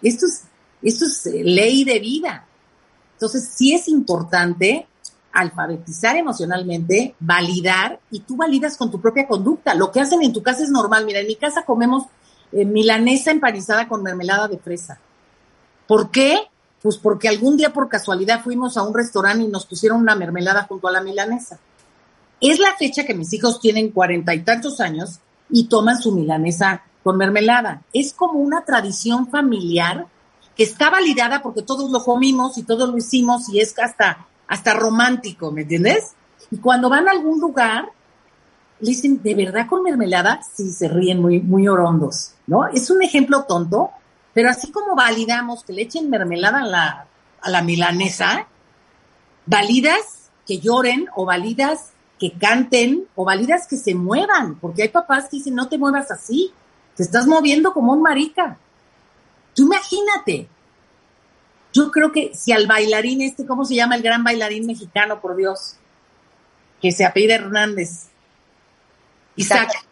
Esto 0.02 0.26
es, 0.26 0.44
esto 0.82 1.04
es 1.04 1.26
eh, 1.26 1.42
ley 1.42 1.82
de 1.82 1.98
vida. 1.98 2.46
Entonces, 3.14 3.50
sí 3.56 3.74
es 3.74 3.88
importante 3.88 4.86
alfabetizar 5.32 6.16
emocionalmente, 6.16 7.14
validar, 7.20 8.00
y 8.10 8.20
tú 8.20 8.36
validas 8.36 8.76
con 8.76 8.90
tu 8.90 9.00
propia 9.00 9.26
conducta. 9.26 9.74
Lo 9.74 9.90
que 9.92 10.00
hacen 10.00 10.22
en 10.22 10.32
tu 10.32 10.42
casa 10.42 10.62
es 10.62 10.70
normal. 10.70 11.04
Mira, 11.06 11.20
en 11.20 11.26
mi 11.26 11.36
casa 11.36 11.64
comemos 11.64 12.04
eh, 12.52 12.64
milanesa 12.64 13.30
empanizada 13.30 13.88
con 13.88 14.02
mermelada 14.02 14.48
de 14.48 14.58
fresa. 14.58 14.98
¿Por 15.86 16.10
qué? 16.10 16.38
Pues 16.82 16.96
porque 16.96 17.28
algún 17.28 17.56
día 17.56 17.72
por 17.72 17.88
casualidad 17.88 18.42
fuimos 18.42 18.76
a 18.76 18.82
un 18.82 18.94
restaurante 18.94 19.44
y 19.44 19.48
nos 19.48 19.66
pusieron 19.66 20.00
una 20.00 20.14
mermelada 20.14 20.64
junto 20.64 20.88
a 20.88 20.92
la 20.92 21.02
milanesa. 21.02 21.58
Es 22.40 22.58
la 22.58 22.74
fecha 22.76 23.04
que 23.04 23.14
mis 23.14 23.32
hijos 23.34 23.60
tienen 23.60 23.90
cuarenta 23.90 24.34
y 24.34 24.42
tantos 24.42 24.80
años 24.80 25.20
y 25.50 25.64
toman 25.64 26.00
su 26.00 26.12
milanesa 26.12 26.84
con 27.02 27.16
mermelada. 27.16 27.82
Es 27.92 28.12
como 28.14 28.40
una 28.40 28.64
tradición 28.64 29.28
familiar 29.28 30.06
que 30.56 30.62
está 30.62 30.90
validada 30.90 31.42
porque 31.42 31.62
todos 31.62 31.90
lo 31.90 32.02
comimos 32.02 32.56
y 32.58 32.62
todos 32.62 32.88
lo 32.88 32.96
hicimos 32.96 33.48
y 33.48 33.60
es 33.60 33.78
hasta 33.78 34.26
hasta 34.50 34.74
romántico, 34.74 35.52
¿me 35.52 35.62
entiendes? 35.62 36.14
Y 36.50 36.58
cuando 36.58 36.90
van 36.90 37.06
a 37.06 37.12
algún 37.12 37.40
lugar, 37.40 37.88
le 38.80 38.88
dicen, 38.88 39.22
¿de 39.22 39.36
verdad 39.36 39.68
con 39.68 39.84
mermelada? 39.84 40.40
Sí, 40.42 40.72
se 40.72 40.88
ríen 40.88 41.22
muy, 41.22 41.40
muy 41.40 41.68
orondos, 41.68 42.32
¿no? 42.48 42.66
Es 42.66 42.90
un 42.90 43.00
ejemplo 43.00 43.44
tonto, 43.44 43.92
pero 44.34 44.50
así 44.50 44.72
como 44.72 44.96
validamos 44.96 45.62
que 45.62 45.72
le 45.72 45.82
echen 45.82 46.10
mermelada 46.10 46.62
a 46.62 46.66
la, 46.66 47.06
a 47.40 47.50
la 47.50 47.62
milanesa, 47.62 48.48
validas 49.46 50.30
que 50.44 50.58
lloren 50.58 51.06
o 51.14 51.24
validas 51.24 51.90
que 52.18 52.32
canten 52.32 53.06
o 53.14 53.24
validas 53.24 53.68
que 53.68 53.76
se 53.76 53.94
muevan, 53.94 54.56
porque 54.56 54.82
hay 54.82 54.88
papás 54.88 55.28
que 55.28 55.36
dicen, 55.36 55.54
no 55.54 55.68
te 55.68 55.78
muevas 55.78 56.10
así, 56.10 56.52
te 56.96 57.04
estás 57.04 57.28
moviendo 57.28 57.72
como 57.72 57.92
un 57.92 58.02
marica. 58.02 58.58
Tú 59.54 59.62
imagínate, 59.62 60.48
yo 61.72 61.90
creo 61.90 62.12
que 62.12 62.32
si 62.34 62.52
al 62.52 62.66
bailarín 62.66 63.22
este, 63.22 63.46
¿cómo 63.46 63.64
se 63.64 63.74
llama 63.74 63.94
el 63.94 64.02
gran 64.02 64.24
bailarín 64.24 64.66
mexicano, 64.66 65.20
por 65.20 65.36
Dios? 65.36 65.76
Que 66.80 66.92
se 66.92 67.04
apellida 67.04 67.36
Hernández. 67.36 68.08
Isaac. 69.36 69.86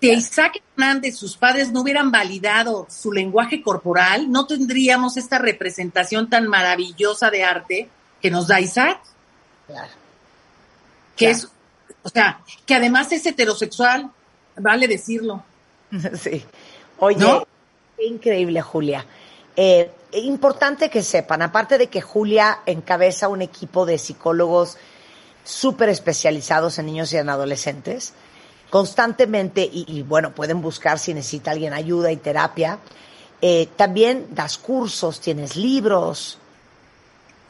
Si 0.00 0.10
Isaac 0.10 0.60
Hernández, 0.76 1.16
sus 1.16 1.36
padres 1.36 1.70
no 1.70 1.82
hubieran 1.82 2.10
validado 2.10 2.86
su 2.90 3.12
lenguaje 3.12 3.62
corporal, 3.62 4.30
no 4.30 4.46
tendríamos 4.46 5.16
esta 5.16 5.38
representación 5.38 6.28
tan 6.28 6.48
maravillosa 6.48 7.30
de 7.30 7.44
arte 7.44 7.88
que 8.20 8.30
nos 8.30 8.48
da 8.48 8.60
Isaac. 8.60 9.00
Claro. 9.68 9.92
Que 11.14 11.30
es, 11.30 11.48
o 12.02 12.08
sea, 12.08 12.40
que 12.66 12.74
además 12.74 13.12
es 13.12 13.24
heterosexual, 13.26 14.10
vale 14.56 14.88
decirlo. 14.88 15.44
Sí. 16.14 16.42
Oye, 16.98 17.26
qué 17.96 18.06
increíble, 18.06 18.62
Julia. 18.62 19.04
Eh, 19.56 19.90
importante 20.12 20.90
que 20.90 21.02
sepan, 21.02 21.42
aparte 21.42 21.78
de 21.78 21.88
que 21.88 22.00
Julia 22.00 22.60
encabeza 22.66 23.28
un 23.28 23.42
equipo 23.42 23.86
de 23.86 23.98
psicólogos 23.98 24.76
súper 25.44 25.88
especializados 25.88 26.78
en 26.78 26.86
niños 26.86 27.12
y 27.12 27.16
en 27.16 27.28
adolescentes, 27.28 28.12
constantemente, 28.70 29.68
y, 29.70 30.02
bueno, 30.02 30.34
pueden 30.34 30.62
buscar 30.62 30.98
si 30.98 31.14
necesita 31.14 31.50
alguien 31.50 31.72
ayuda 31.72 32.12
y 32.12 32.16
terapia, 32.16 32.78
eh, 33.40 33.68
también 33.76 34.28
das 34.30 34.56
cursos, 34.56 35.20
tienes 35.20 35.56
libros. 35.56 36.38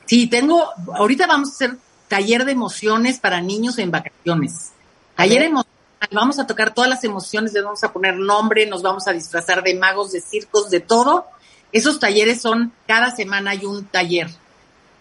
Sí, 0.06 0.26
tengo, 0.28 0.64
ahorita 0.94 1.26
vamos 1.26 1.50
a 1.50 1.52
hacer 1.52 1.76
taller 2.08 2.44
de 2.44 2.52
emociones 2.52 3.18
para 3.18 3.40
niños 3.40 3.78
en 3.78 3.90
vacaciones. 3.90 4.70
Taller 5.16 5.42
emocional, 5.42 5.68
vamos 6.10 6.38
a 6.38 6.46
tocar 6.46 6.72
todas 6.72 6.88
las 6.88 7.04
emociones, 7.04 7.52
les 7.52 7.62
vamos 7.62 7.84
a 7.84 7.92
poner 7.92 8.16
nombre, 8.16 8.66
nos 8.66 8.82
vamos 8.82 9.06
a 9.06 9.12
disfrazar 9.12 9.62
de 9.62 9.74
magos, 9.74 10.12
de 10.12 10.20
circos, 10.20 10.70
de 10.70 10.80
todo 10.80 11.26
esos 11.72 11.98
talleres 11.98 12.42
son, 12.42 12.72
cada 12.86 13.10
semana 13.10 13.52
hay 13.52 13.64
un 13.64 13.86
taller 13.86 14.28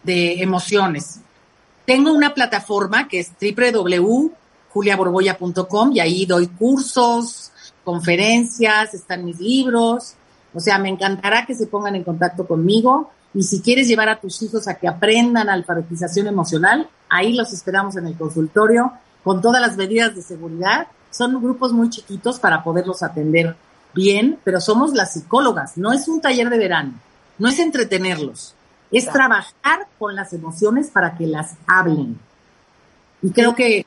de 0.03 0.41
emociones. 0.41 1.19
Tengo 1.85 2.13
una 2.13 2.33
plataforma 2.33 3.09
que 3.09 3.19
es 3.19 3.31
www.juliaborboya.com 3.39 5.91
y 5.93 5.99
ahí 5.99 6.25
doy 6.25 6.47
cursos, 6.47 7.51
conferencias, 7.83 8.93
están 8.93 9.25
mis 9.25 9.37
libros. 9.39 10.13
O 10.53 10.59
sea, 10.59 10.77
me 10.79 10.89
encantará 10.89 11.45
que 11.45 11.55
se 11.55 11.67
pongan 11.67 11.95
en 11.95 12.03
contacto 12.03 12.45
conmigo. 12.47 13.11
Y 13.33 13.43
si 13.43 13.61
quieres 13.61 13.87
llevar 13.87 14.09
a 14.09 14.19
tus 14.19 14.41
hijos 14.41 14.67
a 14.67 14.73
que 14.75 14.87
aprendan 14.87 15.49
alfabetización 15.49 16.27
emocional, 16.27 16.89
ahí 17.09 17.33
los 17.33 17.53
esperamos 17.53 17.95
en 17.97 18.07
el 18.07 18.15
consultorio 18.15 18.91
con 19.23 19.41
todas 19.41 19.61
las 19.61 19.77
medidas 19.77 20.15
de 20.15 20.21
seguridad. 20.21 20.87
Son 21.09 21.41
grupos 21.41 21.73
muy 21.73 21.89
chiquitos 21.89 22.39
para 22.39 22.63
poderlos 22.63 23.01
atender 23.03 23.55
bien, 23.93 24.39
pero 24.43 24.61
somos 24.61 24.93
las 24.93 25.13
psicólogas, 25.13 25.77
no 25.77 25.91
es 25.93 26.07
un 26.07 26.21
taller 26.21 26.49
de 26.49 26.57
verano, 26.57 26.93
no 27.37 27.49
es 27.49 27.59
entretenerlos, 27.59 28.55
es 28.91 29.09
trabajar 29.09 29.87
con 29.97 30.15
las 30.15 30.33
emociones 30.33 30.89
para 30.89 31.17
que 31.17 31.27
las 31.27 31.55
hablen. 31.67 32.19
Y 33.21 33.31
creo 33.31 33.55
que, 33.55 33.85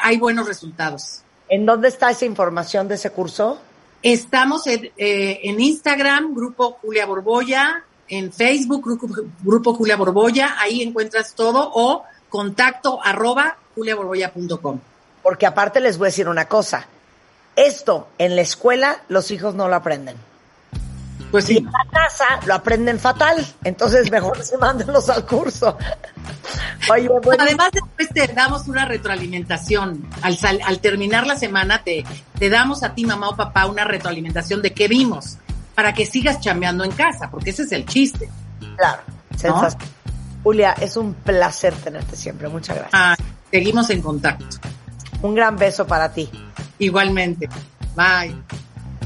hay 0.00 0.18
buenos 0.18 0.46
resultados. 0.46 1.22
¿En 1.48 1.66
dónde 1.66 1.88
está 1.88 2.10
esa 2.10 2.24
información 2.24 2.88
de 2.88 2.94
ese 2.96 3.10
curso? 3.10 3.58
Estamos 4.02 4.66
en, 4.66 4.90
eh, 4.96 5.40
Instagram, 5.44 6.34
Grupo 6.34 6.78
Julia 6.80 7.06
Borboya, 7.06 7.84
en 8.08 8.32
Facebook, 8.32 8.82
Grupo, 8.84 9.08
Grupo 9.42 9.74
Julia 9.74 9.96
Borboya, 9.96 10.56
ahí 10.58 10.82
encuentras 10.82 11.34
todo, 11.34 11.70
o 11.74 12.04
contacto 12.28 13.00
arroba 13.02 13.56
juliaborboya.com. 13.74 14.80
Porque 15.22 15.46
aparte 15.46 15.80
les 15.80 15.98
voy 15.98 16.06
a 16.06 16.08
decir 16.08 16.28
una 16.28 16.46
cosa, 16.46 16.86
esto 17.58 18.08
en 18.18 18.36
la 18.36 18.42
escuela 18.42 19.02
los 19.08 19.30
hijos 19.30 19.54
no 19.54 19.68
lo 19.68 19.76
aprenden. 19.76 20.16
Pues 21.30 21.44
sí. 21.44 21.54
Y 21.54 21.58
en 21.58 21.64
la 21.66 21.86
casa 21.90 22.24
lo 22.46 22.54
aprenden 22.54 22.98
fatal, 22.98 23.46
entonces 23.64 24.10
mejor 24.10 24.42
se 24.42 24.56
mándenlos 24.56 25.08
al 25.10 25.26
curso. 25.26 25.76
Oye, 26.90 27.08
Además 27.38 27.70
después 27.72 28.08
te 28.08 28.32
damos 28.32 28.66
una 28.68 28.86
retroalimentación. 28.86 30.08
Al, 30.22 30.38
al 30.64 30.78
terminar 30.80 31.26
la 31.26 31.36
semana 31.36 31.82
te, 31.82 32.04
te 32.38 32.48
damos 32.48 32.82
a 32.82 32.94
ti, 32.94 33.04
mamá 33.04 33.30
o 33.30 33.36
papá, 33.36 33.66
una 33.66 33.84
retroalimentación 33.84 34.62
de 34.62 34.72
qué 34.72 34.88
vimos 34.88 35.36
para 35.74 35.92
que 35.92 36.06
sigas 36.06 36.40
chambeando 36.40 36.84
en 36.84 36.92
casa, 36.92 37.30
porque 37.30 37.50
ese 37.50 37.64
es 37.64 37.72
el 37.72 37.84
chiste. 37.84 38.28
Claro, 38.76 39.02
Julia, 40.42 40.74
es 40.80 40.96
un 40.96 41.14
placer 41.14 41.74
tenerte 41.74 42.16
siempre. 42.16 42.48
Muchas 42.48 42.76
gracias. 42.76 42.94
Ah, 42.94 43.16
seguimos 43.50 43.90
en 43.90 44.00
contacto. 44.00 44.46
Un 45.22 45.34
gran 45.34 45.56
beso 45.56 45.86
para 45.86 46.12
ti. 46.12 46.30
Igualmente. 46.78 47.48
Bye. 47.96 48.34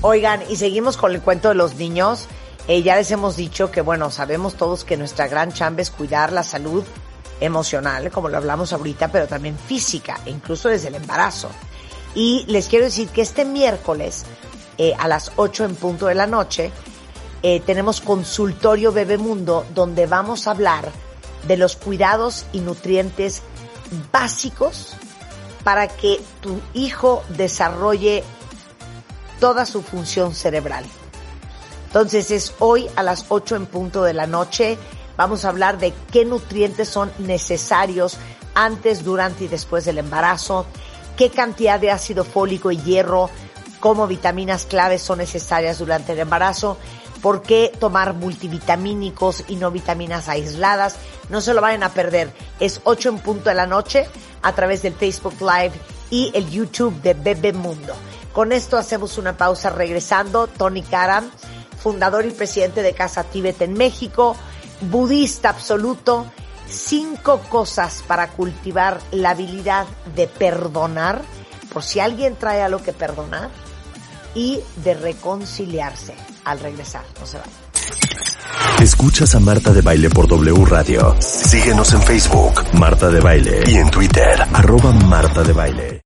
Oigan, 0.02 0.42
y 0.50 0.56
seguimos 0.56 0.96
con 0.96 1.12
el 1.12 1.22
cuento 1.22 1.48
de 1.48 1.54
los 1.54 1.76
niños. 1.76 2.28
Eh, 2.68 2.82
ya 2.82 2.96
les 2.96 3.10
hemos 3.10 3.36
dicho 3.36 3.70
que, 3.70 3.80
bueno, 3.80 4.10
sabemos 4.10 4.54
todos 4.54 4.84
que 4.84 4.96
nuestra 4.96 5.26
gran 5.26 5.52
chamba 5.52 5.82
es 5.82 5.90
cuidar 5.90 6.32
la 6.32 6.42
salud 6.42 6.84
emocional, 7.40 8.10
como 8.10 8.28
lo 8.28 8.36
hablamos 8.36 8.72
ahorita, 8.72 9.08
pero 9.08 9.26
también 9.26 9.56
física, 9.58 10.20
e 10.26 10.30
incluso 10.30 10.68
desde 10.68 10.88
el 10.88 10.96
embarazo. 10.96 11.50
Y 12.14 12.44
les 12.46 12.68
quiero 12.68 12.84
decir 12.84 13.08
que 13.08 13.22
este 13.22 13.44
miércoles, 13.44 14.24
eh, 14.78 14.94
a 14.98 15.08
las 15.08 15.32
8 15.36 15.64
en 15.64 15.74
punto 15.74 16.06
de 16.06 16.14
la 16.14 16.26
noche, 16.26 16.70
eh, 17.42 17.60
tenemos 17.60 18.00
consultorio 18.00 18.92
Bebemundo, 18.92 19.66
donde 19.74 20.06
vamos 20.06 20.46
a 20.46 20.52
hablar 20.52 20.90
de 21.48 21.56
los 21.56 21.74
cuidados 21.74 22.46
y 22.52 22.60
nutrientes 22.60 23.42
básicos 24.12 24.94
para 25.64 25.88
que 25.88 26.20
tu 26.40 26.60
hijo 26.74 27.22
desarrolle 27.28 28.24
toda 29.40 29.66
su 29.66 29.82
función 29.82 30.34
cerebral. 30.34 30.84
Entonces 31.86 32.30
es 32.30 32.54
hoy 32.58 32.88
a 32.96 33.02
las 33.02 33.26
8 33.28 33.56
en 33.56 33.66
punto 33.66 34.02
de 34.02 34.14
la 34.14 34.26
noche. 34.26 34.78
Vamos 35.16 35.44
a 35.44 35.50
hablar 35.50 35.78
de 35.78 35.92
qué 36.10 36.24
nutrientes 36.24 36.88
son 36.88 37.12
necesarios 37.18 38.16
antes, 38.54 39.04
durante 39.04 39.44
y 39.44 39.48
después 39.48 39.84
del 39.84 39.98
embarazo, 39.98 40.66
qué 41.16 41.30
cantidad 41.30 41.80
de 41.80 41.90
ácido 41.90 42.24
fólico 42.24 42.70
y 42.70 42.78
hierro 42.78 43.30
como 43.80 44.06
vitaminas 44.06 44.64
claves 44.64 45.02
son 45.02 45.18
necesarias 45.18 45.78
durante 45.78 46.12
el 46.12 46.20
embarazo, 46.20 46.78
por 47.22 47.42
qué 47.42 47.72
tomar 47.78 48.12
multivitamínicos 48.14 49.44
y 49.48 49.56
no 49.56 49.70
vitaminas 49.70 50.28
aisladas. 50.28 50.96
No 51.30 51.40
se 51.40 51.54
lo 51.54 51.62
vayan 51.62 51.84
a 51.84 51.94
perder. 51.94 52.32
Es 52.60 52.80
8 52.84 53.08
en 53.08 53.18
punto 53.20 53.48
de 53.48 53.54
la 53.54 53.66
noche 53.66 54.06
a 54.42 54.52
través 54.52 54.82
del 54.82 54.94
Facebook 54.94 55.36
Live 55.40 55.72
y 56.10 56.30
el 56.34 56.50
YouTube 56.50 57.00
de 57.00 57.14
Bebe 57.14 57.52
Mundo. 57.52 57.94
Con 58.32 58.52
esto 58.52 58.76
hacemos 58.76 59.16
una 59.18 59.36
pausa 59.36 59.70
regresando. 59.70 60.48
Tony 60.48 60.82
Karam, 60.82 61.30
fundador 61.78 62.26
y 62.26 62.30
presidente 62.30 62.82
de 62.82 62.92
Casa 62.92 63.24
Tíbet 63.24 63.62
en 63.62 63.74
México, 63.74 64.36
budista 64.80 65.50
absoluto, 65.50 66.26
cinco 66.68 67.40
cosas 67.48 68.02
para 68.06 68.28
cultivar 68.28 69.00
la 69.12 69.30
habilidad 69.30 69.86
de 70.16 70.26
perdonar, 70.26 71.22
por 71.72 71.82
si 71.84 72.00
alguien 72.00 72.36
trae 72.36 72.62
algo 72.62 72.82
que 72.82 72.92
perdonar, 72.92 73.50
y 74.34 74.60
de 74.84 74.94
reconciliarse 74.94 76.14
al 76.44 76.60
regresar. 76.60 77.04
No 77.20 77.26
se 77.26 77.38
vayan. 77.38 77.52
Escuchas 78.80 79.34
a 79.34 79.40
Marta 79.40 79.72
de 79.72 79.80
Baile 79.80 80.10
por 80.10 80.26
W 80.26 80.64
Radio. 80.64 81.14
Síguenos 81.20 81.92
en 81.92 82.02
Facebook, 82.02 82.62
Marta 82.74 83.08
de 83.10 83.20
Baile, 83.20 83.62
y 83.66 83.76
en 83.76 83.90
Twitter, 83.90 84.44
arroba 84.52 84.92
Marta 84.92 85.42
de 85.42 85.52
Baile. 85.52 86.00